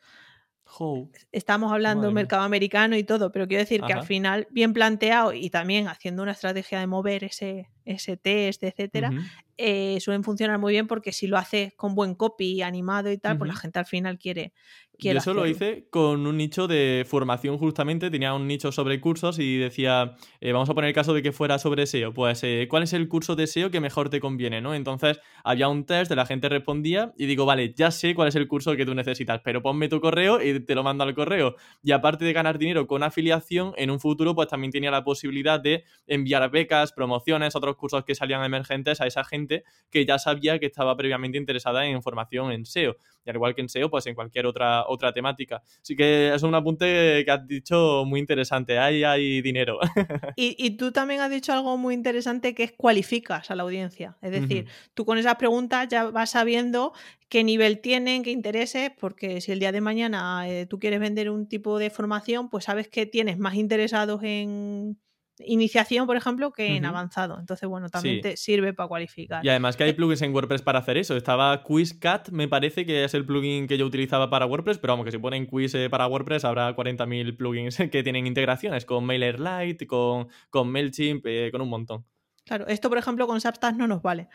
Estamos 1.32 1.72
hablando 1.72 2.12
mercado 2.12 2.44
americano 2.44 2.98
y 2.98 3.04
todo, 3.04 3.32
pero 3.32 3.48
quiero 3.48 3.62
decir 3.64 3.86
que 3.86 3.94
al 3.94 4.02
final, 4.04 4.48
bien 4.52 4.74
planteado 4.74 5.34
y 5.34 5.50
también 5.50 5.88
haciendo 5.88 6.24
una 6.24 6.34
estrategia 6.34 6.80
de 6.80 6.88
mover 6.88 7.24
ese, 7.24 7.70
ese 7.86 8.18
test, 8.18 8.64
etcétera, 8.64 9.14
eh, 9.58 10.00
suelen 10.02 10.24
funcionar 10.24 10.60
muy 10.60 10.74
bien 10.74 10.88
porque 10.88 11.12
si 11.14 11.28
lo 11.28 11.38
haces 11.38 11.74
con 11.76 11.96
buen 11.96 12.16
copy, 12.16 12.62
animado 12.62 13.12
y 13.12 13.18
tal, 13.18 13.38
pues 13.38 13.48
la 13.48 13.56
gente 13.56 13.80
al 13.80 13.86
final 13.86 14.18
quiere. 14.20 14.54
Quiere 14.98 15.16
Yo 15.16 15.20
eso 15.20 15.34
lo 15.34 15.48
hice 15.48 15.88
con 15.90 16.26
un 16.26 16.38
nicho 16.38 16.68
de 16.68 17.06
formación, 17.08 17.58
justamente. 17.58 18.10
Tenía 18.10 18.34
un 18.34 18.48
nicho 18.48 18.72
sobre 18.72 19.00
cursos 19.00 19.40
y 19.40 19.58
decía, 19.58 20.16
eh, 20.42 20.52
vamos 20.52 20.70
a 20.70 20.74
poner 20.74 20.90
el 20.90 20.94
caso 20.94 21.14
de 21.14 21.22
que 21.22 21.32
fuera 21.32 21.60
sobre 21.60 21.86
SEO. 21.86 22.14
Pues, 22.14 22.44
eh, 22.44 22.68
¿cuál 22.70 22.84
es 22.84 22.94
el 22.94 23.08
curso 23.08 23.36
de 23.36 23.48
SEO 23.48 23.72
que 23.72 23.80
mejor 23.80 24.10
te 24.10 24.20
conviene? 24.20 24.62
¿no? 24.62 24.74
Entonces, 24.74 25.20
había 25.44 25.68
un 25.68 25.86
test, 25.86 26.10
de 26.10 26.16
la 26.16 26.26
gente 26.26 26.50
respondía 26.50 27.14
y 27.18 27.26
digo, 27.26 27.46
vale, 27.46 27.74
ya 27.76 27.92
sé 27.92 28.16
cuál 28.16 28.28
es 28.28 28.36
el 28.36 28.48
curso 28.48 28.76
que 28.76 28.86
tú 28.86 28.94
necesitas, 28.96 29.42
pero 29.44 29.62
ponme 29.62 29.90
tu 29.90 30.00
correo 30.00 30.42
y 30.42 30.60
te 30.60 30.76
lo 30.76 30.84
mando 30.84 31.04
al 31.04 31.14
correo. 31.14 31.56
Y 31.84 31.92
aparte 31.92 32.26
de 32.26 32.34
ganar 32.34 32.58
dinero 32.58 32.88
con 32.88 33.04
afiliación, 33.04 33.74
en 33.78 33.92
un 33.92 34.00
futuro, 34.00 34.36
pues 34.36 34.48
también 34.48 34.72
tenía 34.72 34.92
la 34.92 35.04
posibilidad 35.04 35.60
de 35.60 35.84
enviar 36.08 36.50
becas, 36.50 36.92
promociones, 36.92 37.56
otros 37.56 37.76
cursos 37.76 38.04
que 38.04 38.16
salían 38.16 38.44
emergentes 38.44 39.02
a 39.02 39.08
esa 39.08 39.24
gente 39.24 39.64
que 39.90 40.06
ya 40.06 40.20
sabía 40.20 40.60
que 40.60 40.66
estaba 40.66 40.96
previamente 40.96 41.38
interesada 41.38 41.86
en 41.86 42.02
formación 42.02 42.52
en 42.52 42.66
SEO. 42.66 42.98
Y 43.28 43.30
al 43.30 43.36
igual 43.36 43.54
que 43.54 43.62
en 43.62 43.68
SEO, 43.68 43.90
pues 43.90 44.08
en 44.08 44.16
cualquier 44.16 44.46
otra, 44.46 44.88
otra 44.88 45.12
temática. 45.12 45.62
Así 45.82 45.98
que 45.98 46.34
es 46.34 46.42
un 46.44 46.56
apunte 46.56 47.24
que 47.26 47.32
has 47.32 47.46
dicho 47.46 48.06
muy 48.06 48.22
interesante. 48.22 48.80
Ahí 48.80 49.04
hay 49.04 49.42
dinero. 49.42 49.80
y, 50.38 50.72
tú 50.78 50.94
también 50.94 51.20
has 51.20 51.30
dicho 51.30 51.52
algo 51.52 51.78
muy 51.78 51.94
interesante 51.94 52.56
que 52.56 52.64
es 52.64 52.72
cualificas 52.72 53.52
a 53.52 53.56
la 53.56 53.64
audiencia. 53.64 54.18
Es 54.22 54.32
decir, 54.32 54.68
tú 54.94 55.06
con 55.06 55.18
esas 55.18 55.36
preguntas 55.36 55.90
ya 55.90 56.06
vas 56.06 56.30
sabiendo 56.30 56.94
qué 57.28 57.44
nivel 57.44 57.80
tienen, 57.82 58.24
qué 58.24 58.32
intereses, 58.32 58.92
porque 58.98 59.42
si 59.42 59.52
el 59.52 59.60
día 59.60 59.74
de 59.74 59.82
mañana 59.82 60.48
eh, 60.48 60.66
tú 60.66 60.80
quieres 60.80 61.02
vender 61.02 61.30
un 61.30 61.48
tipo 61.48 61.80
de 61.80 61.90
formación, 61.90 62.50
pues 62.50 62.64
sabes 62.66 62.88
que 62.88 63.06
tienes 63.06 63.38
más 63.38 63.56
interesados 63.56 64.24
en 64.24 64.98
iniciación, 65.40 66.08
por 66.08 66.18
ejemplo, 66.18 66.52
que 66.52 66.76
en 66.76 66.86
avanzado. 66.86 67.40
Entonces, 67.40 67.68
bueno, 67.68 67.90
también 67.90 68.22
te 68.22 68.38
sirve 68.38 68.74
para 68.74 68.88
cualificar. 68.88 69.46
Y 69.46 69.50
además 69.50 69.78
que 69.78 69.84
hay 69.84 69.92
eh 69.92 69.94
plugins 69.94 70.22
en 70.22 70.34
WordPress 70.34 70.62
para 70.62 70.80
hacer 70.80 70.98
eso. 70.98 71.16
Estaba 71.16 71.64
QuizCat, 71.64 72.30
me 72.30 72.48
parece 72.48 72.86
que 72.86 73.04
es 73.04 73.14
el 73.14 73.26
plugin 73.26 73.68
que 73.68 73.78
yo 73.78 73.86
utilizaba 73.86 74.30
para 74.30 74.46
WordPress, 74.46 74.78
pero 74.78 74.94
vamos, 74.94 75.06
que 75.06 75.12
si 75.12 75.18
ponen 75.18 75.46
quiz 75.46 75.76
eh, 75.76 75.90
para 75.90 76.08
WordPress 76.08 76.46
habrá 76.46 76.76
40.000 76.76 77.38
plugins 77.38 77.78
que 77.92 78.04
tienen 78.04 78.28
integraciones 78.28 78.86
con 78.86 79.06
MailerLite, 79.06 79.86
con, 79.88 80.28
con 80.50 80.70
MailChimp, 80.72 81.26
eh, 81.26 81.50
con 81.52 81.62
un 81.62 81.70
montón. 81.70 82.06
Claro, 82.48 82.66
esto 82.68 82.88
por 82.88 82.98
ejemplo 82.98 83.28
con 83.28 83.42
Substack 83.42 83.76
no 83.76 83.88
nos 83.88 84.02
vale. 84.02 84.30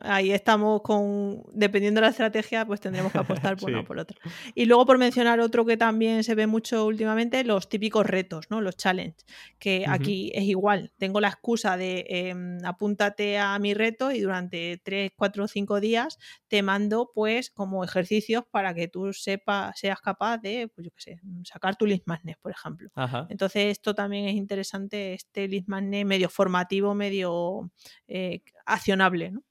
Ahí 0.00 0.30
estamos 0.32 0.80
con, 0.82 1.42
dependiendo 1.52 2.00
de 2.00 2.06
la 2.06 2.10
estrategia, 2.10 2.64
pues 2.64 2.80
tendremos 2.80 3.12
que 3.12 3.18
apostar 3.18 3.56
por 3.56 3.70
uno 3.70 3.80
o 3.80 3.84
por 3.84 3.98
otro. 3.98 4.18
Y 4.54 4.64
luego 4.64 4.86
por 4.86 4.98
mencionar 4.98 5.40
otro 5.40 5.66
que 5.66 5.76
también 5.76 6.24
se 6.24 6.34
ve 6.34 6.46
mucho 6.46 6.86
últimamente, 6.86 7.44
los 7.44 7.68
típicos 7.68 8.06
retos, 8.06 8.46
¿no? 8.50 8.60
Los 8.60 8.76
challenges, 8.76 9.26
que 9.58 9.84
aquí 9.86 10.32
es 10.34 10.44
igual. 10.44 10.92
Tengo 10.96 11.20
la 11.20 11.28
excusa 11.28 11.76
de 11.76 12.06
em, 12.08 12.64
apúntate 12.64 13.38
a 13.38 13.58
mi 13.58 13.74
reto 13.74 14.12
y 14.12 14.20
durante 14.20 14.80
3, 14.82 15.12
4 15.16 15.44
o 15.44 15.48
5 15.48 15.80
días 15.80 16.18
te 16.48 16.62
mando 16.62 17.10
pues 17.14 17.50
como 17.50 17.84
ejercicios 17.84 18.44
para 18.50 18.74
que 18.74 18.88
tú 18.88 19.12
sepas, 19.12 19.78
seas 19.78 20.00
capaz 20.00 20.38
de, 20.38 20.68
pues 20.74 20.86
yo 20.86 20.90
qué 20.92 21.02
sé, 21.02 21.20
sacar 21.44 21.76
tu 21.76 21.86
list 21.86 22.06
magnet, 22.06 22.38
por 22.40 22.52
ejemplo. 22.52 22.90
Entonces 23.28 23.66
esto 23.66 23.94
también 23.94 24.26
es 24.26 24.34
interesante, 24.34 25.14
este 25.14 25.48
list 25.48 25.68
magnet 25.68 26.06
medio 26.06 26.30
formativo, 26.30 26.94
medio 26.94 27.70
eh, 28.08 28.42
accionable. 28.66 29.30
¿no? 29.30 29.42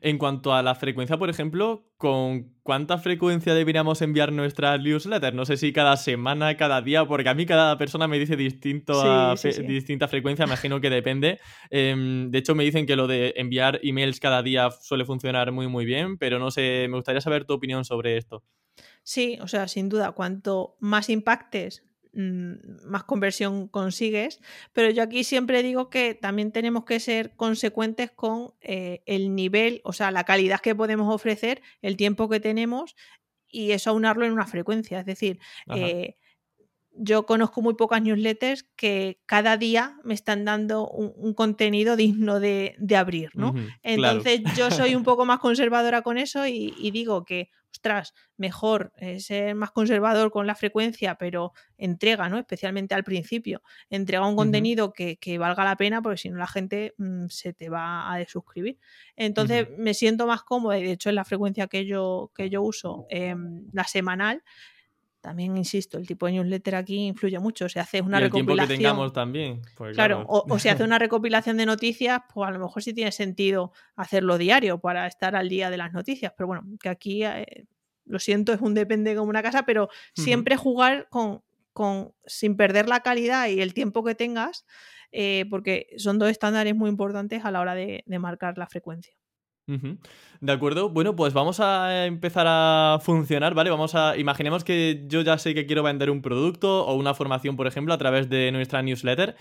En 0.00 0.18
cuanto 0.18 0.52
a 0.52 0.62
la 0.62 0.74
frecuencia, 0.74 1.16
por 1.16 1.30
ejemplo, 1.30 1.88
¿con 1.96 2.52
cuánta 2.62 2.98
frecuencia 2.98 3.54
deberíamos 3.54 4.02
enviar 4.02 4.32
nuestras 4.32 4.78
newsletters? 4.80 5.34
No 5.34 5.46
sé 5.46 5.56
si 5.56 5.72
cada 5.72 5.96
semana, 5.96 6.56
cada 6.56 6.82
día, 6.82 7.06
porque 7.06 7.28
a 7.28 7.34
mí 7.34 7.46
cada 7.46 7.78
persona 7.78 8.06
me 8.06 8.18
dice 8.18 8.36
distinto 8.36 9.34
distinta 9.66 10.08
frecuencia, 10.08 10.44
imagino 10.44 10.80
que 10.80 10.90
depende. 10.90 11.38
Em, 11.70 12.30
de 12.30 12.38
hecho, 12.38 12.54
me 12.54 12.64
dicen 12.64 12.86
que 12.86 12.96
lo 12.96 13.06
de 13.06 13.32
enviar 13.36 13.80
emails 13.82 14.20
cada 14.20 14.42
día 14.42 14.70
suele 14.70 15.04
funcionar 15.04 15.52
muy, 15.52 15.68
muy 15.68 15.84
bien, 15.86 16.18
pero 16.18 16.38
no 16.38 16.50
sé, 16.50 16.86
me 16.90 16.96
gustaría 16.96 17.20
saber 17.20 17.46
tu 17.46 17.54
opinión 17.54 17.84
sobre 17.84 18.16
esto. 18.16 18.44
Sí, 19.02 19.38
o 19.40 19.48
sea, 19.48 19.68
sin 19.68 19.88
duda, 19.88 20.12
cuanto 20.12 20.76
más 20.80 21.08
impactes, 21.08 21.82
más 22.14 23.04
conversión 23.04 23.68
consigues. 23.68 24.40
Pero 24.72 24.90
yo 24.90 25.02
aquí 25.02 25.24
siempre 25.24 25.62
digo 25.62 25.90
que 25.90 26.14
también 26.14 26.52
tenemos 26.52 26.84
que 26.84 27.00
ser 27.00 27.34
consecuentes 27.36 28.10
con 28.10 28.54
eh, 28.60 29.02
el 29.06 29.34
nivel, 29.34 29.80
o 29.84 29.92
sea, 29.92 30.10
la 30.10 30.24
calidad 30.24 30.60
que 30.60 30.74
podemos 30.74 31.12
ofrecer, 31.14 31.62
el 31.82 31.96
tiempo 31.96 32.28
que 32.28 32.40
tenemos 32.40 32.96
y 33.48 33.72
eso 33.72 33.90
aunarlo 33.90 34.24
en 34.24 34.32
una 34.32 34.46
frecuencia. 34.46 35.00
Es 35.00 35.06
decir, 35.06 35.38
eh, 35.74 36.16
yo 36.96 37.26
conozco 37.26 37.62
muy 37.62 37.74
pocas 37.74 38.02
newsletters 38.02 38.64
que 38.76 39.20
cada 39.26 39.56
día 39.56 39.96
me 40.04 40.14
están 40.14 40.44
dando 40.44 40.88
un, 40.88 41.34
contenido 41.34 41.96
digno 41.96 42.40
de, 42.40 42.76
abrir, 42.96 43.30
¿no? 43.34 43.54
Entonces 43.82 44.42
yo 44.56 44.70
soy 44.70 44.94
un 44.94 45.02
poco 45.02 45.24
más 45.24 45.38
conservadora 45.40 46.02
con 46.02 46.18
eso 46.18 46.46
y, 46.46 46.90
digo 46.90 47.24
que, 47.24 47.50
ostras, 47.74 48.14
mejor 48.36 48.92
eh, 48.98 49.18
ser 49.18 49.54
más 49.56 49.72
conservador 49.72 50.30
con 50.30 50.46
la 50.46 50.54
frecuencia, 50.54 51.16
pero 51.16 51.52
entrega, 51.76 52.28
¿no? 52.28 52.38
Especialmente 52.38 52.94
al 52.94 53.02
principio, 53.02 53.62
entrega 53.90 54.28
un 54.28 54.36
contenido 54.36 54.92
que, 54.92 55.18
valga 55.38 55.64
la 55.64 55.76
pena, 55.76 56.00
porque 56.00 56.18
si 56.18 56.30
no 56.30 56.38
la 56.38 56.46
gente 56.46 56.94
mm, 56.98 57.26
se 57.28 57.52
te 57.52 57.68
va 57.68 58.12
a 58.12 58.16
desuscribir. 58.18 58.78
Entonces 59.16 59.68
me 59.76 59.92
siento 59.92 60.26
más 60.26 60.44
cómoda 60.44 60.78
y 60.78 60.84
de 60.84 60.92
hecho 60.92 61.08
es 61.08 61.16
la 61.16 61.24
frecuencia 61.24 61.66
que 61.66 61.84
yo, 61.84 62.30
que 62.34 62.48
yo 62.48 62.62
uso, 62.62 63.06
em, 63.10 63.66
la 63.72 63.84
semanal, 63.84 64.44
también 65.24 65.56
insisto, 65.56 65.96
el 65.96 66.06
tipo 66.06 66.26
de 66.26 66.32
newsletter 66.32 66.74
aquí 66.74 67.06
influye 67.06 67.38
mucho. 67.38 67.66
Se 67.70 67.80
hace 67.80 68.02
una 68.02 68.20
recopilación. 68.20 68.68
que 68.68 68.74
tengamos 68.74 69.10
también. 69.14 69.62
Pues 69.74 69.94
claro, 69.94 70.26
O, 70.28 70.58
se 70.58 70.68
hace 70.68 70.84
una 70.84 70.98
recopilación 70.98 71.56
de 71.56 71.64
noticias, 71.64 72.20
pues 72.32 72.46
a 72.46 72.50
lo 72.50 72.58
mejor 72.58 72.82
sí 72.82 72.92
tiene 72.92 73.10
sentido 73.10 73.72
hacerlo 73.96 74.36
diario 74.36 74.80
para 74.80 75.06
estar 75.06 75.34
al 75.34 75.48
día 75.48 75.70
de 75.70 75.78
las 75.78 75.94
noticias. 75.94 76.34
Pero 76.36 76.48
bueno, 76.48 76.64
que 76.78 76.90
aquí, 76.90 77.24
eh, 77.24 77.64
lo 78.04 78.18
siento, 78.18 78.52
es 78.52 78.60
un 78.60 78.74
depende 78.74 79.16
como 79.16 79.30
una 79.30 79.42
casa, 79.42 79.64
pero 79.64 79.88
siempre 80.12 80.58
jugar 80.58 81.08
con, 81.08 81.40
con, 81.72 82.12
sin 82.26 82.54
perder 82.54 82.86
la 82.86 83.00
calidad 83.00 83.48
y 83.48 83.62
el 83.62 83.72
tiempo 83.72 84.04
que 84.04 84.14
tengas, 84.14 84.66
eh, 85.10 85.46
porque 85.48 85.86
son 85.96 86.18
dos 86.18 86.28
estándares 86.28 86.74
muy 86.74 86.90
importantes 86.90 87.46
a 87.46 87.50
la 87.50 87.62
hora 87.62 87.74
de 87.74 88.04
marcar 88.18 88.58
la 88.58 88.66
frecuencia. 88.66 89.14
De 89.66 90.52
acuerdo, 90.52 90.90
bueno, 90.90 91.16
pues 91.16 91.32
vamos 91.32 91.58
a 91.60 92.06
empezar 92.06 92.46
a 92.48 92.98
funcionar, 93.00 93.54
¿vale? 93.54 93.70
Vamos 93.70 93.94
a. 93.94 94.16
Imaginemos 94.16 94.62
que 94.62 95.04
yo 95.06 95.22
ya 95.22 95.38
sé 95.38 95.54
que 95.54 95.66
quiero 95.66 95.82
vender 95.82 96.10
un 96.10 96.20
producto 96.20 96.84
o 96.86 96.94
una 96.94 97.14
formación, 97.14 97.56
por 97.56 97.66
ejemplo, 97.66 97.94
a 97.94 97.98
través 97.98 98.28
de 98.28 98.52
nuestra 98.52 98.82
newsletter. 98.82 99.36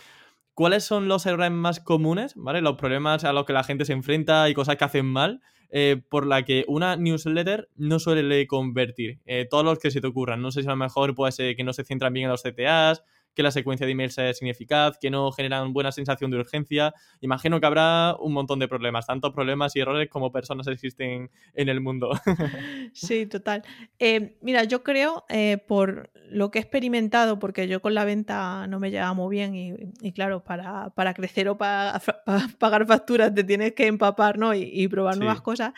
¿Cuáles 0.53 0.83
son 0.83 1.07
los 1.07 1.25
errores 1.25 1.51
más 1.51 1.79
comunes, 1.79 2.35
¿vale? 2.35 2.61
Los 2.61 2.75
problemas 2.75 3.23
a 3.23 3.33
los 3.33 3.45
que 3.45 3.53
la 3.53 3.63
gente 3.63 3.85
se 3.85 3.93
enfrenta 3.93 4.47
y 4.49 4.53
cosas 4.53 4.75
que 4.77 4.85
hacen 4.85 5.05
mal, 5.07 5.41
eh, 5.71 6.01
por 6.09 6.27
la 6.27 6.43
que 6.43 6.63
una 6.67 6.95
newsletter 6.95 7.69
no 7.75 7.99
suele 7.99 8.45
convertir. 8.47 9.19
Eh, 9.25 9.47
todos 9.49 9.65
los 9.65 9.79
que 9.79 9.89
se 9.89 9.99
te 9.99 10.07
ocurran. 10.07 10.41
No 10.41 10.51
sé 10.51 10.61
si 10.61 10.67
a 10.67 10.71
lo 10.71 10.77
mejor 10.77 11.15
puede 11.15 11.31
ser 11.31 11.55
que 11.55 11.63
no 11.63 11.73
se 11.73 11.83
centran 11.83 12.13
bien 12.13 12.25
en 12.25 12.31
los 12.31 12.43
CTAs, 12.43 13.03
que 13.33 13.43
la 13.43 13.51
secuencia 13.51 13.85
de 13.85 13.91
emails 13.91 14.17
es 14.17 14.41
ineficaz, 14.41 14.97
que 14.99 15.09
no 15.09 15.31
generan 15.31 15.73
buena 15.73 15.91
sensación 15.91 16.31
de 16.31 16.37
urgencia. 16.37 16.93
Imagino 17.21 17.59
que 17.59 17.65
habrá 17.65 18.15
un 18.19 18.33
montón 18.33 18.59
de 18.59 18.67
problemas, 18.67 19.07
tanto 19.07 19.33
problemas 19.33 19.75
y 19.75 19.79
errores 19.79 20.09
como 20.09 20.31
personas 20.31 20.67
existen 20.67 21.29
en 21.53 21.69
el 21.69 21.81
mundo. 21.81 22.11
Sí, 22.93 23.25
total. 23.25 23.63
Eh, 23.97 24.37
mira, 24.41 24.63
yo 24.65 24.83
creo, 24.83 25.25
eh, 25.29 25.57
por 25.67 26.11
lo 26.29 26.51
que 26.51 26.59
he 26.59 26.61
experimentado, 26.61 27.39
porque 27.39 27.67
yo 27.67 27.81
con 27.81 27.93
la 27.93 28.05
venta 28.05 28.67
no 28.67 28.79
me 28.79 28.91
llevaba 28.91 29.13
muy 29.13 29.35
bien 29.35 29.55
y, 29.55 30.11
claro, 30.13 30.43
para, 30.43 31.13
crecer 31.15 31.49
o 31.49 31.57
para, 31.57 32.01
pagar 32.59 32.85
facturas 32.85 33.33
te 33.33 33.43
tienes 33.43 33.73
que 33.73 33.87
empapar 33.87 34.37
¿no? 34.37 34.53
y, 34.53 34.87
probar 34.87 35.17
nuevas 35.17 35.41
cosas 35.41 35.73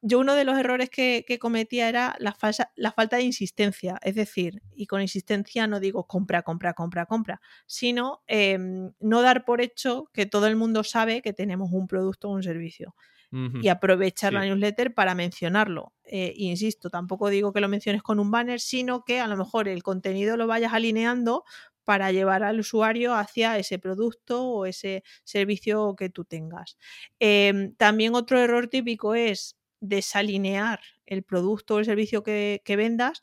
yo 0.00 0.18
uno 0.20 0.34
de 0.34 0.44
los 0.44 0.58
errores 0.58 0.90
que, 0.90 1.24
cometía 1.40 1.88
era 1.88 2.16
la, 2.18 2.36
la, 2.76 2.92
falta 2.92 3.16
de 3.16 3.22
insistencia. 3.22 3.98
Es 4.02 4.14
decir, 4.14 4.62
y 4.74 4.86
con 4.86 5.00
insistencia 5.00 5.66
no 5.66 5.80
digo 5.80 6.06
compra, 6.06 6.42
compra, 6.42 6.74
compra, 6.74 7.06
compra, 7.06 7.40
sino 7.66 8.22
em, 8.26 8.92
no 9.00 9.22
dar 9.22 9.44
por 9.44 9.60
hecho 9.60 10.08
que 10.12 10.26
todo 10.26 10.46
el 10.46 10.56
mundo 10.56 10.84
sabe 10.84 11.22
que 11.22 11.32
tenemos 11.32 11.70
un 11.72 11.86
producto 11.86 12.28
o 12.28 12.32
un 12.32 12.42
servicio. 12.42 12.94
Y 13.30 13.68
aprovechar 13.68 14.32
la 14.32 14.46
newsletter 14.46 14.94
para 14.94 15.14
mencionarlo. 15.14 15.92
Eh, 16.04 16.32
insisto, 16.36 16.88
tampoco 16.88 17.28
digo 17.28 17.52
que 17.52 17.60
lo 17.60 17.68
menciones 17.68 18.02
con 18.02 18.20
un 18.20 18.30
banner, 18.30 18.58
sino 18.58 19.04
que 19.04 19.20
a 19.20 19.26
lo 19.26 19.36
mejor 19.36 19.68
el 19.68 19.82
contenido 19.82 20.38
lo 20.38 20.46
vayas 20.46 20.72
alineando 20.72 21.44
para 21.84 22.10
llevar 22.10 22.42
al 22.42 22.60
usuario 22.60 23.14
hacia 23.14 23.58
ese 23.58 23.78
producto 23.78 24.46
o 24.46 24.64
ese 24.64 25.04
servicio 25.24 25.94
que 25.94 26.08
tú 26.08 26.24
tengas. 26.24 26.78
Em, 27.18 27.74
también 27.76 28.14
otro 28.14 28.38
error 28.38 28.68
típico 28.68 29.14
es 29.14 29.57
desalinear 29.80 30.80
el 31.06 31.22
producto 31.22 31.74
o 31.76 31.78
el 31.78 31.84
servicio 31.84 32.22
que, 32.22 32.62
vendas 32.66 33.22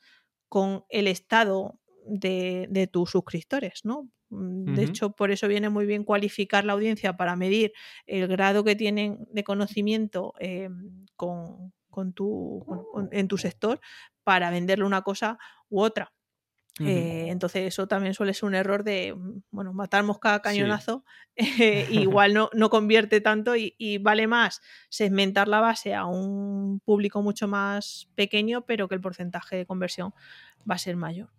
con 0.50 0.86
el 0.90 1.08
estado 1.08 1.80
de, 2.06 2.90
tus 2.92 3.12
suscriptores, 3.12 3.82
¿no? 3.84 4.10
Mm, 4.30 4.74
de 4.74 4.84
hecho, 4.84 5.12
por 5.12 5.32
eso 5.32 5.48
viene 5.48 5.70
muy 5.70 5.86
bien 5.86 6.04
cualificar 6.04 6.66
la 6.66 6.74
audiencia 6.74 7.16
para 7.16 7.36
medir 7.36 7.74
el 8.06 8.28
grado 8.28 8.64
que 8.64 8.76
tienen 8.76 9.28
de 9.32 9.44
conocimiento 9.44 10.34
em, 10.40 11.06
con, 11.16 11.72
tu, 12.14 12.66
en 13.12 13.28
tu 13.28 13.38
sector 13.38 13.80
para 14.24 14.50
venderle 14.50 14.86
una 14.86 15.02
cosa 15.02 15.38
u 15.70 15.82
otra. 15.82 16.12
Eh, 16.82 17.28
entonces 17.30 17.68
eso 17.68 17.88
también 17.88 18.14
suele 18.14 18.34
ser 18.34 18.48
un 18.48 18.56
error 18.56 18.84
de, 18.84 19.14
mm, 19.16 19.44
bueno, 19.52 19.72
matar 19.72 20.04
mosca 20.04 20.34
a 20.34 20.42
cañonazo, 20.42 21.06
igual 21.90 22.34
no, 22.34 22.50
no, 22.54 22.70
convierte 22.70 23.22
tanto 23.22 23.56
y, 23.56 23.98
vale 24.02 24.28
más 24.28 24.62
segmentar 24.90 25.48
la 25.48 25.62
base 25.62 25.94
a 25.94 26.06
un 26.06 26.82
público 26.82 27.22
mucho 27.22 27.48
más 27.48 28.10
pequeño, 28.16 28.66
pero 28.66 28.90
que 28.90 28.96
el 28.96 29.02
porcentaje 29.02 29.56
de 29.56 29.66
conversión 29.66 30.14
va 30.70 30.76
a 30.76 30.80
ser 30.80 30.98
mayor. 30.98 31.30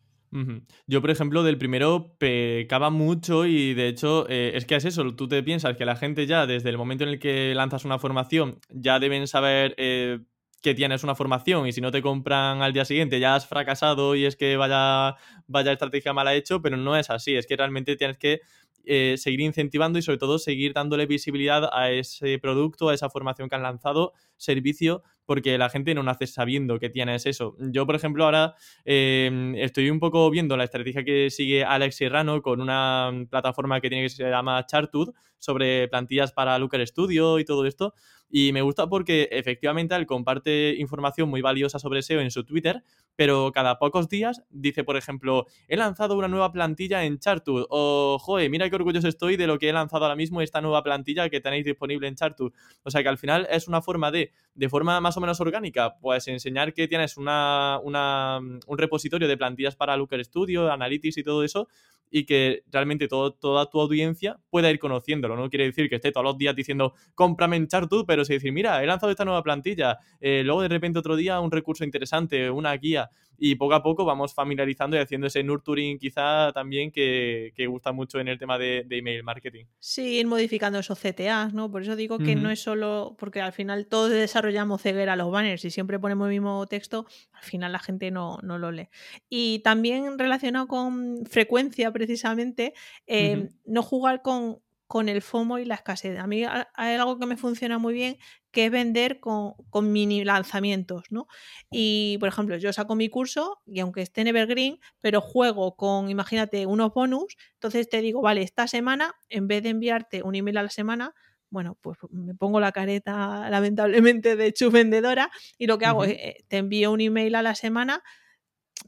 Yo, 0.87 1.01
por 1.01 1.11
ejemplo, 1.11 1.43
del 1.43 1.57
primero 1.57 2.15
pecaba 2.19 2.91
mucho 2.91 3.47
y 3.47 3.73
de 3.73 3.89
hecho 3.89 4.27
eh, 4.29 4.53
es 4.55 4.67
que 4.67 4.77
es 4.77 4.85
eso, 4.85 5.15
tú 5.15 5.29
te 5.29 5.43
piensas 5.43 5.77
que 5.77 5.87
la 5.87 5.97
gente 5.97 6.27
ya 6.27 6.47
desde 6.47 6.69
el 6.69 6.77
momento 6.77 7.05
en 7.05 7.11
el 7.11 7.19
que 7.19 7.55
lanzas 7.55 7.87
una 7.87 7.99
formación 7.99 8.59
ya 8.69 8.99
deben 8.99 9.29
saber 9.29 9.75
eh, 9.79 10.19
que 10.63 10.75
tienes 10.75 11.05
una 11.05 11.15
formación 11.15 11.67
y 11.67 11.73
si 11.73 11.81
no 11.81 11.91
te 11.91 12.03
compran 12.03 12.63
al 12.63 12.73
día 12.73 12.85
siguiente 12.85 13.21
ya 13.21 13.35
has 13.35 13.47
fracasado 13.47 14.15
y 14.15 14.25
es 14.25 14.37
que 14.37 14.57
vaya, 14.57 15.17
vaya 15.47 15.73
estrategia 15.73 16.13
mala 16.13 16.35
hecho, 16.35 16.61
pero 16.61 16.77
no 16.77 16.97
es 16.97 17.11
así, 17.11 17.37
es 17.37 17.47
que 17.47 17.57
realmente 17.57 17.97
tienes 17.97 18.19
que 18.19 18.41
eh, 18.85 19.17
seguir 19.19 19.41
incentivando 19.41 19.99
y 19.99 20.03
sobre 20.03 20.19
todo 20.19 20.39
seguir 20.39 20.73
dándole 20.73 21.07
visibilidad 21.07 21.69
a 21.73 21.91
ese 21.91 22.39
producto, 22.39 22.89
a 22.89 22.95
esa 22.95 23.11
formación 23.11 23.49
que 23.49 23.57
han 23.57 23.63
lanzado, 23.63 24.13
servicio, 24.37 25.03
porque 25.27 25.59
la 25.59 25.69
gente 25.69 25.95
no 25.95 26.03
nace 26.03 26.27
sabiendo 26.27 26.79
que 26.79 26.89
tienes 26.89 27.27
eso. 27.27 27.57
Yo, 27.59 27.85
por 27.85 27.97
ejemplo, 27.97 28.25
ahora 28.25 28.55
em, 28.85 29.55
estoy 29.57 29.91
un 29.91 30.01
poco 30.01 30.31
viendo 30.31 30.57
la 30.57 30.65
estrategia 30.65 31.05
que 31.05 31.31
sigue 31.31 31.65
Alex 31.65 31.97
Serrano 31.97 32.41
con 32.41 32.61
una 32.61 33.11
plataforma 33.29 33.81
que 33.81 33.89
tiene 33.89 34.05
que 34.05 34.11
se 34.11 34.29
llama 34.29 34.65
Chartud 34.67 35.13
sobre 35.39 35.89
plantillas 35.89 36.33
para 36.33 36.59
Looker 36.59 36.87
Studio 36.87 37.39
y 37.39 37.45
todo 37.45 37.67
esto. 37.67 37.93
Y 38.29 38.53
me 38.53 38.63
gusta 38.63 38.89
porque 38.89 39.29
efectivamente 39.31 39.95
él 39.95 40.07
comparte 40.07 40.75
información 40.79 41.29
muy 41.29 41.43
valiosa 41.43 41.79
sobre 41.79 42.03
SEO 42.03 42.21
en 42.21 42.31
su 42.31 42.45
Twitter, 42.45 42.83
pero 43.15 43.53
cada 43.53 43.79
pocos 43.79 44.09
días 44.09 44.43
dice, 44.51 44.83
por 44.83 44.97
ejemplo, 44.97 45.47
he 45.69 45.77
lanzado 45.77 46.17
una 46.17 46.27
nueva 46.27 46.51
plantilla 46.51 47.05
en 47.05 47.19
Chartud 47.19 47.67
o, 47.71 48.19
joder, 48.21 48.51
mira 48.51 48.69
qué 48.69 48.77
orgulloso 48.77 49.07
estoy 49.07 49.37
de 49.37 49.47
lo 49.47 49.59
que 49.59 49.69
he 49.69 49.73
lanzado 49.73 50.05
ahora 50.05 50.17
mismo, 50.17 50.43
esta 50.43 50.61
nueva 50.61 50.83
plantilla 50.83 51.29
que 51.31 51.41
tenéis 51.41 51.65
disponible 51.65 52.09
en 52.09 52.17
Chartud. 52.17 52.53
O 52.83 52.91
sea 52.91 53.03
que 53.03 53.09
al 53.09 53.19
final 53.19 53.47
es 53.51 53.69
una 53.69 53.81
forma 53.81 54.11
de, 54.11 54.33
de 54.55 54.69
forma 54.69 55.01
más 55.01 55.16
o 55.17 55.21
menos 55.21 55.41
orgánica, 55.41 55.97
pues 56.01 56.29
enseñar 56.29 56.73
que 56.73 56.89
tienes 56.89 57.17
una, 57.17 57.79
un 57.83 58.79
repositorio 58.79 59.29
de 59.29 59.37
plantillas 59.37 59.77
para 59.77 59.97
Looker 59.97 60.25
Studio, 60.25 60.71
Analytics 60.71 61.19
y 61.19 61.23
todo 61.23 61.45
eso, 61.45 61.69
y 62.11 62.25
que 62.25 62.63
realmente 62.71 63.09
toda 63.09 63.67
tu 63.71 63.81
audiencia 63.81 64.39
pueda 64.51 64.71
ir 64.71 64.79
conociéndolo. 64.79 65.37
No 65.37 65.51
quiere 65.51 65.65
decir 65.65 65.89
que 65.89 65.97
esté 65.97 66.13
todos 66.13 66.25
los 66.25 66.39
días 66.39 66.55
diciendo 66.55 66.95
cómprame 67.15 67.57
en 67.57 67.69
Chartud, 67.69 68.05
pero 68.07 68.25
sí 68.25 68.35
decir, 68.35 68.53
mira, 68.53 68.83
he 68.83 68.87
lanzado 68.87 69.11
esta 69.11 69.25
nueva 69.25 69.43
plantilla, 69.43 69.99
eh, 70.21 70.43
luego 70.45 70.63
de 70.63 70.69
repente 70.69 70.99
otro 70.99 71.17
día 71.17 71.41
un 71.41 71.51
recurso 71.51 71.85
interesante, 71.85 72.51
una 72.51 72.73
guía, 72.77 73.11
y 73.39 73.55
poco 73.57 73.75
a 73.75 73.83
poco 73.83 74.05
vamos 74.05 74.35
familiarizando 74.35 74.97
y 74.97 75.01
haciendo 75.01 75.27
ese 75.27 75.43
nurturing 75.43 75.99
quizá 75.99 76.53
también 76.53 76.91
que, 76.91 77.53
gusta 77.69 77.93
mucho 77.93 78.21
en 78.21 78.29
el 78.29 78.39
tema 78.39 78.59
de, 78.59 78.87
email 78.91 79.23
marketing. 79.23 79.67
Sí, 79.79 80.19
ir 80.19 80.27
modificando 80.27 80.79
esos 80.79 80.99
CTAs, 80.99 81.53
¿no? 81.53 81.71
Por 81.71 81.83
eso 81.83 81.97
digo 81.97 82.19
que 82.19 82.37
no 82.37 82.51
es 82.51 82.61
solo, 82.61 83.17
porque 83.19 83.41
al 83.41 83.53
final 83.53 83.87
todos 83.87 84.11
desarrollamos 84.11 84.81
ceguera 84.81 85.06
a 85.09 85.17
los 85.17 85.31
banners 85.31 85.65
y 85.65 85.71
siempre 85.71 85.99
ponemos 85.99 86.27
el 86.27 86.33
mismo 86.33 86.67
texto, 86.67 87.07
al 87.33 87.43
final 87.43 87.73
la 87.73 87.79
gente 87.79 88.11
no, 88.11 88.39
no 88.43 88.59
lo 88.59 88.73
lee. 88.73 88.89
Y 89.29 89.61
también 89.61 90.19
relacionado 90.19 90.67
con 90.69 91.25
frecuencia 91.27 91.93
precisamente, 91.93 92.75
eh, 93.07 93.49
no 93.65 93.83
jugar 93.83 94.23
con 94.23 94.61
con 94.87 95.09
el 95.09 95.21
FOMO 95.21 95.59
y 95.59 95.65
la 95.65 95.75
escasez. 95.75 96.19
A 96.19 96.27
mí 96.27 96.45
hay 96.45 96.95
algo 96.95 97.19
que 97.19 97.27
me 97.27 97.37
funciona 97.37 97.79
muy 97.79 97.93
bien, 97.93 98.19
que 98.53 98.67
es 98.67 98.71
vender 98.71 99.21
con, 99.21 99.55
mini 99.83 100.25
lanzamientos, 100.25 101.05
¿no? 101.11 101.27
Y, 101.71 102.17
por 102.21 102.29
ejemplo, 102.29 102.57
yo 102.57 102.73
saco 102.73 102.95
mi 102.95 103.09
curso 103.09 103.61
y 103.67 103.81
aunque 103.81 104.03
esté 104.03 104.21
en 104.21 104.29
Evergreen, 104.29 104.79
pero 105.01 105.21
juego 105.21 105.77
con, 105.77 106.09
imagínate, 106.09 106.67
unos 106.67 106.95
bonus, 106.95 107.37
entonces 107.55 107.89
te 107.89 108.01
digo, 108.01 108.23
vale, 108.23 108.43
esta 108.43 108.69
semana, 108.69 109.15
en 109.29 109.49
vez 109.49 109.63
de 109.63 109.71
enviarte 109.71 110.23
un 110.23 110.35
email 110.35 110.59
a 110.59 110.63
la 110.63 110.71
semana, 110.71 111.15
bueno, 111.51 111.79
pues 111.81 111.99
me 112.11 112.35
pongo 112.35 112.61
la 112.61 112.73
careta 112.73 113.49
lamentablemente 113.51 114.37
de 114.37 114.55
vendedora 114.71 115.31
y 115.59 115.67
lo 115.67 115.79
que 115.79 115.87
hago 115.87 116.05
es, 116.05 116.13
eh, 116.13 116.45
te 116.49 116.59
envío 116.59 116.93
un 116.93 117.01
email 117.01 117.35
a 117.35 117.43
la 117.43 117.55
semana 117.55 118.03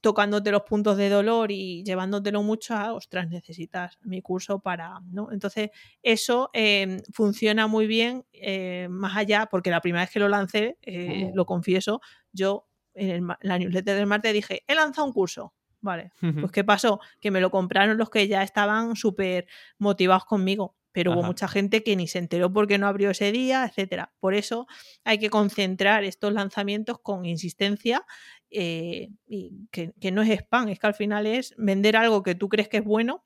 tocándote 0.00 0.50
los 0.52 0.62
puntos 0.62 0.96
de 0.96 1.08
dolor 1.08 1.50
y 1.50 1.82
llevándotelo 1.84 2.42
mucho 2.42 2.74
a, 2.74 2.92
ostras, 2.92 3.28
necesitas 3.28 3.98
mi 4.02 4.22
curso 4.22 4.60
para, 4.60 5.00
¿no? 5.10 5.32
Entonces, 5.32 5.70
eso 6.02 6.50
em, 6.52 7.00
funciona 7.12 7.66
muy 7.66 7.86
bien, 7.86 8.24
eh, 8.32 8.86
más 8.90 9.16
allá, 9.16 9.46
porque 9.50 9.70
la 9.70 9.80
primera 9.80 10.04
vez 10.04 10.10
que 10.10 10.20
lo 10.20 10.28
lancé, 10.28 10.78
eh, 10.82 11.30
lo 11.34 11.46
confieso, 11.46 12.00
yo 12.32 12.68
en 12.94 13.28
la 13.40 13.58
newsletter 13.58 13.96
del 13.96 14.06
martes 14.06 14.32
dije, 14.32 14.62
he 14.66 14.74
lanzado 14.74 15.06
un 15.06 15.12
curso, 15.12 15.54
Vale, 15.80 16.10
pues 16.18 16.50
¿qué 16.50 16.64
pasó? 16.64 16.98
Que 17.20 17.30
me 17.30 17.40
lo 17.40 17.52
compraron 17.52 17.98
los 17.98 18.10
que 18.10 18.26
ya 18.26 18.42
estaban 18.42 18.96
súper 18.96 19.46
motivados 19.78 20.24
conmigo 20.24 20.74
pero 20.98 21.12
hubo 21.12 21.22
mucha 21.22 21.46
gente 21.46 21.84
que 21.84 21.94
ni 21.94 22.08
se 22.08 22.18
enteró 22.18 22.52
porque 22.52 22.76
no 22.76 22.88
abrió 22.88 23.10
ese 23.10 23.30
día, 23.30 23.64
etcétera. 23.64 24.12
Por 24.18 24.34
eso 24.34 24.66
hay 25.04 25.20
que 25.20 25.30
concentrar 25.30 26.02
estos 26.02 26.32
lanzamientos 26.32 26.98
con 26.98 27.24
insistencia 27.24 28.04
eh, 28.50 29.10
y 29.28 29.68
que, 29.70 30.10
no 30.10 30.22
es 30.22 30.30
spam, 30.30 30.70
es 30.70 30.80
que 30.80 30.88
al 30.88 30.94
final 30.94 31.28
es 31.28 31.54
vender 31.56 31.96
algo 31.96 32.24
que 32.24 32.34
tú 32.34 32.48
crees 32.48 32.68
que 32.68 32.78
es 32.78 32.84
bueno 32.84 33.24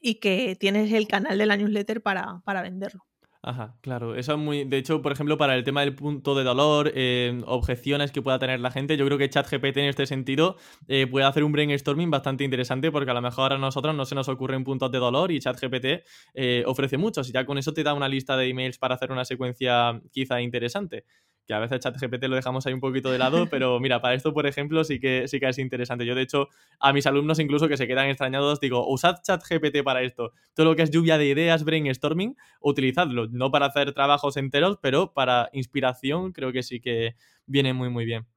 y 0.00 0.20
que 0.20 0.54
tienes 0.54 0.92
el 0.92 1.08
canal 1.08 1.36
de 1.36 1.46
la 1.46 1.56
newsletter 1.56 2.00
para, 2.00 2.42
para 2.44 2.62
venderlo. 2.62 3.09
Ajá, 3.42 3.78
claro. 3.80 4.14
Eso 4.16 4.32
es 4.32 4.38
muy. 4.38 4.64
De 4.64 4.76
hecho, 4.76 5.00
por 5.00 5.12
ejemplo, 5.12 5.38
para 5.38 5.54
el 5.56 5.64
tema 5.64 5.80
del 5.80 5.94
punto 5.94 6.34
de 6.34 6.44
dolor, 6.44 6.92
eh, 6.94 7.40
objeciones 7.46 8.12
que 8.12 8.20
pueda 8.20 8.38
tener 8.38 8.60
la 8.60 8.70
gente, 8.70 8.98
yo 8.98 9.06
creo 9.06 9.16
que 9.16 9.30
ChatGPT 9.30 9.78
en 9.78 9.86
este 9.86 10.04
sentido 10.04 10.56
eh, 10.88 11.06
puede 11.06 11.24
hacer 11.24 11.42
un 11.44 11.52
brainstorming 11.52 12.10
bastante 12.10 12.44
interesante 12.44 12.92
porque 12.92 13.10
a 13.10 13.14
lo 13.14 13.22
mejor 13.22 13.54
a 13.54 13.58
nosotros 13.58 13.94
no 13.94 14.04
se 14.04 14.14
nos 14.14 14.28
ocurren 14.28 14.62
puntos 14.62 14.92
de 14.92 14.98
dolor 14.98 15.32
y 15.32 15.40
ChatGPT 15.40 16.04
eh, 16.34 16.64
ofrece 16.66 16.98
muchos 16.98 17.30
y 17.30 17.32
ya 17.32 17.46
con 17.46 17.56
eso 17.56 17.72
te 17.72 17.82
da 17.82 17.94
una 17.94 18.08
lista 18.10 18.36
de 18.36 18.46
emails 18.46 18.76
para 18.76 18.96
hacer 18.96 19.10
una 19.10 19.24
secuencia 19.24 19.98
quizá 20.12 20.42
interesante 20.42 21.04
que 21.50 21.54
a 21.54 21.58
veces 21.58 21.80
ChatGPT 21.80 22.28
lo 22.28 22.36
dejamos 22.36 22.64
ahí 22.64 22.72
un 22.72 22.78
poquito 22.78 23.10
de 23.10 23.18
lado, 23.18 23.48
pero 23.50 23.80
mira, 23.80 24.00
para 24.00 24.14
esto, 24.14 24.32
por 24.32 24.46
ejemplo, 24.46 24.84
sí 24.84 25.00
que, 25.00 25.26
sí 25.26 25.40
que 25.40 25.48
es 25.48 25.58
interesante. 25.58 26.06
Yo, 26.06 26.14
de 26.14 26.22
hecho, 26.22 26.48
a 26.78 26.92
mis 26.92 27.08
alumnos 27.08 27.40
incluso 27.40 27.66
que 27.66 27.76
se 27.76 27.88
quedan 27.88 28.08
extrañados, 28.08 28.60
digo, 28.60 28.86
usad 28.88 29.16
ChatGPT 29.20 29.82
para 29.82 30.02
esto. 30.02 30.32
Todo 30.54 30.66
lo 30.66 30.76
que 30.76 30.82
es 30.82 30.92
lluvia 30.92 31.18
de 31.18 31.26
ideas, 31.26 31.64
brainstorming, 31.64 32.36
utilizadlo. 32.60 33.26
No 33.32 33.50
para 33.50 33.66
hacer 33.66 33.92
trabajos 33.92 34.36
enteros, 34.36 34.78
pero 34.80 35.12
para 35.12 35.50
inspiración 35.52 36.30
creo 36.30 36.52
que 36.52 36.62
sí 36.62 36.80
que 36.80 37.16
viene 37.46 37.74
muy, 37.74 37.90
muy 37.90 38.04
bien. 38.04 38.28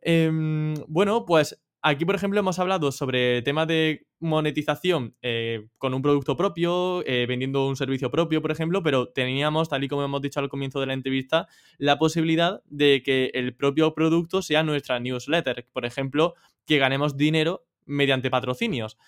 Em, 0.00 0.72
bueno, 0.86 1.26
pues 1.26 1.60
Aquí, 1.80 2.04
por 2.04 2.16
ejemplo, 2.16 2.40
hemos 2.40 2.58
hablado 2.58 2.90
sobre 2.90 3.40
temas 3.42 3.68
de 3.68 4.07
monetización 4.20 5.16
eh, 5.22 5.66
con 5.78 5.94
un 5.94 6.02
producto 6.02 6.36
propio, 6.36 7.04
eh, 7.06 7.26
vendiendo 7.26 7.66
un 7.66 7.76
servicio 7.76 8.10
propio, 8.10 8.42
por 8.42 8.50
ejemplo, 8.50 8.82
pero 8.82 9.08
teníamos, 9.08 9.68
tal 9.68 9.84
y 9.84 9.88
como 9.88 10.04
hemos 10.04 10.22
dicho 10.22 10.40
al 10.40 10.48
comienzo 10.48 10.80
de 10.80 10.86
la 10.86 10.92
entrevista, 10.94 11.46
la 11.78 11.98
posibilidad 11.98 12.62
de 12.66 13.02
que 13.02 13.30
el 13.34 13.54
propio 13.54 13.94
producto 13.94 14.42
sea 14.42 14.62
nuestra 14.62 15.00
newsletter. 15.00 15.66
Por 15.72 15.84
ejemplo, 15.84 16.34
que 16.66 16.78
ganemos 16.78 17.16
dinero 17.16 17.66
mediante 17.86 18.30
patrocinios. 18.30 18.98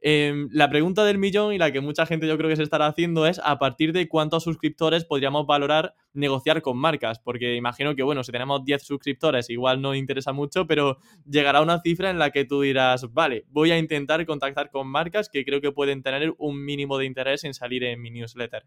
Em, 0.00 0.48
la 0.52 0.68
pregunta 0.68 1.04
del 1.04 1.18
millón 1.18 1.52
y 1.52 1.58
la 1.58 1.72
que 1.72 1.80
mucha 1.80 2.06
gente 2.06 2.26
yo 2.26 2.36
creo 2.36 2.50
que 2.50 2.56
se 2.56 2.62
estará 2.62 2.86
haciendo 2.86 3.26
es 3.26 3.40
a 3.42 3.58
partir 3.58 3.92
de 3.92 4.08
cuántos 4.08 4.44
suscriptores 4.44 5.04
podríamos 5.04 5.46
valorar 5.46 5.94
negociar 6.12 6.62
con 6.62 6.78
marcas, 6.78 7.18
porque 7.18 7.56
imagino 7.56 7.94
que, 7.94 8.02
bueno, 8.02 8.24
si 8.24 8.32
tenemos 8.32 8.64
10 8.64 8.82
suscriptores 8.82 9.50
igual 9.50 9.80
no 9.80 9.94
interesa 9.94 10.32
mucho, 10.32 10.66
pero 10.66 10.98
llegará 11.28 11.60
una 11.60 11.80
cifra 11.80 12.10
en 12.10 12.18
la 12.18 12.30
que 12.30 12.44
tú 12.44 12.62
dirás, 12.62 13.12
vale, 13.12 13.44
voy 13.48 13.70
a 13.70 13.78
intentar 13.78 14.24
contactar 14.26 14.70
con 14.70 14.88
marcas 14.88 15.28
que 15.28 15.44
creo 15.44 15.60
que 15.60 15.72
pueden 15.72 16.02
tener 16.02 16.34
un 16.38 16.64
mínimo 16.64 16.98
de 16.98 17.06
interés 17.06 17.44
en 17.44 17.54
salir 17.54 17.84
en 17.84 18.00
mi 18.00 18.10
newsletter. 18.10 18.66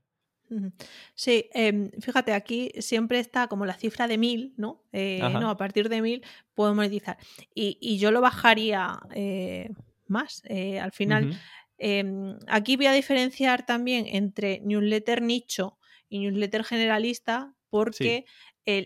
Sí, 1.13 1.49
em, 1.53 1.91
fíjate, 2.01 2.33
aquí 2.33 2.71
siempre 2.79 3.19
está 3.19 3.47
como 3.47 3.65
la 3.65 3.75
cifra 3.75 4.07
de 4.07 4.17
mil, 4.17 4.53
¿no? 4.57 4.83
Eh, 4.91 5.19
no, 5.19 5.49
a 5.49 5.57
partir 5.57 5.89
de 5.89 6.01
mil 6.01 6.25
puedo 6.55 6.73
monetizar. 6.73 7.17
Y, 7.53 7.97
yo 7.99 8.11
lo 8.11 8.21
bajaría 8.21 8.99
eh, 9.13 9.69
más. 10.09 10.41
Eh, 10.45 10.79
al 10.79 10.91
final, 10.91 11.29
em, 11.77 12.37
aquí 12.47 12.75
voy 12.75 12.87
a 12.87 12.93
diferenciar 12.93 13.65
también 13.65 14.05
entre 14.07 14.61
newsletter 14.61 15.21
nicho 15.21 15.77
y 16.09 16.19
newsletter 16.19 16.63
generalista 16.63 17.53
porque 17.69 18.25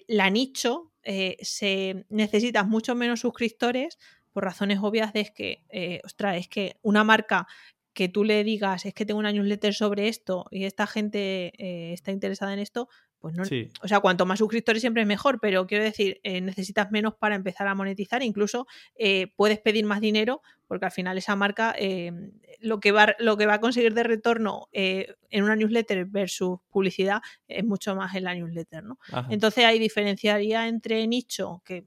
la 0.07 0.30
nicho 0.30 0.93
eh, 1.03 1.36
se 1.41 2.05
necesita 2.09 2.63
mucho 2.63 2.95
menos 2.95 3.19
suscriptores 3.19 3.97
por 4.32 4.45
razones 4.45 4.80
obvias 4.82 5.11
de 5.11 5.26
que, 5.36 5.65
eh, 5.69 5.99
ostras, 6.05 6.38
es 6.38 6.47
que 6.47 6.78
una 6.82 7.03
marca 7.03 7.47
que 7.93 8.07
tú 8.07 8.24
le 8.24 8.43
digas 8.43 8.86
es 8.86 8.93
que 8.93 9.05
tengo 9.05 9.19
una 9.19 9.32
newsletter 9.32 9.74
sobre 9.74 10.07
esto 10.07 10.45
y 10.51 10.63
esta 10.63 10.88
gente 10.88 11.51
está 11.93 12.11
interesada 12.11 12.53
en 12.53 12.59
esto, 12.59 12.88
pues 13.24 13.38
no, 13.38 13.43
o 13.82 13.88
sea, 13.88 14.01
cuanto 14.01 14.26
más 14.26 14.39
suscriptores 14.39 14.82
siempre 14.82 15.01
es 15.01 15.07
mejor, 15.07 15.39
pero 15.39 15.65
quiero 15.65 15.86
decir, 15.86 16.19
eh, 16.24 16.41
necesitas 16.41 16.91
menos 16.91 17.15
para 17.15 17.36
empezar 17.36 17.65
a 17.67 17.74
monetizar, 17.74 18.21
incluso 18.21 18.67
eh, 18.97 19.32
puedes 19.38 19.61
pedir 19.61 19.86
más 19.86 20.01
dinero, 20.01 20.41
porque 20.67 20.88
al 20.88 20.91
final 20.91 21.17
esa 21.17 21.38
marca 21.38 21.74
em, 21.78 22.34
lo, 22.59 22.82
que 22.82 22.91
va, 22.91 23.15
lo 23.19 23.38
que 23.38 23.45
va 23.45 23.53
a 23.53 23.59
conseguir 23.61 23.93
de 23.93 24.03
retorno 24.03 24.67
eh, 24.74 25.15
en 25.30 25.45
una 25.45 25.55
newsletter 25.55 26.03
versus 26.03 26.59
publicidad 26.69 27.21
es 27.47 27.63
mucho 27.63 27.95
más 27.95 28.13
en 28.13 28.26
la 28.26 28.36
newsletter, 28.36 28.84
¿no? 28.84 28.99
Entonces 29.30 29.63
ahí 29.63 29.80
diferenciaría 29.80 30.67
entre 30.67 31.07
nicho, 31.07 31.61
que 31.63 31.86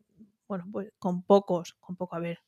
bueno, 0.48 0.64
pues 0.72 0.90
con 0.98 1.22
pocos, 1.22 1.74
con 1.80 1.96
poco, 1.96 2.16
a 2.16 2.20
ver, 2.20 2.38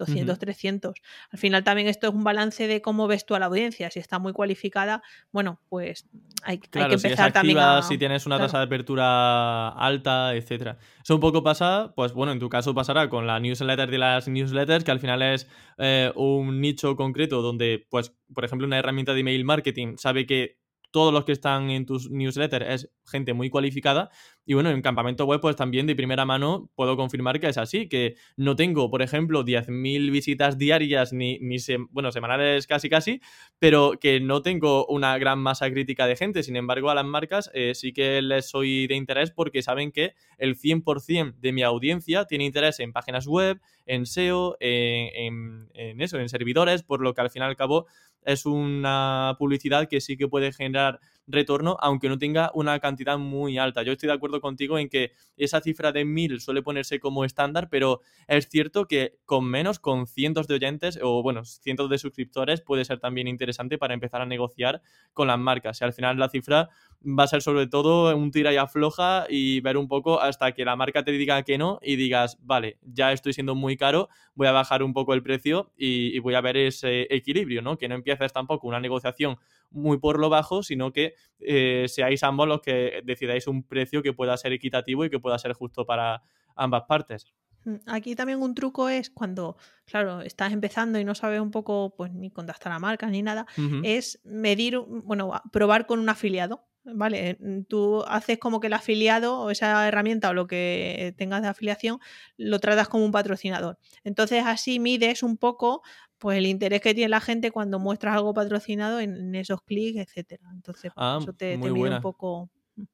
200, 0.00 0.38
300. 0.38 0.94
Al 1.30 1.38
final 1.38 1.62
también 1.62 1.88
esto 1.88 2.08
es 2.08 2.14
un 2.14 2.24
balance 2.24 2.66
de 2.66 2.80
cómo 2.80 3.06
ves 3.06 3.24
tú 3.26 3.34
a 3.34 3.38
la 3.38 3.46
audiencia. 3.46 3.90
Si 3.90 3.98
está 3.98 4.18
muy 4.18 4.32
cualificada, 4.32 5.02
bueno, 5.30 5.60
pues 5.68 6.08
hay, 6.42 6.58
que 6.58 6.80
empezar 6.80 7.28
si 7.28 7.32
también 7.32 7.58
a... 7.58 7.82
Si 7.82 7.98
tienes 7.98 8.26
una 8.26 8.38
tasa 8.38 8.58
de 8.58 8.64
apertura 8.64 9.68
alta, 9.68 10.34
etcétera. 10.34 10.78
Eso 11.02 11.14
un 11.14 11.20
poco 11.20 11.42
pasa, 11.42 11.92
pues 11.94 12.12
bueno, 12.12 12.32
en 12.32 12.38
tu 12.38 12.48
caso 12.48 12.74
pasará 12.74 13.08
con 13.08 13.26
la 13.26 13.38
newsletter 13.38 13.90
de 13.90 13.98
las 13.98 14.26
newsletters, 14.26 14.84
que 14.84 14.90
al 14.90 15.00
final 15.00 15.22
es 15.22 15.46
eh, 15.78 16.12
un 16.16 16.60
nicho 16.60 16.96
concreto 16.96 17.42
donde, 17.42 17.86
pues, 17.90 18.14
por 18.34 18.44
ejemplo, 18.44 18.66
una 18.66 18.78
herramienta 18.78 19.14
de 19.14 19.20
email 19.20 19.44
marketing 19.44 19.96
sabe 19.96 20.26
que 20.26 20.60
todos 20.90 21.12
los 21.12 21.24
que 21.24 21.32
están 21.32 21.70
en 21.70 21.86
tus 21.86 22.10
newsletters 22.10 22.66
es 22.68 22.90
gente 23.06 23.32
muy 23.32 23.50
cualificada. 23.50 24.10
Y 24.46 24.54
bueno, 24.54 24.70
en 24.70 24.82
campamento 24.82 25.26
web, 25.26 25.40
pues 25.40 25.54
también 25.54 25.86
de 25.86 25.94
primera 25.94 26.24
mano 26.24 26.70
puedo 26.74 26.96
confirmar 26.96 27.38
que 27.38 27.48
es 27.48 27.58
así, 27.58 27.88
que 27.88 28.16
no 28.36 28.56
tengo, 28.56 28.90
por 28.90 29.02
ejemplo, 29.02 29.44
10.000 29.44 30.10
visitas 30.10 30.58
diarias 30.58 31.12
ni, 31.12 31.38
ni 31.40 31.56
bueno, 31.90 32.10
semanales 32.10 32.66
casi 32.66 32.88
casi, 32.88 33.20
pero 33.58 33.92
que 34.00 34.18
no 34.18 34.42
tengo 34.42 34.86
una 34.86 35.18
gran 35.18 35.38
masa 35.38 35.70
crítica 35.70 36.06
de 36.06 36.16
gente. 36.16 36.42
Sin 36.42 36.56
embargo, 36.56 36.90
a 36.90 36.94
las 36.94 37.04
marcas 37.04 37.50
eh, 37.54 37.74
sí 37.74 37.92
que 37.92 38.22
les 38.22 38.48
soy 38.48 38.86
de 38.86 38.96
interés 38.96 39.30
porque 39.30 39.62
saben 39.62 39.92
que 39.92 40.14
el 40.38 40.56
100% 40.56 41.34
de 41.38 41.52
mi 41.52 41.62
audiencia 41.62 42.24
tiene 42.24 42.44
interés 42.44 42.80
en 42.80 42.92
páginas 42.92 43.26
web, 43.26 43.60
en 43.86 44.06
SEO, 44.06 44.56
en, 44.58 45.68
en 45.74 46.00
eso, 46.00 46.18
en 46.18 46.28
servidores, 46.28 46.82
por 46.82 47.02
lo 47.02 47.14
que 47.14 47.20
al 47.20 47.30
fin 47.30 47.42
y 47.42 47.44
al 47.44 47.56
cabo 47.56 47.86
es 48.24 48.46
una 48.46 49.36
publicidad 49.38 49.88
que 49.88 50.00
sí 50.00 50.16
que 50.16 50.28
puede 50.28 50.52
generar 50.52 51.00
retorno, 51.32 51.76
aunque 51.80 52.08
no 52.08 52.18
tenga 52.18 52.50
una 52.54 52.78
cantidad 52.80 53.18
muy 53.18 53.58
alta. 53.58 53.82
Yo 53.82 53.92
estoy 53.92 54.08
de 54.08 54.14
acuerdo 54.14 54.40
contigo 54.40 54.78
en 54.78 54.88
que 54.88 55.12
esa 55.36 55.60
cifra 55.60 55.92
de 55.92 56.04
mil 56.04 56.40
suele 56.40 56.62
ponerse 56.62 57.00
como 57.00 57.24
estándar, 57.24 57.68
pero 57.70 58.00
es 58.28 58.48
cierto 58.48 58.86
que 58.86 59.18
con 59.24 59.44
menos, 59.44 59.78
con 59.78 60.06
cientos 60.06 60.48
de 60.48 60.54
oyentes 60.54 60.98
o, 61.02 61.22
bueno, 61.22 61.44
cientos 61.44 61.90
de 61.90 61.98
suscriptores, 61.98 62.60
puede 62.60 62.84
ser 62.84 62.98
también 62.98 63.28
interesante 63.28 63.78
para 63.78 63.94
empezar 63.94 64.20
a 64.20 64.26
negociar 64.26 64.82
con 65.12 65.28
las 65.28 65.38
marcas. 65.38 65.80
Y 65.80 65.84
al 65.84 65.92
final 65.92 66.18
la 66.18 66.28
cifra 66.28 66.68
va 67.02 67.24
a 67.24 67.26
ser 67.26 67.42
sobre 67.42 67.66
todo 67.66 68.14
un 68.16 68.30
tira 68.30 68.52
y 68.52 68.56
afloja 68.56 69.26
y 69.28 69.60
ver 69.60 69.76
un 69.76 69.88
poco 69.88 70.20
hasta 70.20 70.52
que 70.52 70.64
la 70.64 70.76
marca 70.76 71.02
te 71.04 71.12
diga 71.12 71.42
que 71.42 71.58
no 71.58 71.78
y 71.82 71.96
digas, 71.96 72.38
vale, 72.42 72.78
ya 72.82 73.12
estoy 73.12 73.32
siendo 73.32 73.54
muy 73.54 73.76
caro, 73.76 74.08
voy 74.34 74.46
a 74.46 74.52
bajar 74.52 74.82
un 74.82 74.92
poco 74.92 75.14
el 75.14 75.22
precio 75.22 75.72
y, 75.76 76.18
voy 76.20 76.34
a 76.34 76.40
ver 76.40 76.56
ese 76.56 77.06
equilibrio, 77.14 77.62
¿no? 77.62 77.78
Que 77.78 77.88
no 77.88 77.94
empieces 77.94 78.32
tampoco 78.32 78.68
una 78.68 78.80
negociación 78.80 79.38
muy 79.70 79.98
por 79.98 80.18
lo 80.18 80.28
bajo, 80.28 80.62
sino 80.62 80.92
que 80.92 81.14
eh, 81.38 81.86
seáis 81.88 82.22
ambos 82.22 82.48
los 82.48 82.60
que 82.60 83.02
decidáis 83.04 83.46
un 83.46 83.62
precio 83.62 84.02
que 84.02 84.12
pueda 84.12 84.36
ser 84.36 84.52
equitativo 84.52 85.04
y 85.04 85.10
que 85.10 85.20
pueda 85.20 85.38
ser 85.38 85.52
justo 85.52 85.86
para 85.86 86.22
ambas 86.56 86.84
partes. 86.88 87.32
Mm, 87.64 87.76
aquí 87.86 88.14
también 88.14 88.42
un 88.42 88.54
truco 88.54 88.88
es 88.88 89.10
cuando, 89.10 89.56
claro, 89.84 90.22
estás 90.22 90.52
empezando 90.52 90.98
y 90.98 91.04
no 91.04 91.14
sabes 91.14 91.40
un 91.40 91.50
poco, 91.50 91.94
pues 91.96 92.12
ni 92.12 92.30
contactar 92.30 92.72
a 92.72 92.78
marcas 92.78 93.10
ni 93.10 93.22
nada, 93.22 93.46
es 93.82 94.20
medir, 94.24 94.78
bueno, 94.78 95.32
probar 95.52 95.86
con 95.86 95.98
un 96.00 96.08
afiliado. 96.08 96.66
¿Vale? 96.82 97.36
Mm, 97.40 97.64
tú 97.64 98.02
haces 98.08 98.38
como 98.38 98.58
que 98.58 98.68
el 98.68 98.72
afiliado 98.72 99.38
o 99.38 99.50
esa 99.50 99.86
herramienta 99.86 100.30
o 100.30 100.32
lo 100.32 100.46
que 100.46 101.14
tengas 101.18 101.42
de 101.42 101.48
afiliación 101.48 101.98
lo 102.38 102.58
tratas 102.58 102.88
como 102.88 103.04
un 103.04 103.12
patrocinador. 103.12 103.78
Entonces 104.02 104.44
así 104.46 104.80
mides 104.80 105.22
un 105.22 105.36
poco 105.36 105.82
pues 106.20 106.38
el 106.38 106.46
interés 106.46 106.80
que 106.82 106.94
tiene 106.94 107.08
la 107.08 107.20
gente 107.20 107.50
cuando 107.50 107.78
muestras 107.78 108.14
algo 108.14 108.34
patrocinado 108.34 109.00
en, 109.00 109.34
esos 109.34 109.62
clics, 109.62 109.98
etcétera. 109.98 110.42
Entonces, 110.52 110.92
pues, 110.94 111.04
ah, 111.04 111.18
eso 111.20 111.32
te, 111.32 111.56
te 111.56 111.70
mide 111.70 111.96
un 111.96 112.02
poco. 112.02 112.50
Mm. 112.76 112.84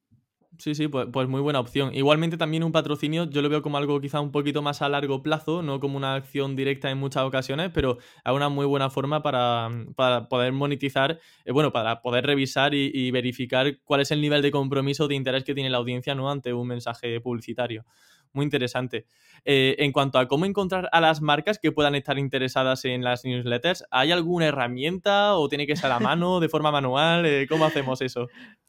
Sí, 0.57 0.73
sí, 0.73 0.87
pues, 0.87 1.07
pues, 1.11 1.27
muy 1.27 1.41
buena 1.41 1.59
opción. 1.59 1.93
Igualmente 1.93 2.37
también 2.37 2.63
un 2.63 2.71
patrocinio 2.71 3.29
yo 3.29 3.41
lo 3.41 3.49
veo 3.49 3.61
como 3.61 3.77
algo 3.77 3.99
quizá 3.99 4.21
un 4.21 4.31
poquito 4.31 4.61
más 4.61 4.81
a 4.81 4.87
largo 4.87 5.21
plazo, 5.21 5.61
no 5.61 5.81
como 5.81 5.97
una 5.97 6.15
acción 6.15 6.55
directa 6.55 6.89
en 6.89 6.97
muchas 6.99 7.23
ocasiones, 7.23 7.69
pero 7.73 7.97
es 7.99 8.31
una 8.31 8.47
muy 8.47 8.65
buena 8.65 8.89
forma 8.89 9.21
para, 9.21 9.69
poder 10.29 10.53
monetizar, 10.53 11.19
eh, 11.43 11.51
bueno, 11.51 11.73
para 11.73 12.01
poder 12.01 12.25
revisar 12.25 12.73
y, 12.73 12.89
y, 12.93 13.11
verificar 13.11 13.77
cuál 13.83 14.01
es 14.01 14.11
el 14.11 14.21
nivel 14.21 14.41
de 14.41 14.51
compromiso 14.51 15.09
de 15.09 15.15
interés 15.15 15.43
que 15.43 15.53
tiene 15.53 15.69
la 15.69 15.77
audiencia 15.77 16.15
¿no? 16.15 16.31
ante 16.31 16.53
un 16.53 16.67
mensaje 16.67 17.19
publicitario 17.19 17.85
muy 18.33 18.43
interesante. 18.43 19.05
Eh, 19.45 19.75
en 19.79 19.91
cuanto 19.91 20.19
a 20.19 20.27
cómo 20.27 20.45
encontrar 20.45 20.89
a 20.91 21.01
las 21.01 21.21
marcas 21.21 21.59
que 21.59 21.71
puedan 21.71 21.95
estar 21.95 22.17
interesadas 22.17 22.85
en 22.85 23.03
las 23.03 23.23
newsletters, 23.23 23.85
¿hay 23.91 24.11
alguna 24.11 24.47
herramienta 24.47 25.35
o 25.35 25.47
tiene 25.49 25.67
que 25.67 25.75
ser 25.75 25.91
a 25.91 25.99
mano, 25.99 26.39
de 26.39 26.49
forma 26.49 26.71
manual? 26.71 27.25
Eh, 27.25 27.47
¿Cómo 27.47 27.65
hacemos 27.65 28.01
eso? 28.01 28.27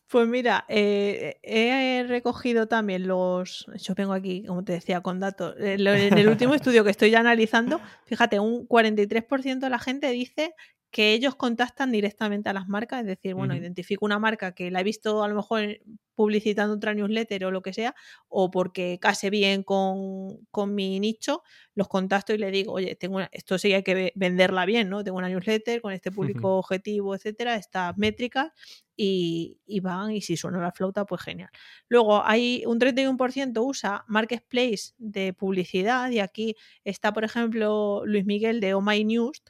Pues 0.08 0.26
mira, 0.26 0.64
eh, 0.68 1.38
he 1.42 2.02
recogido 2.08 2.66
también 2.66 3.06
los. 3.06 3.66
Yo 3.76 3.94
vengo 3.94 4.14
aquí, 4.14 4.42
como 4.46 4.64
te 4.64 4.72
decía, 4.72 5.02
con 5.02 5.20
datos. 5.20 5.54
En 5.58 5.86
el 5.86 6.28
último 6.28 6.54
estudio 6.54 6.82
que 6.82 6.90
estoy 6.90 7.10
ya 7.10 7.20
analizando, 7.20 7.78
fíjate, 8.06 8.40
un 8.40 8.66
43% 8.66 9.58
de 9.58 9.70
la 9.70 9.78
gente 9.78 10.10
dice 10.10 10.54
que 10.90 11.12
ellos 11.12 11.34
contactan 11.36 11.92
directamente 11.92 12.48
a 12.48 12.52
las 12.52 12.68
marcas, 12.68 13.00
es 13.00 13.06
decir, 13.06 13.34
bueno, 13.34 13.54
identifico 13.54 14.06
una 14.06 14.18
marca 14.18 14.52
que 14.52 14.70
la 14.70 14.80
he 14.80 14.84
visto 14.84 15.22
a 15.22 15.28
lo 15.28 15.34
mejor 15.34 15.78
publicitando 16.14 16.74
otra 16.74 16.94
newsletter 16.94 17.44
o 17.44 17.50
lo 17.50 17.62
que 17.62 17.72
sea, 17.72 17.94
o 18.28 18.50
porque 18.50 18.98
case 19.00 19.30
bien 19.30 19.62
con, 19.62 20.40
mi 20.74 20.98
nicho, 20.98 21.42
los 21.74 21.88
contacto 21.88 22.32
y 22.34 22.38
le 22.38 22.50
digo, 22.50 22.72
oye, 22.72 22.96
tengo 22.96 23.20
esto 23.30 23.58
sí 23.58 23.72
hay 23.72 23.82
que 23.82 24.12
venderla 24.16 24.64
bien, 24.64 24.88
¿no? 24.88 25.04
Tengo 25.04 25.18
una 25.18 25.28
newsletter 25.28 25.80
con 25.80 25.92
este 25.92 26.10
público 26.10 26.56
objetivo, 26.56 27.14
etcétera, 27.14 27.56
estas 27.56 27.96
métricas, 27.98 28.50
y, 28.96 29.60
y, 29.64 29.78
van, 29.78 30.10
y 30.10 30.22
si 30.22 30.36
suena 30.36 30.58
la 30.60 30.72
flauta, 30.72 31.04
pues 31.04 31.22
genial. 31.22 31.50
Luego, 31.88 32.24
hay 32.24 32.64
un 32.66 32.80
31% 32.80 33.64
usa 33.64 34.04
Marketplace 34.08 34.94
de 34.98 35.32
publicidad, 35.34 36.10
y 36.10 36.18
aquí 36.18 36.56
está, 36.82 37.12
por 37.12 37.22
ejemplo, 37.24 38.02
Luis 38.06 38.24
Miguel 38.24 38.58
de 38.58 38.74
Oh 38.74 38.80
My 38.80 39.04
News, 39.04 39.40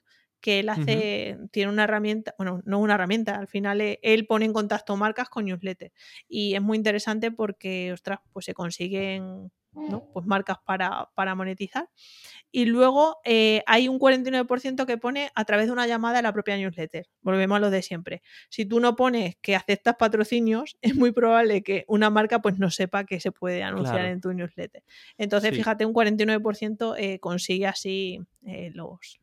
que 0.41 0.61
él 0.61 0.69
hace, 0.69 1.39
tiene 1.51 1.73
una 1.73 1.85
herramienta, 1.85 2.35
bueno, 2.39 2.61
no 2.65 2.79
una 2.79 2.95
herramienta, 2.95 3.37
al 3.37 3.49
final 3.49 3.81
e, 3.81 3.99
él 4.03 4.27
pone 4.27 4.45
en 4.45 4.53
contacto 4.53 4.97
marcas 4.97 5.29
con 5.29 5.45
newsletter 5.45 5.93
y 6.29 6.55
es 6.55 6.63
muy 6.63 6.77
interesante 6.77 7.31
porque, 7.31 7.93
ostras, 7.93 8.21
pues 8.33 8.47
se 8.47 8.55
consiguen 8.55 9.51
¿no? 9.75 10.11
pues 10.13 10.27
marcas 10.27 10.59
para, 10.65 11.11
para 11.15 11.35
monetizar. 11.35 11.89
Y 12.51 12.65
luego 12.65 13.19
eh, 13.25 13.63
hay 13.67 13.89
un 13.89 13.99
49% 13.99 14.87
que 14.87 14.99
pone 14.99 15.31
a 15.35 15.45
través 15.45 15.67
de 15.67 15.73
una 15.73 15.87
llamada 15.87 16.19
a 16.19 16.23
la 16.23 16.33
propia 16.33 16.57
newsletter. 16.57 17.07
Volvemos 17.21 17.57
a 17.57 17.61
lo 17.61 17.71
de 17.71 17.83
siempre. 17.83 18.23
Si 18.49 18.65
tú 18.65 18.81
no 18.81 18.97
pones 18.97 19.37
que 19.41 19.55
aceptas 19.55 19.97
patrocinios, 19.99 20.79
es 20.83 20.95
muy 20.95 21.13
probable 21.13 21.63
que 21.63 21.85
una 21.89 22.11
marca 22.11 22.41
pues 22.41 22.59
no 22.59 22.71
sepa 22.71 23.05
que 23.05 23.21
se 23.21 23.33
puede 23.33 23.63
anunciar 23.63 24.07
en 24.07 24.21
tu 24.21 24.33
newsletter. 24.33 24.83
Entonces, 25.19 25.55
fíjate, 25.55 25.85
un 25.85 25.95
49% 25.95 26.95
eh, 26.99 27.21
consigue 27.21 27.67
así 27.67 28.21
eh, 28.47 28.71
los, 28.73 29.21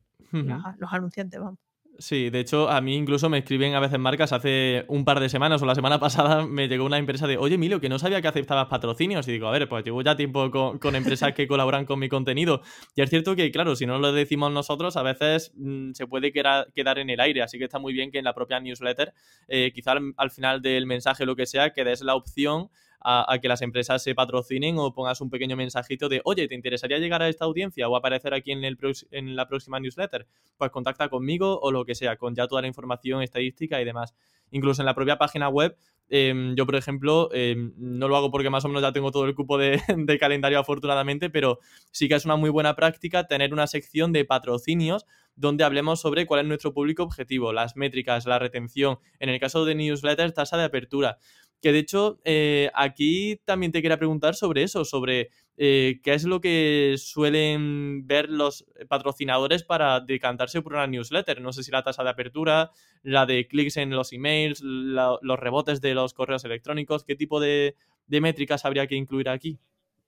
los 0.77 0.93
anunciantes, 0.93 1.39
vamos. 1.39 1.59
Sí, 1.97 2.29
de 2.29 2.41
hecho, 2.41 2.69
a 2.69 2.81
mí 2.81 2.95
incluso 2.95 3.29
me 3.29 3.37
escriben 3.37 3.73
a 3.73 3.79
veces 3.79 3.99
marcas 3.99 4.33
hace 4.33 4.83
un 4.89 5.05
par 5.05 5.19
de 5.19 5.29
semanas 5.29 5.61
o 5.61 5.65
la 5.65 5.75
semana 5.75 5.99
pasada 5.99 6.45
me 6.45 6.67
llegó 6.67 6.85
una 6.85 6.97
empresa 6.97 7.25
de, 7.27 7.37
oye, 7.37 7.55
Emilio, 7.55 7.79
que 7.79 7.89
no 7.89 7.99
sabía 7.99 8.21
que 8.21 8.27
aceptabas 8.27 8.67
patrocinios. 8.67 9.27
Y 9.27 9.33
digo, 9.33 9.47
a 9.47 9.51
ver, 9.51 9.69
pues 9.69 9.85
llevo 9.85 10.01
ya 10.01 10.15
tiempo 10.15 10.51
con, 10.51 10.95
empresas 10.95 11.33
que 11.33 11.47
colaboran 11.47 11.85
con 11.85 11.99
mi 11.99 12.09
contenido. 12.09 12.61
Y 12.95 13.01
es 13.01 13.09
cierto 13.09 13.35
que, 13.35 13.51
claro, 13.51 13.75
si 13.75 13.85
no 13.85 13.99
lo 13.99 14.11
decimos 14.11 14.51
nosotros, 14.51 14.97
a 14.97 15.03
veces 15.03 15.53
mm, 15.55 15.91
se 15.93 16.07
puede 16.07 16.31
quedar, 16.31 16.67
en 16.75 17.09
el 17.09 17.19
aire. 17.19 17.41
Así 17.41 17.57
que 17.57 17.65
está 17.65 17.79
muy 17.79 17.93
bien 17.93 18.11
que 18.11 18.19
en 18.19 18.25
la 18.25 18.33
propia 18.33 18.59
newsletter, 18.59 19.13
eh, 19.47 19.71
quizá 19.73 19.93
al, 20.17 20.31
final 20.31 20.61
del 20.61 20.85
mensaje, 20.85 21.25
lo 21.25 21.35
que 21.35 21.45
sea, 21.45 21.71
que 21.71 21.83
des 21.83 22.01
la 22.01 22.15
opción 22.15 22.69
a, 23.07 23.37
que 23.39 23.47
las 23.47 23.61
empresas 23.61 24.01
se 24.01 24.15
patrocinen 24.15 24.79
o 24.79 24.91
pongas 24.91 25.21
un 25.21 25.29
pequeño 25.29 25.55
mensajito 25.55 26.09
de, 26.09 26.21
oye, 26.23 26.47
¿te 26.47 26.55
interesaría 26.55 26.97
llegar 26.97 27.21
a 27.21 27.29
esta 27.29 27.45
audiencia 27.45 27.87
o 27.87 27.95
aparecer 27.95 28.33
aquí 28.33 28.51
en, 28.51 28.63
el 28.63 28.79
en 29.11 29.35
la 29.35 29.47
próxima 29.47 29.79
newsletter? 29.79 30.25
Pues 30.57 30.71
contacta 30.71 31.07
conmigo 31.07 31.59
o 31.59 31.71
lo 31.71 31.85
que 31.85 31.93
sea, 31.93 32.17
con 32.17 32.33
ya 32.33 32.47
toda 32.47 32.61
la 32.61 32.67
información 32.67 33.21
estadística 33.21 33.79
y 33.79 33.85
demás. 33.85 34.15
Incluso 34.49 34.81
en 34.81 34.87
la 34.87 34.95
propia 34.95 35.17
página 35.17 35.49
web, 35.49 35.77
em, 36.09 36.55
yo, 36.55 36.65
por 36.65 36.75
ejemplo, 36.75 37.29
em, 37.31 37.73
no 37.77 38.07
lo 38.07 38.17
hago 38.17 38.31
porque 38.31 38.49
más 38.49 38.65
o 38.65 38.69
menos 38.69 38.81
ya 38.81 38.91
tengo 38.91 39.11
todo 39.11 39.25
el 39.25 39.35
cupo 39.35 39.59
de, 39.59 39.79
de, 39.97 40.17
calendario 40.17 40.59
afortunadamente, 40.59 41.29
pero 41.29 41.59
sí 41.91 42.07
que 42.07 42.15
es 42.15 42.25
una 42.25 42.37
muy 42.37 42.49
buena 42.49 42.75
práctica 42.75 43.27
tener 43.27 43.53
una 43.53 43.67
sección 43.67 44.13
de 44.13 44.25
patrocinios 44.25 45.05
donde 45.35 45.63
hablemos 45.63 45.99
sobre 45.99 46.25
cuál 46.25 46.41
es 46.41 46.47
nuestro 46.47 46.73
público 46.73 47.03
objetivo, 47.03 47.51
las 47.51 47.75
métricas, 47.75 48.25
la 48.25 48.39
retención, 48.39 48.99
en 49.19 49.29
el 49.29 49.39
caso 49.39 49.65
de 49.65 49.75
newsletters, 49.75 50.33
tasa 50.33 50.57
de 50.57 50.63
apertura 50.63 51.17
Que 51.65 51.71
de 51.71 51.79
hecho, 51.79 52.19
eh, 52.25 52.69
aquí 52.75 53.41
también 53.43 53.71
te 53.71 53.81
quería 53.81 53.97
preguntar 53.97 54.35
sobre 54.35 54.61
eso, 54.61 54.85
sobre 54.85 55.31
eh, 55.57 55.99
qué 56.03 56.13
es 56.13 56.23
lo 56.23 56.39
que 56.39 56.93
suelen 56.99 58.05
ver 58.05 58.29
los 58.29 58.67
patrocinadores 58.87 59.63
para 59.63 59.99
decantarse 59.99 60.61
por 60.61 60.73
una 60.73 60.85
newsletter. 60.85 61.41
No 61.41 61.51
sé 61.53 61.63
si 61.63 61.71
la 61.71 61.81
tasa 61.81 62.03
de 62.03 62.11
apertura, 62.11 62.69
la 63.01 63.25
de 63.25 63.47
clics 63.47 63.77
en 63.77 63.89
los 63.89 64.13
emails, 64.13 64.61
los 64.61 65.39
rebotes 65.39 65.81
de 65.81 65.95
los 65.95 66.13
correos 66.13 66.45
electrónicos, 66.45 67.03
qué 67.03 67.15
tipo 67.15 67.39
de, 67.39 67.75
métricas 68.07 68.63
habría 68.63 68.85
que 68.85 68.93
incluir 68.93 69.27
aquí. 69.27 69.57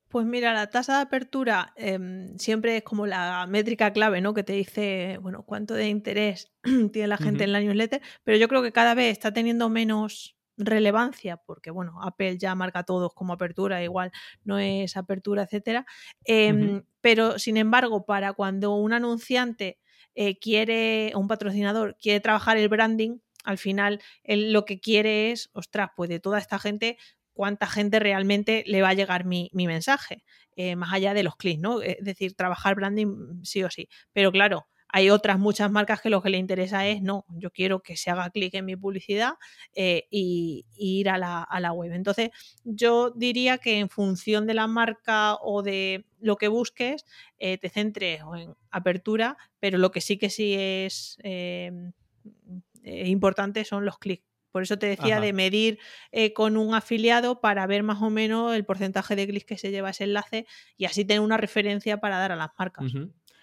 Pues 0.10 0.28
mira, 0.28 0.54
la 0.54 0.70
tasa 0.70 0.98
de 0.98 1.02
apertura 1.02 1.74
em, 1.76 2.38
siempre 2.38 2.78
es 2.78 2.84
como 2.84 3.08
la 3.08 3.48
métrica 3.48 3.92
clave, 3.94 4.22
¿no? 4.22 4.36
Que 4.36 4.44
te 4.44 4.54
dice, 4.54 5.18
bueno, 5.24 5.42
cuánto 5.42 5.74
de 5.74 5.90
interés 5.90 6.52
tiene 6.94 7.08
la 7.08 7.18
gente 7.18 7.46
en 7.46 7.52
la 7.52 7.62
newsletter, 7.62 8.04
pero 8.24 8.38
yo 8.38 8.48
creo 8.48 8.62
que 8.62 8.72
cada 8.72 8.94
vez 8.94 9.12
está 9.12 9.34
teniendo 9.34 9.70
menos 9.70 10.37
relevancia, 10.58 11.38
porque 11.38 11.72
bueno, 11.72 12.02
Apple 12.02 12.38
ya 12.38 12.56
marca 12.56 12.84
todos 12.84 13.14
como 13.14 13.34
apertura, 13.34 13.84
igual 13.84 14.12
no 14.44 14.60
es 14.60 14.98
apertura, 14.98 15.44
etcétera. 15.44 15.86
Em, 16.26 16.84
pero 17.02 17.40
sin 17.40 17.58
embargo, 17.58 18.06
para 18.06 18.34
cuando 18.34 18.74
un 18.76 18.94
anunciante 18.94 19.80
eh, 20.16 20.40
quiere, 20.40 21.12
un 21.16 21.28
patrocinador 21.28 21.96
quiere 22.02 22.20
trabajar 22.20 22.58
el 22.58 22.70
branding, 22.70 23.20
al 23.44 23.58
final 23.58 24.02
él 24.24 24.52
lo 24.52 24.66
que 24.66 24.80
quiere 24.80 25.32
es, 25.32 25.50
ostras, 25.54 25.92
pues 25.96 26.10
de 26.10 26.20
toda 26.20 26.40
esta 26.40 26.60
gente, 26.60 26.98
cuánta 27.34 27.68
gente 27.68 28.00
realmente 28.00 28.64
le 28.66 28.82
va 28.82 28.90
a 28.90 28.94
llegar 28.94 29.26
mi, 29.26 29.50
mensaje, 29.54 30.24
eh, 30.56 30.76
más 30.76 30.92
allá 30.92 31.14
de 31.14 31.24
los 31.24 31.36
clics, 31.36 31.62
¿no? 31.62 31.82
Es 31.82 31.98
decir, 32.02 32.36
trabajar 32.36 32.76
branding 32.76 33.44
sí 33.44 33.64
o 33.64 33.70
sí. 33.70 33.90
Pero 34.12 34.32
claro, 34.32 34.68
hay 34.90 35.10
otras 35.10 35.38
muchas 35.38 35.70
marcas 35.72 36.02
que 36.02 36.10
lo 36.10 36.22
que 36.22 36.30
le 36.30 36.38
interesa 36.38 36.88
es, 36.88 37.02
no, 37.02 37.26
yo 37.30 37.52
quiero 37.52 37.82
que 37.82 37.98
se 37.98 38.10
haga 38.10 38.30
clic 38.30 38.54
en 38.54 38.66
mi 38.66 38.76
publicidad 38.76 39.34
eh, 39.74 40.08
y, 40.10 40.66
ir 40.78 41.10
a 41.10 41.18
la, 41.18 41.72
web. 41.74 41.92
Entonces, 41.92 42.30
yo 42.64 43.12
diría 43.12 43.58
que 43.58 43.80
en 43.80 43.90
función 43.90 44.48
de 44.48 44.54
la 44.54 44.68
marca 44.68 45.36
o 45.36 45.62
de 45.62 46.06
lo 46.20 46.38
que 46.38 46.48
busques, 46.48 47.06
eh, 47.38 47.58
te 47.58 47.70
centres 47.70 48.22
en 48.38 48.56
apertura, 48.72 49.38
pero 49.60 49.78
lo 49.78 49.92
que 49.92 50.02
sí 50.02 50.18
que 50.18 50.30
sí 50.30 50.56
es 50.58 51.18
eh, 51.24 51.72
importante 52.84 53.66
son 53.66 53.86
los 53.86 53.98
clics. 53.98 54.26
Por 54.52 54.64
eso 54.64 54.80
te 54.80 54.88
decía 54.88 55.20
de 55.20 55.34
medir 55.34 55.78
con 56.34 56.58
un 56.58 56.74
afiliado 56.74 57.42
para 57.42 57.68
ver 57.68 57.84
más 57.84 58.02
o 58.02 58.10
menos 58.10 58.56
el 58.56 58.66
porcentaje 58.66 59.16
de 59.16 59.28
clics 59.28 59.46
que 59.46 59.58
se 59.58 59.70
lleva 59.70 59.92
ese 59.92 60.06
enlace 60.06 60.48
y 60.78 60.86
así 60.86 61.06
tener 61.06 61.20
una 61.20 61.38
referencia 61.38 62.00
para 62.00 62.18
dar 62.18 62.32
a 62.32 62.36
las 62.36 62.50
marcas. 62.58 62.92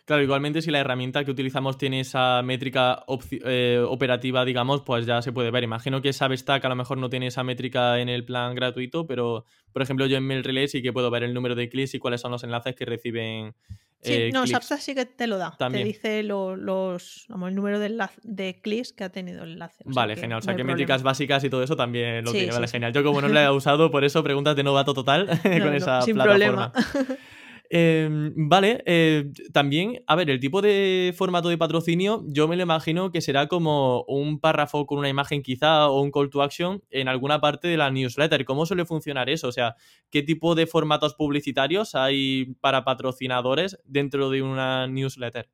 Claro, 0.04 0.22
igualmente 0.22 0.60
si 0.60 0.70
la 0.70 0.80
herramienta 0.80 1.24
que 1.24 1.30
utilizamos 1.30 1.78
tiene 1.78 2.00
esa 2.00 2.42
métrica 2.42 3.04
eh, 3.30 3.82
operativa, 3.88 4.44
digamos, 4.44 4.82
pues 4.82 5.06
ya 5.06 5.22
se 5.22 5.32
puede 5.32 5.50
ver. 5.50 5.64
Imagino 5.64 6.02
que 6.02 6.12
Substack 6.12 6.62
a 6.62 6.68
lo 6.68 6.76
mejor 6.76 6.98
no 6.98 7.08
tiene 7.08 7.28
esa 7.28 7.42
métrica 7.42 7.98
en 7.98 8.10
el 8.10 8.22
plan 8.24 8.54
gratuito, 8.54 9.06
pero 9.06 9.46
por 9.72 9.80
ejemplo 9.80 10.04
yo 10.04 10.18
en 10.18 10.26
MailRelay 10.26 10.68
sí 10.68 10.82
que 10.82 10.92
puedo 10.92 11.10
ver 11.10 11.22
el 11.22 11.32
número 11.32 11.54
de 11.54 11.70
clics 11.70 11.94
y 11.94 11.98
cuáles 11.98 12.20
son 12.20 12.32
los 12.32 12.44
enlaces 12.44 12.74
que 12.74 12.84
reciben. 12.84 13.54
Sí, 14.02 14.12
eh, 14.12 14.30
no, 14.30 14.46
Substack 14.46 14.80
sí 14.80 14.94
que 14.94 15.06
te 15.06 15.26
lo 15.26 15.38
da. 15.38 15.56
Te 15.56 15.82
dice 15.82 16.22
los, 16.22 17.26
el 17.30 17.54
número 17.54 17.78
de, 17.78 17.98
de, 18.24 18.60
clics 18.60 18.92
que 18.92 19.04
ha 19.04 19.08
tenido 19.08 19.44
el 19.44 19.52
enlace. 19.52 19.82
vale, 19.86 20.16
genial. 20.16 20.40
O 20.40 20.42
sea, 20.42 20.54
que 20.54 20.64
métricas 20.64 21.02
básicas 21.02 21.42
y 21.44 21.48
todo 21.48 21.62
eso 21.62 21.76
también 21.76 22.22
lo 22.22 22.32
tiene. 22.32 22.52
Vale, 22.52 22.68
genial. 22.68 22.92
Yo 22.92 23.02
como 23.02 23.22
no 23.22 23.28
lo 23.28 23.40
he 23.40 23.50
usado, 23.50 23.90
por 23.90 24.04
eso 24.04 24.22
preguntas 24.22 24.54
de 24.54 24.64
novato 24.64 24.92
total 24.92 25.26
con 25.42 25.74
esa 25.74 26.02
sin 26.02 26.16
plataforma. 26.16 26.72
Problema. 26.72 27.16
Em, 27.76 28.32
vale, 28.36 28.84
eh, 28.86 29.32
también, 29.52 30.04
a 30.06 30.14
ver, 30.14 30.30
el 30.30 30.38
tipo 30.38 30.62
de 30.62 31.12
formato 31.16 31.48
de 31.48 31.58
patrocinio, 31.58 32.22
yo 32.28 32.46
me 32.46 32.54
lo 32.54 32.62
imagino 32.62 33.10
que 33.10 33.20
será 33.20 33.48
como 33.48 34.04
un 34.04 34.38
párrafo 34.38 34.86
con 34.86 34.98
una 34.98 35.08
imagen 35.08 35.42
quizá 35.42 35.88
o 35.88 36.00
un 36.00 36.12
call 36.12 36.30
to 36.30 36.40
action 36.40 36.84
en 36.90 37.08
alguna 37.08 37.40
parte 37.40 37.66
de 37.66 37.76
la 37.76 37.90
newsletter. 37.90 38.44
¿Cómo 38.44 38.64
suele 38.64 38.84
funcionar 38.84 39.28
eso? 39.28 39.48
O 39.48 39.52
sea, 39.52 39.74
¿qué 40.08 40.22
tipo 40.22 40.54
de 40.54 40.68
formatos 40.68 41.14
publicitarios 41.14 41.96
hay 41.96 42.54
para 42.60 42.84
patrocinadores 42.84 43.76
dentro 43.84 44.30
de 44.30 44.42
una 44.42 44.86
newsletter? 44.86 45.50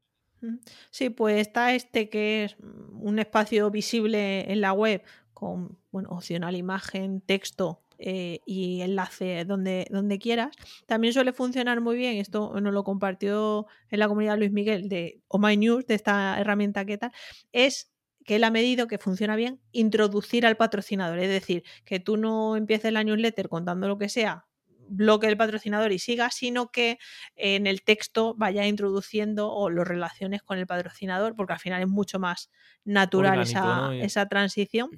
Sí, 0.90 1.08
pues 1.08 1.40
está 1.40 1.74
este 1.74 2.10
que 2.10 2.44
es 2.44 2.56
un 3.00 3.18
espacio 3.18 3.70
visible 3.70 4.52
en 4.52 4.60
la 4.60 4.74
web 4.74 5.02
con, 5.32 5.78
bueno, 5.90 6.10
opcional 6.10 6.54
imagen, 6.54 7.22
texto 7.22 7.80
eh, 8.00 8.40
y 8.46 8.80
enlace 8.80 9.44
donde, 9.44 9.86
donde 9.90 10.18
quieras. 10.18 10.56
También 10.86 11.12
suele 11.12 11.32
funcionar 11.32 11.80
muy 11.80 11.96
bien, 11.96 12.16
esto 12.16 12.58
nos 12.60 12.72
lo 12.72 12.84
compartió 12.84 13.66
en 13.90 13.98
la 14.00 14.08
comunidad 14.08 14.38
Luis 14.38 14.52
Miguel 14.52 14.88
de 14.88 15.20
Oh 15.28 15.38
My 15.38 15.56
News, 15.56 15.86
de 15.86 15.94
esta 15.94 16.40
herramienta 16.40 16.84
que 16.84 16.98
tal, 16.98 17.12
es 17.52 17.92
que 18.24 18.36
él 18.36 18.44
ha 18.44 18.50
medido 18.50 18.86
que 18.86 18.98
funciona 18.98 19.36
bien 19.36 19.60
introducir 19.72 20.46
al 20.46 20.56
patrocinador, 20.56 21.18
es 21.18 21.28
decir, 21.28 21.64
que 21.84 22.00
tú 22.00 22.16
no 22.16 22.56
empieces 22.56 22.92
la 22.92 23.04
newsletter 23.04 23.48
contando 23.48 23.88
lo 23.88 23.98
que 23.98 24.08
sea 24.08 24.46
bloque 24.90 25.28
del 25.28 25.36
patrocinador 25.36 25.92
y 25.92 25.98
siga, 25.98 26.30
sino 26.30 26.68
que 26.68 26.98
en 27.36 27.66
el 27.66 27.82
texto 27.82 28.34
vaya 28.36 28.66
introduciendo 28.66 29.50
o 29.52 29.70
lo 29.70 29.84
relaciones 29.84 30.42
con 30.42 30.58
el 30.58 30.66
patrocinador, 30.66 31.36
porque 31.36 31.54
al 31.54 31.60
final 31.60 31.82
es 31.82 31.88
mucho 31.88 32.18
más 32.18 32.50
natural 32.84 33.40
esa, 33.40 34.26
transición. 34.28 34.90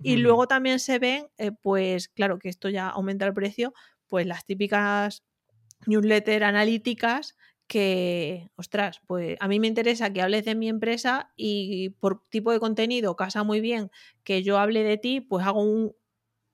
Y 0.00 0.16
luego 0.16 0.46
también 0.46 0.78
se 0.78 0.98
ven, 0.98 1.26
eh, 1.38 1.52
pues 1.52 2.08
claro 2.08 2.38
que 2.38 2.48
esto 2.48 2.68
ya 2.68 2.88
aumenta 2.88 3.26
el 3.26 3.34
precio, 3.34 3.74
pues 4.06 4.26
las 4.26 4.44
típicas 4.44 5.24
newsletter 5.86 6.44
analíticas 6.44 7.36
que, 7.66 8.50
ostras, 8.56 9.00
pues 9.06 9.36
a 9.40 9.48
mí 9.48 9.58
me 9.58 9.66
interesa 9.66 10.12
que 10.12 10.20
hables 10.20 10.44
de 10.44 10.54
mi 10.54 10.68
empresa 10.68 11.32
y 11.36 11.90
por 12.00 12.22
tipo 12.28 12.52
de 12.52 12.60
contenido 12.60 13.16
casa 13.16 13.44
muy 13.44 13.60
bien 13.60 13.90
que 14.24 14.42
yo 14.42 14.58
hable 14.58 14.82
de 14.82 14.98
ti, 14.98 15.20
pues 15.20 15.46
hago 15.46 15.62
un, 15.62 15.94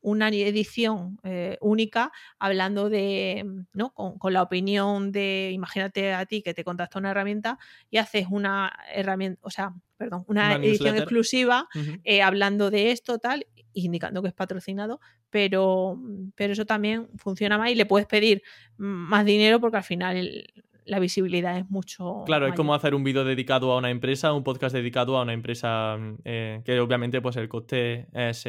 una 0.01 0.29
edición 0.29 1.19
eh, 1.25 1.57
única 1.61 2.13
hablando 2.39 2.89
de, 2.89 3.45
¿no? 3.73 3.93
Con, 3.95 4.33
la 4.33 4.43
opinión 4.43 5.13
de, 5.13 5.51
imagínate 5.53 6.13
a 6.13 6.27
ti 6.27 6.43
que 6.43 6.55
te 6.55 6.65
contacta 6.65 6.99
una 6.99 7.11
herramienta 7.11 7.59
y 7.91 7.99
haces 7.99 8.27
una 8.31 8.73
herramienta, 8.93 9.41
o 9.43 9.51
sea, 9.51 9.75
perdón, 9.97 10.25
una, 10.29 10.57
edición 10.57 10.97
exclusiva 10.97 11.69
eh, 12.05 12.23
hablando 12.23 12.71
de 12.71 12.93
esto, 12.93 13.19
tal, 13.19 13.47
indicando 13.73 14.23
que 14.23 14.29
es 14.29 14.35
patrocinado, 14.35 15.01
pero, 15.31 15.99
pero 16.35 16.53
eso 16.53 16.67
también 16.67 17.09
funciona 17.17 17.59
más 17.59 17.71
y 17.71 17.75
le 17.75 17.87
puedes 17.87 18.07
pedir 18.07 18.43
más 18.77 19.25
dinero 19.25 19.61
porque 19.61 19.79
al 19.79 19.85
final 19.85 20.45
la 20.89 20.99
visibilidad 20.99 21.59
es 21.59 21.69
mucho. 21.71 22.23
Claro, 22.25 22.47
es 22.47 22.55
como 22.55 22.75
hacer 22.75 22.95
un 22.95 23.05
vídeo 23.05 23.25
dedicado 23.25 23.73
a 23.73 23.79
una 23.79 23.91
empresa, 23.91 24.33
un 24.33 24.43
podcast 24.43 24.75
dedicado 24.75 25.19
a 25.19 25.23
una 25.23 25.35
empresa, 25.35 25.99
eh, 26.25 26.63
que 26.65 26.81
obviamente 26.81 27.21
pues 27.21 27.37
el 27.37 27.49
coste 27.49 28.07
es 28.13 28.47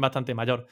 bastante 0.00 0.34
mayor. 0.34 0.66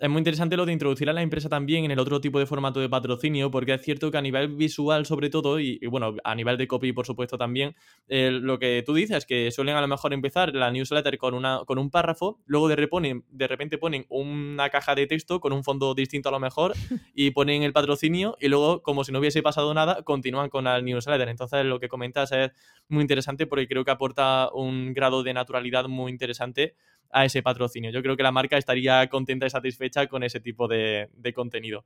Es 0.00 0.08
muy 0.08 0.18
interesante 0.18 0.56
lo 0.56 0.66
de 0.66 0.72
introducir 0.72 1.08
a 1.08 1.12
la 1.12 1.22
empresa 1.22 1.48
también 1.48 1.84
en 1.84 1.90
el 1.90 1.98
otro 1.98 2.20
tipo 2.20 2.38
de 2.38 2.46
formato 2.46 2.80
de 2.80 2.88
patrocinio, 2.88 3.50
porque 3.50 3.74
es 3.74 3.82
cierto 3.82 4.10
que 4.10 4.18
a 4.18 4.22
nivel 4.22 4.48
visual 4.48 5.06
sobre 5.06 5.30
todo, 5.30 5.60
y, 5.60 5.78
bueno, 5.86 6.14
a 6.24 6.34
nivel 6.34 6.56
de 6.56 6.66
copy 6.66 6.92
por 6.92 7.06
supuesto 7.06 7.38
también, 7.38 7.74
eh, 8.08 8.30
lo 8.30 8.58
que 8.58 8.82
tú 8.84 8.94
dices, 8.94 9.18
es 9.18 9.26
que 9.26 9.50
suelen 9.50 9.76
a 9.76 9.80
lo 9.80 9.88
mejor 9.88 10.12
empezar 10.12 10.54
la 10.54 10.70
newsletter 10.70 11.18
con, 11.18 11.34
una, 11.34 11.60
con 11.66 11.78
un 11.78 11.90
párrafo, 11.90 12.40
luego 12.46 12.68
de, 12.68 13.22
de 13.30 13.48
repente 13.48 13.78
ponen 13.78 14.06
una 14.08 14.68
caja 14.70 14.94
de 14.94 15.06
texto 15.06 15.40
con 15.40 15.52
un 15.52 15.64
fondo 15.64 15.94
distinto 15.94 16.28
a 16.28 16.32
lo 16.32 16.40
mejor 16.40 16.74
y 17.14 17.30
ponen 17.30 17.62
el 17.62 17.72
patrocinio 17.72 18.36
y 18.40 18.48
luego, 18.48 18.82
como 18.82 19.04
si 19.04 19.12
no 19.12 19.18
hubiese 19.18 19.42
pasado 19.42 19.72
nada, 19.74 20.02
continúan 20.02 20.48
con 20.50 20.66
el 20.66 20.84
newsletter. 20.84 21.28
Entonces 21.28 21.64
lo 21.64 21.80
que 21.80 21.88
comentas 21.88 22.32
es 22.32 22.50
muy 22.88 23.02
interesante 23.02 23.46
porque 23.46 23.66
creo 23.66 23.84
que 23.84 23.90
aporta 23.90 24.50
un 24.52 24.92
grado 24.92 25.22
de 25.22 25.34
naturalidad 25.34 25.86
muy 25.86 26.10
interesante 26.12 26.74
a 27.10 27.24
ese 27.24 27.42
patrocinio. 27.42 27.90
Yo 27.90 28.02
creo 28.02 28.16
que 28.16 28.22
la 28.22 28.32
marca 28.32 28.56
estaría 28.56 29.08
contenta 29.08 29.46
y 29.46 29.50
satisfecha 29.50 30.06
con 30.06 30.22
ese 30.22 30.40
tipo 30.40 30.68
de, 30.68 31.08
contenido. 31.34 31.84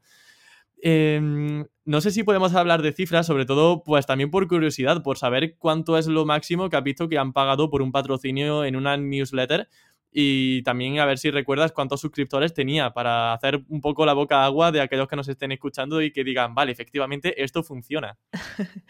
Em, 0.80 1.64
no 1.84 2.00
sé 2.00 2.12
si 2.12 2.22
podemos 2.22 2.54
hablar 2.54 2.82
de 2.82 2.92
cifras, 2.92 3.26
sobre 3.26 3.46
todo, 3.46 3.82
pues 3.82 4.06
también 4.06 4.30
por 4.30 4.46
curiosidad, 4.46 5.02
por 5.02 5.18
saber 5.18 5.56
cuánto 5.58 5.98
es 5.98 6.06
lo 6.06 6.24
máximo 6.24 6.68
que 6.68 6.76
has 6.76 6.84
visto 6.84 7.08
que 7.08 7.18
han 7.18 7.32
pagado 7.32 7.68
por 7.68 7.82
un 7.82 7.90
patrocinio 7.90 8.64
en 8.64 8.76
una 8.76 8.96
newsletter 8.96 9.68
y 10.10 10.62
también 10.62 10.98
a 10.98 11.06
ver 11.06 11.18
si 11.18 11.30
recuerdas 11.30 11.72
cuántos 11.72 12.00
suscriptores 12.00 12.54
tenía 12.54 12.92
para 12.92 13.32
hacer 13.32 13.62
un 13.68 13.80
poco 13.80 14.06
la 14.06 14.14
boca 14.14 14.44
agua 14.44 14.72
de 14.72 14.80
aquellos 14.80 15.06
que 15.08 15.16
nos 15.16 15.28
estén 15.28 15.52
escuchando 15.52 16.00
y 16.00 16.12
que 16.12 16.24
digan, 16.24 16.54
vale, 16.54 16.72
efectivamente 16.72 17.42
esto 17.42 17.62
funciona. 17.62 18.18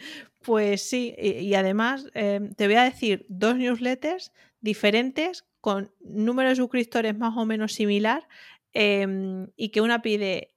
pues 0.44 0.88
sí, 0.88 1.14
y, 1.18 1.54
además 1.54 2.06
em, 2.14 2.52
te 2.54 2.66
voy 2.66 2.76
a 2.76 2.84
decir 2.84 3.26
dos 3.28 3.56
newsletters 3.56 4.32
diferentes 4.60 5.44
con 5.60 5.92
número 6.00 6.48
de 6.50 6.56
suscriptores 6.56 7.16
más 7.16 7.36
o 7.36 7.44
menos 7.44 7.72
similar 7.72 8.28
em, 8.72 9.48
y 9.56 9.70
que 9.70 9.80
una 9.80 10.02
pide, 10.02 10.54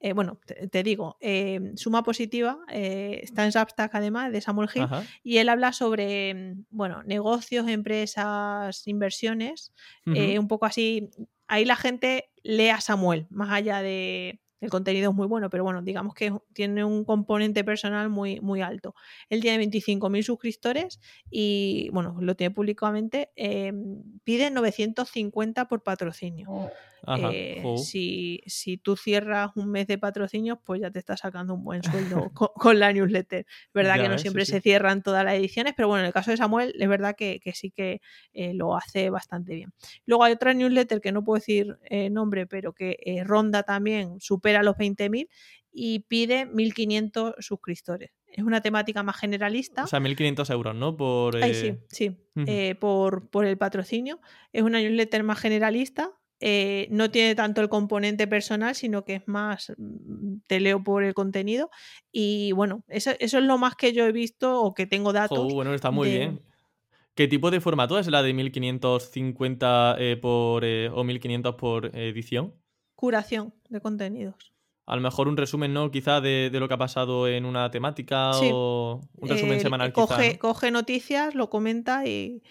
eh, 0.00 0.12
bueno, 0.12 0.40
te, 0.70 0.82
digo, 0.82 1.16
em, 1.20 1.76
suma 1.76 2.02
positiva, 2.02 2.58
eh, 2.68 3.20
está 3.22 3.44
en 3.44 3.52
Substack 3.52 3.94
además 3.94 4.32
de 4.32 4.40
Samuel 4.40 4.68
Hill 4.74 4.86
y 5.22 5.38
él 5.38 5.48
habla 5.48 5.72
sobre, 5.72 6.30
em, 6.30 6.64
bueno, 6.70 7.02
negocios, 7.04 7.68
empresas, 7.68 8.86
inversiones, 8.86 9.72
eh, 10.06 10.38
un 10.38 10.48
poco 10.48 10.66
así, 10.66 11.10
ahí 11.46 11.64
la 11.64 11.76
gente 11.76 12.30
lee 12.42 12.70
a 12.70 12.80
Samuel, 12.80 13.26
más 13.30 13.50
allá 13.50 13.82
de, 13.82 14.40
el 14.60 14.70
contenido 14.70 15.10
es 15.10 15.16
muy 15.16 15.26
bueno, 15.26 15.50
pero 15.50 15.64
bueno, 15.64 15.82
digamos 15.82 16.14
que 16.14 16.32
tiene 16.52 16.84
un 16.84 17.04
componente 17.04 17.64
personal 17.64 18.08
muy, 18.08 18.40
muy 18.40 18.60
alto. 18.60 18.94
Él 19.28 19.40
tiene 19.40 19.58
25.000 19.58 20.22
suscriptores 20.22 21.00
y, 21.30 21.88
bueno, 21.92 22.16
lo 22.20 22.36
tiene 22.36 22.54
públicamente, 22.54 23.30
em, 23.36 24.02
pide 24.24 24.50
950 24.50 25.68
por 25.68 25.82
patrocinio. 25.82 26.48
Oh. 26.50 26.70
Eh, 27.06 27.62
si, 27.82 28.42
si, 28.46 28.76
tú 28.76 28.96
cierras 28.96 29.50
un 29.56 29.70
mes 29.70 29.86
de 29.86 29.98
patrocinios, 29.98 30.58
pues 30.64 30.80
ya 30.80 30.90
te 30.90 30.98
estás 30.98 31.20
sacando 31.20 31.54
un 31.54 31.64
buen 31.64 31.82
sueldo 31.82 32.30
con, 32.54 32.78
la 32.78 32.92
newsletter. 32.92 33.40
Es 33.40 33.72
verdad 33.72 34.00
que 34.00 34.08
no 34.08 34.18
siempre 34.18 34.44
se 34.44 34.60
cierran 34.60 35.02
todas 35.02 35.24
las 35.24 35.34
ediciones, 35.34 35.74
pero 35.76 35.88
bueno, 35.88 36.02
en 36.02 36.06
el 36.08 36.12
caso 36.12 36.30
de 36.30 36.36
Samuel, 36.36 36.74
es 36.78 36.88
verdad 36.88 37.16
que, 37.16 37.40
sí 37.54 37.70
que 37.70 38.00
eh, 38.32 38.54
lo 38.54 38.76
hace 38.76 39.10
bastante 39.10 39.54
bien. 39.54 39.72
Luego 40.06 40.24
hay 40.24 40.32
otra 40.32 40.54
newsletter 40.54 41.00
que 41.00 41.12
no 41.12 41.24
puedo 41.24 41.38
decir 41.38 41.78
eh, 41.84 42.10
nombre, 42.10 42.46
pero 42.46 42.72
que 42.72 42.96
ronda 43.24 43.62
también, 43.62 44.20
supera 44.20 44.62
los 44.62 44.76
20.000 44.76 45.28
y 45.72 46.00
pide 46.00 46.46
1.500 46.46 47.36
suscriptores. 47.38 48.10
Es 48.26 48.44
una 48.44 48.60
temática 48.60 49.02
más 49.02 49.16
generalista. 49.16 49.84
O 49.84 49.86
sea, 49.86 50.00
1.500 50.00 50.52
euros, 50.52 50.74
¿no? 50.74 50.96
Por, 50.96 51.42
sí, 51.52 51.78
sí. 51.88 52.16
por, 52.78 53.28
por 53.28 53.44
el 53.44 53.58
patrocinio. 53.58 54.20
Es 54.52 54.62
una 54.62 54.80
newsletter 54.80 55.24
más 55.24 55.40
generalista 55.40 56.12
eh, 56.40 56.88
no 56.90 57.10
tiene 57.10 57.34
tanto 57.34 57.60
el 57.60 57.68
componente 57.68 58.26
personal, 58.26 58.74
sino 58.74 59.04
que 59.04 59.16
es 59.16 59.28
más, 59.28 59.72
mm, 59.76 60.38
te 60.46 60.58
leo 60.58 60.82
por 60.82 61.04
el 61.04 61.12
contenido. 61.12 61.70
Y 62.10 62.52
bueno, 62.52 62.82
eso, 62.88 63.12
es 63.18 63.32
lo 63.34 63.58
más 63.58 63.76
que 63.76 63.92
yo 63.92 64.06
he 64.06 64.12
visto 64.12 64.62
o 64.62 64.74
que 64.74 64.86
tengo 64.86 65.12
datos. 65.12 65.52
bueno, 65.52 65.74
está 65.74 65.90
muy 65.90 66.10
bien. 66.10 66.40
¿Qué 67.14 67.28
tipo 67.28 67.50
de 67.50 67.60
formato 67.60 67.98
es 67.98 68.06
la 68.06 68.22
de 68.22 68.32
1550 68.32 69.96
eh, 69.98 70.16
por, 70.16 70.64
eh, 70.64 70.88
o 70.88 71.04
1500 71.04 71.54
por 71.56 71.94
edición? 71.94 72.54
Curación 72.94 73.52
de 73.68 73.80
contenidos. 73.80 74.54
A 74.86 74.96
lo 74.96 75.02
mejor 75.02 75.28
un 75.28 75.36
resumen, 75.36 75.74
¿no? 75.74 75.90
Quizá 75.90 76.20
de, 76.20 76.50
lo 76.52 76.66
que 76.66 76.74
ha 76.74 76.78
pasado 76.78 77.28
en 77.28 77.44
una 77.44 77.70
temática 77.70 78.30
o 78.40 79.02
un 79.18 79.28
resumen 79.28 79.60
semanal. 79.60 79.92
Coge, 79.92 80.38
coge 80.38 80.70
noticias, 80.70 81.34
lo 81.34 81.50
comenta 81.50 82.06
y, 82.06 82.42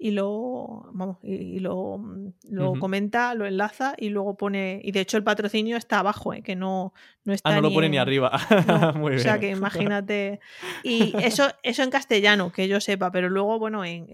y 0.00 0.12
lo, 0.12 0.88
vamos, 0.92 1.18
y, 1.24 1.58
lo, 1.58 1.98
mm, 1.98 2.32
lo 2.50 2.78
comenta, 2.78 3.34
lo 3.34 3.46
enlaza 3.46 3.94
y 3.98 4.10
luego 4.10 4.36
pone, 4.36 4.80
y 4.84 4.92
de 4.92 5.00
hecho 5.00 5.16
el 5.16 5.24
patrocinio 5.24 5.76
está 5.76 5.98
abajo, 5.98 6.32
¿eh? 6.32 6.42
que 6.42 6.54
no, 6.54 6.94
no 7.24 7.32
está... 7.32 7.50
Ah, 7.50 7.56
no 7.56 7.62
lo 7.62 7.72
pone 7.72 7.88
ni 7.88 7.98
arriba. 7.98 8.30
Muy 8.94 9.10
bien. 9.10 9.20
O 9.20 9.22
sea 9.22 9.40
que 9.40 9.50
imagínate. 9.50 10.38
Y 10.84 11.14
eso, 11.20 11.48
eso 11.64 11.82
en 11.82 11.90
castellano, 11.90 12.52
que 12.52 12.68
yo 12.68 12.80
sepa, 12.80 13.10
pero 13.10 13.28
luego, 13.28 13.58
bueno, 13.58 13.84
en, 13.84 14.06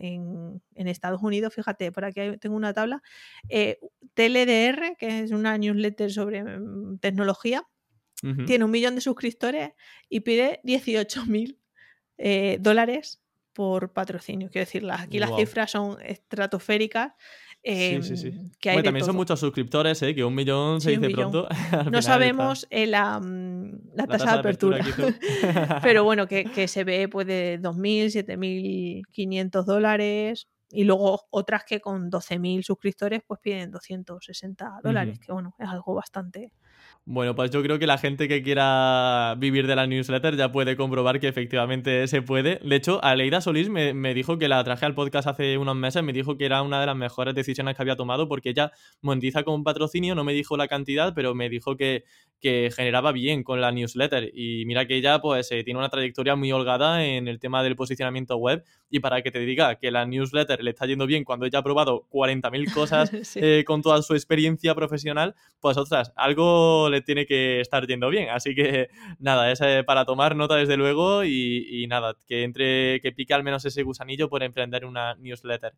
en, 0.74 0.88
Estados 0.88 1.22
Unidos, 1.22 1.54
fíjate, 1.54 1.92
por 1.92 2.06
aquí 2.06 2.38
tengo 2.40 2.56
una 2.56 2.72
tabla, 2.72 3.02
eh, 3.50 3.78
TLDR, 4.14 4.96
que 4.96 5.20
es 5.20 5.32
una 5.32 5.58
newsletter 5.58 6.10
sobre 6.10 6.42
mm, 6.42 6.98
tecnología, 6.98 7.66
tiene 8.46 8.64
un 8.64 8.70
millón 8.70 8.94
de 8.94 9.02
suscriptores 9.02 9.72
y 10.08 10.20
pide 10.20 10.60
18 10.62 11.26
mil 11.26 11.60
eh, 12.16 12.56
dólares 12.58 13.23
por 13.54 13.92
patrocinio. 13.92 14.50
Quiero 14.50 14.66
decir, 14.66 14.86
aquí 14.90 15.18
las 15.18 15.34
cifras 15.36 15.70
son 15.70 15.96
estratosféricas. 16.02 17.12
sí, 17.62 18.02
sí, 18.02 18.16
sí. 18.16 18.28
Em, 18.28 18.50
que 18.60 18.82
también 18.82 19.06
son 19.06 19.16
muchos 19.16 19.40
suscriptores, 19.40 20.02
¿eh? 20.02 20.14
que 20.14 20.24
un 20.24 20.34
millón 20.34 20.80
se 20.80 20.90
dice 20.90 21.10
pronto. 21.10 21.48
no 21.90 22.02
sabemos 22.02 22.66
la, 22.70 23.20
la, 23.94 24.06
tasa, 24.06 24.32
de 24.32 24.38
apertura, 24.40 24.84
pero 25.82 26.04
bueno, 26.04 26.26
que, 26.26 26.68
se 26.68 26.84
ve 26.84 27.08
pues 27.08 27.26
de 27.26 27.58
2.000, 27.62 29.04
7.500 29.14 29.64
dólares 29.64 30.48
y 30.70 30.84
luego 30.84 31.22
otras 31.30 31.64
que 31.64 31.80
con 31.80 32.10
12.000 32.10 32.62
suscriptores 32.62 33.22
pues 33.26 33.40
piden 33.40 33.70
260 33.70 34.80
dólares, 34.82 35.20
que 35.20 35.32
bueno, 35.32 35.54
es 35.58 35.68
algo 35.68 35.94
bastante, 35.94 36.52
bueno, 37.06 37.34
pues 37.34 37.50
yo 37.50 37.62
creo 37.62 37.78
que 37.78 37.86
la 37.86 37.98
gente 37.98 38.28
que 38.28 38.42
quiera 38.42 39.34
vivir 39.36 39.66
de 39.66 39.76
la 39.76 39.86
newsletter 39.86 40.36
ya 40.36 40.50
puede 40.50 40.74
comprobar 40.74 41.20
que 41.20 41.28
efectivamente 41.28 42.08
se 42.08 42.22
puede. 42.22 42.60
De 42.64 42.76
hecho, 42.76 42.98
Aleida 43.04 43.42
Solís 43.42 43.68
me, 43.68 43.92
me, 43.92 44.14
dijo 44.14 44.38
que 44.38 44.48
la 44.48 44.64
traje 44.64 44.86
al 44.86 44.94
podcast 44.94 45.28
hace 45.28 45.58
unos 45.58 45.76
meses, 45.76 46.02
me 46.02 46.14
dijo 46.14 46.38
que 46.38 46.46
era 46.46 46.62
una 46.62 46.80
de 46.80 46.86
las 46.86 46.96
mejores 46.96 47.34
decisiones 47.34 47.76
que 47.76 47.82
había 47.82 47.96
tomado 47.96 48.26
porque 48.26 48.50
ella 48.50 48.72
monetiza 49.02 49.42
con 49.42 49.64
patrocinio, 49.64 50.14
no 50.14 50.24
me 50.24 50.32
dijo 50.32 50.56
la 50.56 50.66
cantidad, 50.66 51.12
pero 51.14 51.34
me 51.34 51.50
dijo 51.50 51.76
que, 51.76 52.04
que 52.40 52.70
generaba 52.74 53.12
bien 53.12 53.42
con 53.42 53.60
la 53.60 53.70
newsletter. 53.70 54.30
Y 54.34 54.64
mira 54.64 54.86
que 54.86 54.96
ella 54.96 55.20
pues 55.20 55.50
eh, 55.52 55.62
tiene 55.62 55.80
una 55.80 55.90
trayectoria 55.90 56.36
muy 56.36 56.52
holgada 56.52 57.04
en 57.04 57.28
el 57.28 57.38
tema 57.38 57.62
del 57.62 57.76
posicionamiento 57.76 58.36
web 58.36 58.64
y 58.90 59.00
para 59.00 59.22
que 59.22 59.30
te 59.30 59.40
diga 59.40 59.74
que 59.76 59.90
la 59.90 60.06
newsletter 60.06 60.62
le 60.62 60.70
está 60.70 60.86
yendo 60.86 61.06
bien 61.06 61.24
cuando 61.24 61.46
ella 61.46 61.58
ha 61.60 61.62
probado 61.62 62.06
40.000 62.10 62.72
cosas 62.72 63.10
eh, 63.36 63.64
con 63.66 63.82
toda 63.82 64.00
su 64.02 64.14
experiencia 64.14 64.74
profesional, 64.74 65.34
pues 65.60 65.76
otras, 65.76 66.12
algo 66.16 66.90
tiene 67.02 67.26
que 67.26 67.60
estar 67.60 67.86
yendo 67.86 68.08
bien. 68.10 68.30
Así 68.30 68.54
que 68.54 68.88
nada, 69.18 69.50
es 69.50 69.60
eh, 69.60 69.84
para 69.84 70.04
tomar 70.04 70.36
nota 70.36 70.56
desde 70.56 70.76
luego 70.76 71.24
y, 71.24 71.86
nada, 71.88 72.16
que 72.26 72.44
entre, 72.44 73.00
que 73.00 73.12
pique 73.12 73.34
al 73.34 73.44
menos 73.44 73.64
ese 73.64 73.82
gusanillo 73.82 74.28
por 74.28 74.42
emprender 74.42 74.84
una 74.84 75.14
newsletter. 75.14 75.74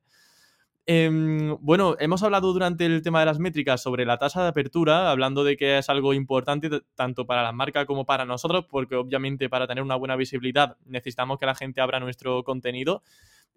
Em, 0.89 1.57
bueno, 1.61 1.97
hemos 1.99 2.23
hablado 2.23 2.53
durante 2.53 2.87
el 2.87 3.03
tema 3.03 3.19
de 3.19 3.27
las 3.27 3.41
métricas 3.41 3.83
sobre 3.83 4.07
la 4.07 4.19
tasa 4.19 4.43
de 4.45 4.49
apertura, 4.51 5.11
hablando 5.11 5.43
de 5.43 5.57
que 5.57 5.79
es 5.79 5.89
algo 5.89 6.15
importante 6.15 6.71
tanto 6.95 7.27
para 7.27 7.43
la 7.43 7.51
marca 7.51 7.87
como 7.87 8.07
para 8.07 8.25
nosotros, 8.25 8.67
porque 8.71 8.95
obviamente 8.95 9.49
para 9.49 9.67
tener 9.67 9.83
una 9.83 9.97
buena 9.97 10.15
visibilidad 10.15 10.77
necesitamos 10.87 11.41
que 11.41 11.47
la 11.47 11.57
gente 11.57 11.81
abra 11.81 11.99
nuestro 11.99 12.45
contenido. 12.45 13.03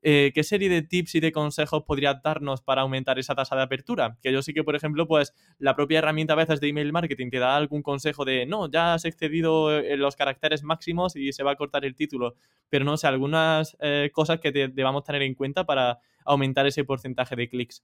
Eh, 0.01 0.31
¿qué 0.33 0.43
serie 0.43 0.69
de 0.69 0.81
tips 0.81 1.15
y 1.15 1.19
de 1.19 1.31
consejos 1.31 1.83
podría 1.83 2.13
darnos 2.23 2.61
para 2.61 2.81
aumentar 2.81 3.19
esa 3.19 3.35
tasa 3.35 3.55
de 3.55 3.63
apertura? 3.63 4.17
Que 4.21 4.31
yo 4.31 4.41
sí 4.41 4.53
que, 4.53 4.63
por 4.63 4.75
ejemplo, 4.75 5.07
pues 5.07 5.33
la 5.57 5.75
propia 5.75 5.99
herramienta 5.99 6.33
a 6.33 6.37
veces 6.37 6.61
de 6.61 6.69
email 6.69 6.91
marketing 6.91 7.29
te 7.29 7.39
da 7.39 7.55
algún 7.55 7.81
consejo 7.81 8.25
de, 8.25 8.45
no, 8.45 8.69
ya 8.69 8.93
has 8.93 9.05
excedido 9.05 9.77
eh, 9.77 9.97
los 9.97 10.15
caracteres 10.15 10.63
máximos 10.63 11.15
y 11.15 11.33
se 11.33 11.43
va 11.43 11.51
a 11.51 11.55
cortar 11.55 11.85
el 11.85 11.95
título, 11.95 12.35
pero 12.69 12.85
no 12.85 12.97
sé, 12.97 13.07
algunas 13.07 13.75
eh, 13.81 14.09
cosas 14.13 14.39
que 14.39 14.51
debamos 14.51 15.03
tener 15.03 15.21
en 15.21 15.35
cuenta 15.35 15.65
para 15.65 15.99
aumentar 16.25 16.65
ese 16.67 16.83
porcentaje 16.83 17.35
de 17.35 17.49
clics. 17.49 17.83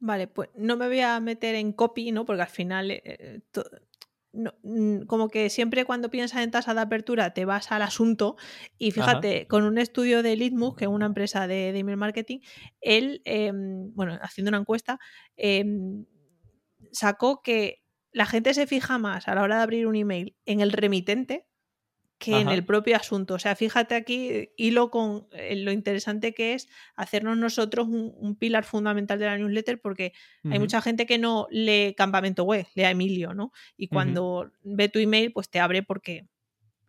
Vale, 0.00 0.28
pues 0.28 0.48
no 0.54 0.76
me 0.76 0.86
voy 0.86 1.00
a 1.00 1.18
meter 1.20 1.56
en 1.56 1.72
copy, 1.72 2.12
¿no? 2.12 2.24
Porque 2.24 2.42
al 2.42 2.48
final 2.48 3.02
como 5.06 5.28
que 5.28 5.48
siempre 5.50 5.84
cuando 5.84 6.10
piensas 6.10 6.42
en 6.42 6.50
tasa 6.50 6.74
de 6.74 6.80
apertura 6.80 7.32
te 7.32 7.44
vas 7.44 7.72
al 7.72 7.82
asunto 7.82 8.36
y 8.76 8.90
fíjate, 8.90 9.46
con 9.46 9.64
un 9.64 9.78
estudio 9.78 10.22
de 10.22 10.36
Litmus, 10.36 10.76
que 10.76 10.84
es 10.84 10.90
una 10.90 11.06
empresa 11.06 11.46
de, 11.46 11.70
email 11.70 11.96
marketing, 11.96 12.40
él, 12.80 13.22
em, 13.24 13.92
bueno, 13.94 14.18
haciendo 14.20 14.50
una 14.50 14.58
encuesta, 14.58 14.98
em, 15.36 16.04
sacó 16.92 17.42
que 17.42 17.82
la 18.12 18.26
gente 18.26 18.54
se 18.54 18.66
fija 18.66 18.98
más 18.98 19.28
a 19.28 19.34
la 19.34 19.42
hora 19.42 19.56
de 19.56 19.62
abrir 19.62 19.86
un 19.86 19.96
email 19.96 20.36
en 20.44 20.60
el 20.60 20.72
remitente 20.72 21.47
que 22.18 22.40
en 22.40 22.48
el 22.48 22.64
propio 22.64 22.96
asunto. 22.96 23.34
O 23.34 23.38
sea, 23.38 23.54
fíjate 23.54 23.94
aquí, 23.94 24.50
hilo 24.56 24.90
con 24.90 25.28
eh, 25.32 25.54
lo 25.56 25.70
interesante 25.70 26.34
que 26.34 26.54
es 26.54 26.68
hacernos 26.96 27.36
nosotros 27.36 27.86
un, 27.88 28.36
pilar 28.36 28.64
fundamental 28.64 29.18
de 29.18 29.26
la 29.26 29.38
newsletter, 29.38 29.80
porque 29.80 30.12
hay 30.44 30.58
mucha 30.58 30.82
gente 30.82 31.06
que 31.06 31.18
no 31.18 31.46
lee 31.50 31.94
campamento 31.96 32.44
web, 32.44 32.66
lee 32.74 32.84
a 32.84 32.90
Emilio, 32.90 33.34
¿no? 33.34 33.52
Y 33.76 33.88
cuando 33.88 34.50
ve 34.62 34.88
tu 34.88 34.98
email, 34.98 35.32
pues 35.32 35.48
te 35.48 35.60
abre 35.60 35.82
porque 35.82 36.26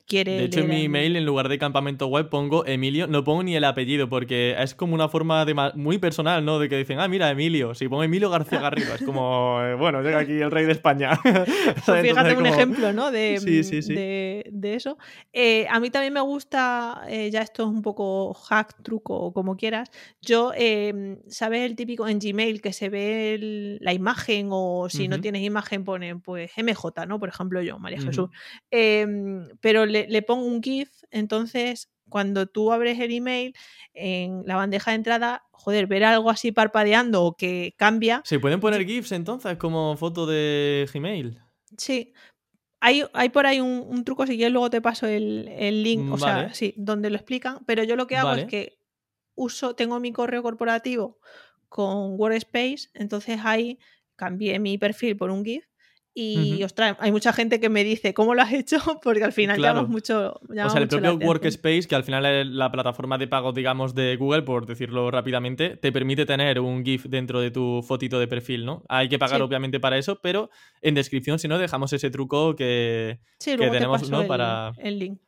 de 0.09 0.43
hecho, 0.43 0.61
en 0.61 0.69
mi 0.69 0.85
email, 0.85 1.15
en 1.15 1.25
lugar 1.25 1.49
de 1.49 1.59
campamento 1.59 2.07
web, 2.07 2.29
pongo 2.29 2.65
Emilio, 2.65 3.05
no 3.05 3.23
pongo 3.23 3.43
ni 3.43 3.55
el 3.55 3.63
apellido, 3.63 4.09
porque 4.09 4.55
es 4.57 4.73
como 4.73 4.95
una 4.95 5.07
forma 5.07 5.45
de 5.45 5.53
muy 5.75 5.99
personal, 5.99 6.43
¿no? 6.43 6.57
De 6.57 6.67
que 6.67 6.77
dicen, 6.77 6.99
ah, 6.99 7.07
mira, 7.07 7.29
Emilio. 7.29 7.75
Si 7.75 7.87
pongo 7.87 8.03
Emilio 8.03 8.29
García 8.29 8.59
Garrido, 8.61 8.95
es 8.95 9.03
como, 9.03 9.59
eh, 9.61 9.75
bueno, 9.75 10.01
llega 10.01 10.19
aquí 10.19 10.33
el 10.33 10.49
rey 10.49 10.65
de 10.65 10.71
España. 10.71 11.19
Pues 11.85 12.01
fíjate 12.01 12.35
un 12.35 12.45
ejemplo, 12.45 12.93
¿no? 12.93 13.11
De, 13.19 14.43
de, 14.51 14.73
eso. 14.73 14.97
Eh, 15.33 15.65
a 15.69 15.79
mí 15.79 15.89
también 15.89 16.13
me 16.13 16.21
gusta, 16.21 17.03
eh, 17.07 17.29
ya 17.31 17.41
esto 17.41 17.63
es 17.63 17.69
un 17.69 17.81
poco 17.81 18.33
hack, 18.33 18.81
truco 18.83 19.15
o 19.15 19.33
como 19.33 19.55
quieras. 19.55 19.89
Yo, 20.21 20.51
em, 20.55 21.17
¿sabes 21.27 21.61
el 21.61 21.75
típico 21.75 22.07
en 22.07 22.19
Gmail 22.19 22.61
que 22.61 22.73
se 22.73 22.89
ve 22.89 23.77
la 23.81 23.93
imagen 23.93 24.49
o 24.51 24.87
si 24.89 25.07
no 25.07 25.19
tienes 25.21 25.43
imagen 25.43 25.83
ponen 25.83 26.21
pues 26.21 26.51
MJ, 26.57 27.05
¿no? 27.07 27.19
Por 27.19 27.29
ejemplo, 27.29 27.61
yo, 27.61 27.79
María 27.79 28.01
Jesús. 28.01 28.29
Em, 28.71 29.47
pero 29.61 29.85
le 29.85 29.98
le, 30.07 30.21
pongo 30.21 30.45
un 30.45 30.61
GIF, 30.61 30.89
entonces 31.11 31.91
cuando 32.09 32.47
tú 32.47 32.71
abres 32.71 32.99
el 32.99 33.11
email 33.11 33.53
en 33.93 34.43
la 34.45 34.55
bandeja 34.55 34.91
de 34.91 34.95
entrada, 34.95 35.43
joder, 35.51 35.87
ver 35.87 36.03
algo 36.03 36.29
así 36.29 36.51
parpadeando 36.51 37.23
o 37.23 37.35
que 37.35 37.75
cambia. 37.77 38.21
¿Se 38.25 38.39
pueden 38.39 38.59
poner 38.59 38.85
GIFs 38.85 39.11
entonces 39.11 39.57
como 39.57 39.95
foto 39.95 40.25
de 40.25 40.89
Gmail? 40.91 41.39
Sí. 41.77 42.13
Hay, 42.81 43.03
hay 43.13 43.29
por 43.29 43.45
ahí 43.45 43.59
un, 43.59 44.03
truco, 44.05 44.25
si 44.25 44.37
quieres 44.37 44.53
luego 44.53 44.69
te 44.69 44.81
paso 44.81 45.05
el, 45.05 45.83
link, 45.83 46.11
o 46.11 46.17
sea, 46.17 46.53
sí, 46.53 46.73
donde 46.77 47.09
lo 47.09 47.17
explican, 47.17 47.59
pero 47.65 47.83
yo 47.83 47.97
lo 47.97 48.07
que 48.07 48.15
hago 48.15 48.33
es 48.33 48.45
que 48.45 48.79
uso, 49.35 49.75
tengo 49.75 49.99
mi 49.99 50.13
correo 50.13 50.41
corporativo 50.41 51.19
con 51.67 52.17
WordSpace, 52.17 52.89
entonces 52.93 53.41
ahí 53.43 53.79
cambié 54.15 54.59
mi 54.59 54.77
perfil 54.77 55.17
por 55.17 55.29
un 55.29 55.43
GIF 55.43 55.65
y 56.13 56.63
ostras, 56.63 56.97
hay 56.99 57.11
mucha 57.11 57.31
gente 57.33 57.59
que 57.59 57.69
me 57.69 57.83
dice, 57.83 58.13
¿cómo 58.13 58.33
lo 58.33 58.41
has 58.41 58.51
hecho? 58.51 58.77
Porque 59.03 59.23
al 59.23 59.33
final 59.33 59.57
claro. 59.57 59.87
mucho. 59.87 60.39
o 60.41 60.69
sea, 60.69 60.81
el 60.81 60.87
propio 60.87 61.15
Workspace, 61.15 61.87
que 61.87 61.95
al 61.95 62.03
final 62.03 62.25
es 62.25 62.47
la 62.47 62.71
plataforma 62.71 63.17
de 63.17 63.27
pago, 63.27 63.51
digamos, 63.51 63.95
de 63.95 64.15
Google, 64.15 64.41
por 64.41 64.65
decirlo 64.65 65.11
rápidamente, 65.11 65.77
te 65.77 65.91
permite 65.91 66.25
tener 66.25 66.59
un 66.59 66.83
GIF 66.83 67.05
dentro 67.05 67.39
de 67.39 67.51
tu 67.51 67.83
fotito 67.87 68.19
de 68.19 68.27
perfil, 68.27 68.65
¿no? 68.65 68.83
Hay 68.89 69.09
que 69.09 69.19
pagar, 69.19 69.41
obviamente, 69.41 69.79
para 69.79 69.97
eso, 69.97 70.19
pero 70.21 70.49
en 70.81 70.95
descripción, 70.95 71.39
si 71.39 71.47
no, 71.47 71.57
dejamos 71.57 71.93
ese 71.93 72.09
truco 72.09 72.55
que, 72.55 73.19
sí, 73.39 73.55
que 73.55 73.69
tenemos, 73.69 74.09
¿no? 74.09 74.27
para. 74.27 74.73
El 74.77 74.99
link 74.99 75.19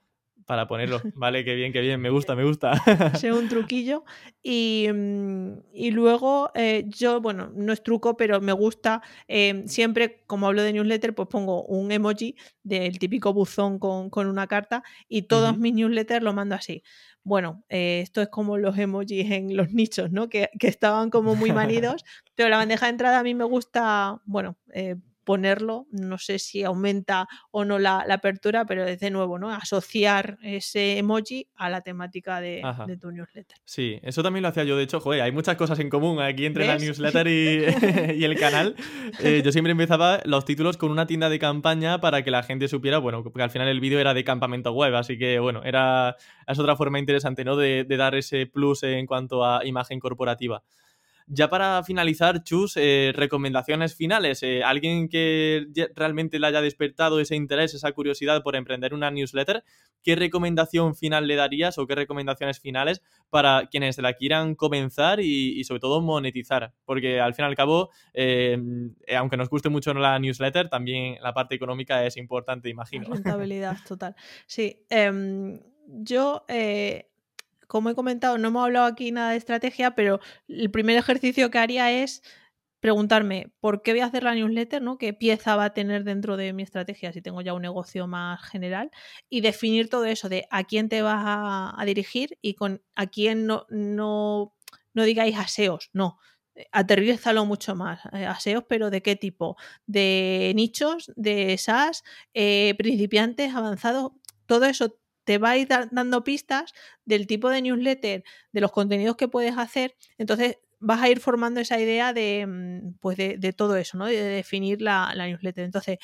para 0.52 0.68
ponerlo. 0.68 1.00
Vale, 1.16 1.46
qué 1.46 1.56
bien, 1.56 1.72
qué 1.72 1.80
bien, 1.80 2.02
me 2.02 2.10
gusta, 2.10 2.36
me 2.36 2.44
gusta. 2.44 2.74
Sé 3.16 3.32
un 3.32 3.48
truquillo. 3.48 4.04
Y, 4.44 4.86
mm, 4.94 5.60
y 5.74 5.92
luego 5.92 6.52
eh, 6.56 6.84
yo, 6.90 7.22
bueno, 7.22 7.54
no 7.56 7.72
es 7.72 7.82
truco, 7.82 8.18
pero 8.18 8.42
me 8.42 8.52
gusta, 8.52 9.02
eh, 9.30 9.64
siempre 9.68 10.26
como 10.28 10.48
hablo 10.48 10.62
de 10.62 10.74
newsletter, 10.74 11.16
pues 11.16 11.30
pongo 11.30 11.64
un 11.64 11.94
emoji 11.94 12.36
del 12.64 13.00
típico 13.00 13.32
buzón 13.34 13.80
con, 13.80 14.10
con 14.10 14.28
una 14.28 14.46
carta 14.48 14.84
y 15.08 15.22
todos 15.22 15.58
mis 15.58 15.74
newsletters 15.74 16.22
lo 16.22 16.34
mando 16.34 16.56
así. 16.56 16.84
Bueno, 17.24 17.64
eh, 17.70 18.02
esto 18.02 18.22
es 18.22 18.28
como 18.28 18.58
los 18.58 18.78
emojis 18.78 19.32
en 19.32 19.56
los 19.56 19.72
nichos, 19.72 20.12
¿no? 20.12 20.28
Que, 20.28 20.50
que 20.60 20.68
estaban 20.68 21.10
como 21.12 21.34
muy 21.34 21.54
manidos, 21.54 22.04
pero 22.36 22.50
la 22.50 22.58
bandeja 22.58 22.88
de 22.88 22.92
entrada 22.92 23.20
a 23.20 23.24
mí 23.24 23.34
me 23.36 23.46
gusta, 23.46 24.20
bueno, 24.26 24.58
eh, 24.74 24.98
ponerlo, 25.32 25.88
no 25.92 26.18
sé 26.18 26.40
si 26.40 26.62
aumenta 26.66 27.26
o 27.52 27.64
no 27.64 27.80
la, 27.80 28.00
apertura, 28.00 28.66
pero 28.66 28.84
de 28.84 29.12
nuevo, 29.12 29.40
¿no? 29.40 29.50
Asociar 29.50 30.38
ese 30.44 30.98
emoji 30.98 31.48
a 31.56 31.70
la 31.70 31.80
temática 31.80 32.42
de, 32.42 32.62
tu 33.00 33.12
newsletter. 33.12 33.58
Sí, 33.64 33.98
eso 34.04 34.24
también 34.24 34.42
lo 34.42 34.50
hacía 34.50 34.66
yo, 34.66 34.76
de 34.76 34.84
hecho, 34.84 35.00
joder, 35.00 35.22
hay 35.22 35.32
muchas 35.32 35.56
cosas 35.56 35.80
en 35.80 35.90
común 35.90 36.20
aquí 36.20 36.46
entre 36.46 36.68
la 36.68 36.78
newsletter 36.78 37.28
y, 38.18 38.26
el 38.26 38.38
canal. 38.38 38.76
Eh, 39.22 39.42
yo 39.42 39.54
siempre 39.54 39.72
empezaba 39.72 40.20
los 40.26 40.44
títulos 40.44 40.76
con 40.76 40.92
una 40.92 41.08
tienda 41.08 41.30
de 41.30 41.40
campaña 41.40 42.02
para 42.02 42.26
que 42.26 42.32
la 42.32 42.44
gente 42.44 42.68
supiera, 42.68 42.98
bueno, 42.98 43.24
porque 43.24 43.42
al 43.42 43.52
final 43.52 43.70
el 43.70 43.80
vídeo 43.80 44.00
era 44.02 44.14
de 44.14 44.26
campamento 44.26 44.74
web, 44.74 44.94
así 44.96 45.18
que 45.18 45.40
bueno, 45.40 45.64
era, 45.64 46.18
es 46.46 46.60
otra 46.60 46.76
forma 46.76 47.00
interesante, 47.00 47.46
¿no? 47.46 47.56
De, 47.56 47.86
de 47.86 47.96
dar 47.96 48.16
ese 48.16 48.48
plus 48.48 48.84
en 48.84 49.06
cuanto 49.06 49.46
a 49.46 49.66
imagen 49.66 50.02
corporativa. 50.02 50.62
Ya 51.28 51.50
para 51.50 51.84
finalizar, 51.84 52.44
Chus, 52.44 52.78
eh, 52.78 53.14
recomendaciones 53.16 53.96
finales. 53.96 54.44
Eh, 54.44 54.64
alguien 54.64 55.08
que 55.08 55.68
realmente 55.96 56.40
le 56.40 56.48
haya 56.48 56.62
despertado 56.62 57.20
ese 57.20 57.36
interés, 57.36 57.74
esa 57.74 57.92
curiosidad 57.92 58.44
por 58.44 58.56
emprender 58.56 58.94
una 58.94 59.12
newsletter, 59.12 59.64
¿qué 60.04 60.16
recomendación 60.16 60.96
final 60.96 61.28
le 61.28 61.36
darías 61.36 61.78
o 61.78 61.88
qué 61.88 61.96
recomendaciones 61.96 62.60
finales 62.60 63.02
para 63.30 63.68
quienes 63.68 63.98
la 64.00 64.14
quieran 64.14 64.56
comenzar 64.56 65.20
y, 65.20 65.64
sobre 65.64 65.80
todo 65.80 66.02
monetizar? 66.02 66.74
Porque 66.86 67.20
al 67.20 67.34
fin 67.34 67.46
y 67.46 67.48
al 67.48 67.56
cabo, 67.56 67.90
eh, 68.14 68.58
aunque 69.16 69.38
nos 69.38 69.50
guste 69.50 69.70
mucho 69.70 69.94
la 69.94 70.20
newsletter, 70.20 70.70
también 70.70 71.18
la 71.22 71.34
parte 71.34 71.56
económica 71.56 72.06
es 72.06 72.18
importante, 72.18 72.70
imagino. 72.70 73.08
rentabilidad 73.10 73.78
total. 73.88 74.16
Sí. 74.48 74.86
Em, 74.90 75.60
yo 75.88 76.46
como 77.72 77.90
he 77.90 77.96
comentado, 77.96 78.38
no 78.38 78.50
hemos 78.50 78.66
hablado 78.66 78.86
aquí 78.86 79.14
nada 79.14 79.32
de 79.32 79.38
estrategia, 79.38 79.96
pero 79.96 80.20
el 80.50 80.70
primer 80.72 80.98
ejercicio 80.98 81.50
que 81.50 81.58
haría 81.58 81.90
es 81.90 82.22
preguntarme 82.82 83.54
por 83.62 83.82
qué 83.82 83.94
voy 83.94 84.02
a 84.02 84.08
hacer 84.08 84.24
la 84.24 84.36
newsletter, 84.36 84.82
¿no? 84.82 84.98
¿Qué 84.98 85.14
pieza 85.14 85.56
va 85.56 85.64
a 85.66 85.74
tener 85.74 86.04
dentro 86.04 86.36
de 86.36 86.52
mi 86.52 86.64
estrategia 86.64 87.14
si 87.14 87.22
tengo 87.22 87.40
ya 87.40 87.54
un 87.54 87.62
negocio 87.62 88.08
más 88.08 88.44
general? 88.44 88.92
Y 89.30 89.40
definir 89.40 89.90
todo 89.90 90.04
eso 90.04 90.28
de 90.28 90.48
a 90.52 90.66
quién 90.66 90.90
te 90.90 91.02
vas 91.02 91.24
a, 91.26 91.86
dirigir 91.86 92.38
y 92.42 92.56
con 92.56 92.84
a 92.96 93.08
quién 93.08 93.48
no, 93.48 93.66
no, 93.70 94.54
no 94.94 95.04
digáis 95.06 95.38
aseos, 95.38 95.90
no. 95.94 96.20
Aterrízalo 96.74 97.46
mucho 97.46 97.74
más. 97.74 98.02
Eh, 98.12 98.26
aseos, 98.26 98.66
pero 98.68 98.90
¿de 98.90 99.02
qué 99.02 99.16
tipo? 99.16 99.56
¿De 99.86 100.52
nichos? 100.58 101.10
¿De 101.16 101.58
SaaS? 101.58 102.04
Eh, 102.34 102.76
¿Principiantes? 102.78 103.56
¿Avanzados? 103.56 104.12
Todo 104.46 104.66
eso 104.66 105.01
te 105.32 105.38
va 105.38 105.52
a 105.52 105.58
ir 105.58 105.70
dando 105.92 106.26
pistas 106.26 106.74
del 107.06 107.26
tipo 107.26 107.50
de 107.50 107.62
newsletter, 107.62 108.22
de 108.52 108.62
los 108.62 108.74
contenidos 108.74 109.16
que 109.16 109.30
puedes 109.30 109.58
hacer. 109.58 109.96
Entonces 110.18 110.58
vas 110.82 111.02
a 111.02 111.08
ir 111.08 111.22
formando 111.22 111.62
esa 111.62 111.80
idea 111.80 112.12
de, 112.12 112.46
mm, 112.46 112.98
pues 113.00 113.16
de, 113.16 113.54
todo 113.54 113.78
eso, 113.78 113.98
¿no? 113.98 114.08
De 114.08 114.22
definir 114.22 114.82
la, 114.82 115.14
la, 115.16 115.28
newsletter. 115.28 115.64
Entonces, 115.64 116.00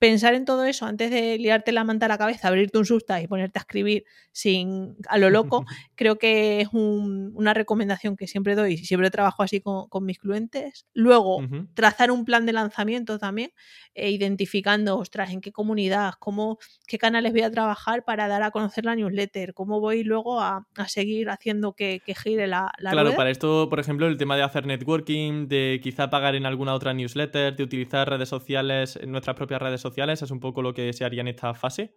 pensar 0.00 0.32
en 0.32 0.46
todo 0.46 0.64
eso 0.64 0.86
antes 0.86 1.10
de 1.10 1.38
liarte 1.38 1.72
la 1.72 1.84
manta 1.84 2.06
a 2.06 2.08
la 2.08 2.16
cabeza, 2.16 2.48
abrirte 2.48 2.78
un 2.78 2.86
susto 2.86 3.16
y 3.18 3.26
ponerte 3.26 3.58
a 3.58 3.60
escribir 3.60 4.04
sin 4.32 4.96
a 5.06 5.18
lo 5.18 5.28
loco, 5.28 5.66
creo 5.94 6.16
que 6.16 6.62
es 6.62 6.68
una 6.72 7.52
recomendación 7.52 8.16
que 8.16 8.26
siempre 8.26 8.54
doy 8.54 8.72
y 8.72 8.78
siempre 8.78 9.10
trabajo 9.10 9.42
así 9.42 9.60
con, 9.60 9.88
mis 10.02 10.18
clientes. 10.18 10.86
Luego, 10.94 11.42
trazar 11.74 12.10
un 12.10 12.24
plan 12.24 12.46
de 12.46 12.54
lanzamiento 12.54 13.18
también, 13.18 13.52
e 13.94 14.10
identificando, 14.10 14.96
ostras, 14.96 15.30
en 15.32 15.42
qué 15.42 15.52
comunidad, 15.52 16.14
cómo, 16.18 16.58
qué 16.86 16.96
canales 16.96 17.32
voy 17.32 17.42
a 17.42 17.50
trabajar 17.50 18.02
para 18.04 18.26
dar 18.26 18.42
a 18.42 18.50
conocer 18.52 18.86
la 18.86 18.96
newsletter, 18.96 19.52
cómo 19.52 19.80
voy 19.80 20.02
luego 20.02 20.40
a, 20.40 20.66
seguir 20.88 21.28
haciendo 21.28 21.74
que, 21.74 22.00
gire 22.06 22.46
la, 22.46 22.72
la 22.78 22.92
Claro, 22.92 23.14
para 23.14 23.28
esto, 23.28 23.68
por 23.68 23.80
ejemplo, 23.80 24.06
el 24.06 24.16
tema 24.16 24.36
de 24.36 24.44
hacer 24.44 24.64
networking, 24.64 25.46
de 25.46 25.78
quizá 25.82 26.08
pagar 26.08 26.34
en 26.36 26.46
alguna 26.46 26.72
otra 26.72 26.94
newsletter, 26.94 27.54
de 27.54 27.62
utilizar 27.62 28.08
redes 28.08 28.30
sociales, 28.30 28.98
nuestras 29.06 29.36
propias 29.36 29.60
redes 29.60 29.82
sociales 29.82 29.89
es 29.96 30.30
un 30.30 30.40
poco 30.40 30.62
lo 30.62 30.74
que 30.74 30.92
se 30.92 31.04
haría 31.04 31.20
en 31.20 31.28
esta 31.28 31.54
fase. 31.54 31.96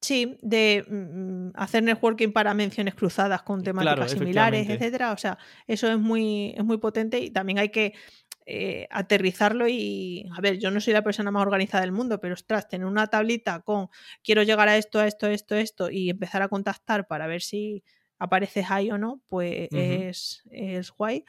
Sí, 0.00 0.38
de 0.42 0.84
mm, 0.86 1.50
hacer 1.54 1.82
networking 1.82 2.32
para 2.32 2.52
menciones 2.52 2.94
cruzadas 2.94 3.42
con 3.42 3.62
temáticas 3.62 4.10
similares, 4.10 4.68
etcétera. 4.68 5.12
O 5.12 5.16
sea, 5.16 5.38
eso 5.66 5.90
es 5.90 5.98
muy, 5.98 6.54
es 6.56 6.64
muy 6.64 6.76
potente 6.76 7.18
y 7.18 7.30
también 7.30 7.58
hay 7.58 7.70
que 7.70 7.94
eh, 8.44 8.86
aterrizarlo 8.90 9.66
y, 9.66 10.28
a 10.36 10.42
ver, 10.42 10.58
yo 10.58 10.70
no 10.70 10.78
soy 10.80 10.92
la 10.92 11.02
persona 11.02 11.30
más 11.30 11.40
organizada 11.40 11.80
del 11.80 11.92
mundo, 11.92 12.20
pero 12.20 12.34
ostras, 12.34 12.68
tener 12.68 12.86
una 12.86 13.06
tablita 13.06 13.62
con 13.62 13.88
quiero 14.22 14.42
llegar 14.42 14.68
a 14.68 14.76
esto, 14.76 14.98
a 14.98 15.06
esto, 15.06 15.26
a 15.26 15.32
esto, 15.32 15.54
a 15.54 15.60
esto 15.60 15.90
y 15.90 16.10
empezar 16.10 16.42
a 16.42 16.48
contactar 16.48 17.06
para 17.06 17.26
ver 17.26 17.40
si 17.40 17.82
apareces 18.18 18.66
ahí 18.70 18.90
o 18.90 18.98
no, 18.98 19.22
pues 19.28 19.68
es, 19.72 20.42
es 20.50 20.90
guay. 20.90 21.24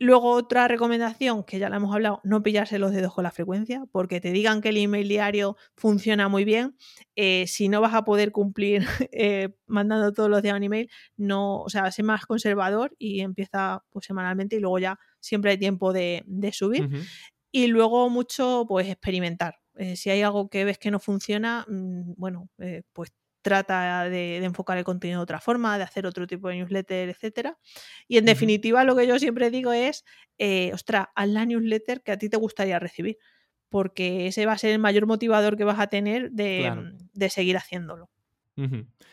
Luego 0.00 0.30
otra 0.30 0.68
recomendación, 0.68 1.42
que 1.42 1.58
ya 1.58 1.68
la 1.68 1.76
hemos 1.76 1.92
hablado, 1.92 2.20
no 2.22 2.40
pillarse 2.40 2.78
los 2.78 2.92
dedos 2.92 3.12
con 3.12 3.24
la 3.24 3.32
frecuencia, 3.32 3.84
porque 3.90 4.20
te 4.20 4.30
digan 4.30 4.60
que 4.60 4.68
el 4.68 4.76
email 4.76 5.08
diario 5.08 5.56
funciona 5.74 6.28
muy 6.28 6.44
bien, 6.44 6.76
eh, 7.16 7.48
si 7.48 7.68
no 7.68 7.80
vas 7.80 7.94
a 7.94 8.04
poder 8.04 8.30
cumplir 8.30 8.82
eh, 9.12 9.48
mandando 9.66 10.12
todos 10.12 10.30
los 10.30 10.40
días 10.40 10.56
un 10.56 10.62
email, 10.62 10.88
no, 11.16 11.62
o 11.62 11.68
sea, 11.68 11.90
sé 11.90 12.04
más 12.04 12.26
conservador 12.26 12.94
y 12.96 13.22
empieza 13.22 13.82
pues 13.90 14.06
semanalmente 14.06 14.54
y 14.54 14.60
luego 14.60 14.78
ya 14.78 15.00
siempre 15.18 15.50
hay 15.50 15.58
tiempo 15.58 15.92
de, 15.92 16.24
subir. 16.52 16.88
Y 17.50 17.66
luego 17.66 18.08
mucho, 18.08 18.66
pues 18.68 18.88
experimentar. 18.88 19.56
Eh, 19.74 19.96
si 19.96 20.10
hay 20.10 20.22
algo 20.22 20.48
que 20.48 20.64
ves 20.64 20.78
que 20.78 20.92
no 20.92 21.00
funciona, 21.00 21.66
mm, 21.68 22.12
bueno, 22.16 22.48
pues 22.92 23.12
trata 23.42 24.08
de, 24.08 24.36
enfocar 24.44 24.78
el 24.78 24.84
contenido 24.84 25.20
de 25.20 25.22
otra 25.22 25.40
forma, 25.40 25.78
de 25.78 25.84
hacer 25.84 26.06
otro 26.06 26.26
tipo 26.26 26.48
de 26.48 26.56
newsletter, 26.56 27.08
etcétera. 27.08 27.58
Y 28.06 28.18
en 28.18 28.24
definitiva, 28.24 28.84
lo 28.84 28.96
que 28.96 29.06
yo 29.06 29.18
siempre 29.18 29.50
digo 29.50 29.72
es, 29.72 30.04
eh, 30.38 30.70
ostras, 30.72 31.06
haz 31.14 31.28
la 31.28 31.46
newsletter 31.46 32.02
que 32.02 32.12
a 32.12 32.18
ti 32.18 32.28
te 32.28 32.36
gustaría 32.36 32.78
recibir, 32.78 33.18
porque 33.68 34.26
ese 34.26 34.46
va 34.46 34.52
a 34.52 34.58
ser 34.58 34.72
el 34.72 34.78
mayor 34.78 35.06
motivador 35.06 35.56
que 35.56 35.64
vas 35.64 35.78
a 35.78 35.88
tener 35.88 36.30
de 36.30 37.30
seguir 37.30 37.56
haciéndolo. 37.56 38.10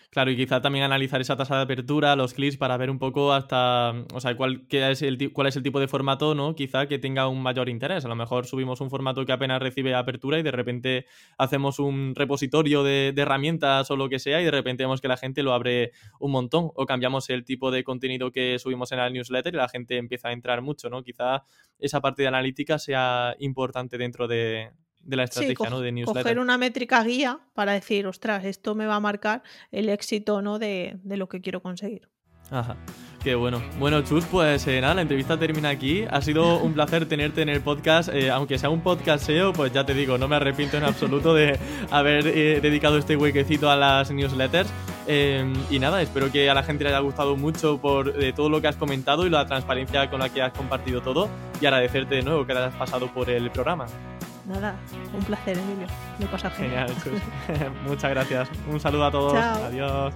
Claro, 0.10 0.32
y 0.32 0.38
quizá 0.38 0.62
también 0.62 0.86
analizar 0.86 1.22
esa 1.22 1.36
tasa 1.36 1.58
de 1.58 1.62
apertura, 1.64 2.16
los 2.16 2.34
clics, 2.34 2.58
para 2.58 2.78
ver 2.78 2.90
un 2.90 2.98
poco 2.98 3.32
hasta, 3.34 3.92
o 4.14 4.20
sea, 4.20 4.36
cuál, 4.36 4.66
es 4.70 5.02
el, 5.02 5.32
cuál 5.34 5.48
es 5.48 5.56
el 5.56 5.62
tipo 5.62 5.80
de 5.80 5.88
formato, 5.88 6.34
¿no? 6.34 6.56
Quizá 6.56 6.88
que 6.88 6.98
tenga 6.98 7.28
un 7.28 7.44
mayor 7.44 7.70
interés. 7.70 8.06
A 8.06 8.08
lo 8.08 8.16
mejor 8.16 8.48
subimos 8.48 8.82
un 8.82 8.90
formato 8.90 9.26
que 9.26 9.34
apenas 9.34 9.62
recibe 9.62 9.94
apertura 9.94 10.40
y 10.40 10.44
de 10.44 10.52
repente 10.52 11.06
hacemos 11.38 11.80
un 11.80 12.14
repositorio 12.16 12.84
de, 12.84 13.14
herramientas 13.16 13.92
o 13.92 13.98
lo 13.98 14.10
que 14.10 14.20
sea 14.20 14.42
y 14.42 14.46
de 14.46 14.52
repente 14.52 14.84
vemos 14.84 15.02
que 15.02 15.08
la 15.08 15.18
gente 15.18 15.44
lo 15.44 15.54
abre 15.54 15.92
un 16.20 16.32
montón. 16.32 16.72
O 16.76 16.86
cambiamos 16.86 17.30
el 17.30 17.44
tipo 17.44 17.70
de 17.70 17.84
contenido 17.84 18.32
que 18.32 18.58
subimos 18.58 18.92
en 18.94 19.00
la 19.00 19.10
newsletter 19.10 19.54
y 19.54 19.58
la 19.58 19.70
gente 19.70 19.98
empieza 19.98 20.30
a 20.30 20.32
entrar 20.32 20.62
mucho, 20.62 20.90
¿no? 20.90 21.04
Quizá 21.04 21.44
esa 21.78 22.02
parte 22.02 22.24
de 22.24 22.30
analítica 22.30 22.80
sea 22.80 23.36
importante 23.40 23.98
dentro 23.98 24.28
de, 24.28 24.72
de 25.06 25.16
la 25.16 25.24
estrategia, 25.24 25.70
¿no? 25.70 25.80
De 25.80 25.92
newsletter. 25.92 26.24
Coger 26.24 26.40
una 26.40 26.58
métrica 26.58 27.04
guía 27.04 27.40
para 27.54 27.74
decir, 27.74 28.08
ostras, 28.08 28.44
esto 28.44 28.76
me 28.76 28.86
va 28.86 28.96
a 28.96 29.00
marcar 29.00 29.44
el 29.72 29.90
éxito 29.90 30.42
¿no? 30.42 30.60
de, 30.60 30.98
lo 31.06 31.30
que 31.30 31.42
quiero 31.42 31.62
conseguir. 31.62 32.10
Ajá. 32.52 32.76
Qué 33.24 33.34
bueno. 33.34 33.60
Bueno, 33.80 34.04
Chus, 34.04 34.24
pues 34.26 34.68
eh, 34.68 34.80
nada, 34.80 34.94
la 34.94 35.02
entrevista 35.02 35.40
termina 35.40 35.70
aquí. 35.70 36.06
Ha 36.12 36.22
sido 36.22 36.62
un 36.62 36.74
placer 36.76 37.08
tenerte 37.08 37.42
en 37.42 37.50
el 37.50 37.62
podcast. 37.62 38.10
Eh, 38.10 38.30
aunque 38.30 38.60
sea 38.60 38.70
un 38.70 38.82
podcast 38.82 39.26
SEO, 39.26 39.52
pues 39.52 39.74
ya 39.74 39.84
te 39.84 39.96
digo, 39.96 40.20
no 40.20 40.28
me 40.28 40.36
arrepiento 40.36 40.78
en 40.78 40.84
absoluto 40.84 41.34
de 41.34 41.58
haber 41.90 42.28
eh, 42.28 42.60
dedicado 42.62 43.00
este 43.00 43.16
huequecito 43.16 43.72
a 43.72 43.76
las 43.76 44.12
newsletters. 44.12 44.70
Em, 45.08 45.54
y 45.72 45.80
nada, 45.80 46.04
espero 46.04 46.32
que 46.32 46.50
a 46.50 46.54
la 46.54 46.62
gente 46.62 46.84
le 46.84 46.92
haya 46.92 47.00
gustado 47.00 47.36
mucho 47.36 47.80
por 47.80 48.14
todo 48.36 48.50
lo 48.50 48.62
que 48.62 48.68
has 48.68 48.76
comentado 48.76 49.26
y 49.26 49.32
la 49.32 49.46
transparencia 49.48 50.08
con 50.12 50.20
la 50.20 50.30
que 50.30 50.44
has 50.44 50.54
compartido 50.54 51.02
todo. 51.02 51.28
Y 51.60 51.66
agradecerte 51.66 52.16
de 52.16 52.22
nuevo 52.22 52.46
que 52.46 52.54
hayas 52.54 52.76
pasado 52.76 53.12
por 53.12 53.32
el 53.32 53.50
programa. 53.50 53.88
Nada, 54.48 54.76
un 55.14 55.24
placer, 55.24 55.58
Emilio. 55.58 55.88
Me 56.20 56.28
pasa 56.28 56.50
genial. 56.52 56.88
Genial, 57.02 57.72
Muchas 57.88 58.12
gracias. 58.12 58.50
Un 58.70 58.80
saludo 58.80 59.06
a 59.06 59.12
todos. 59.12 59.34
Adiós. 59.36 60.14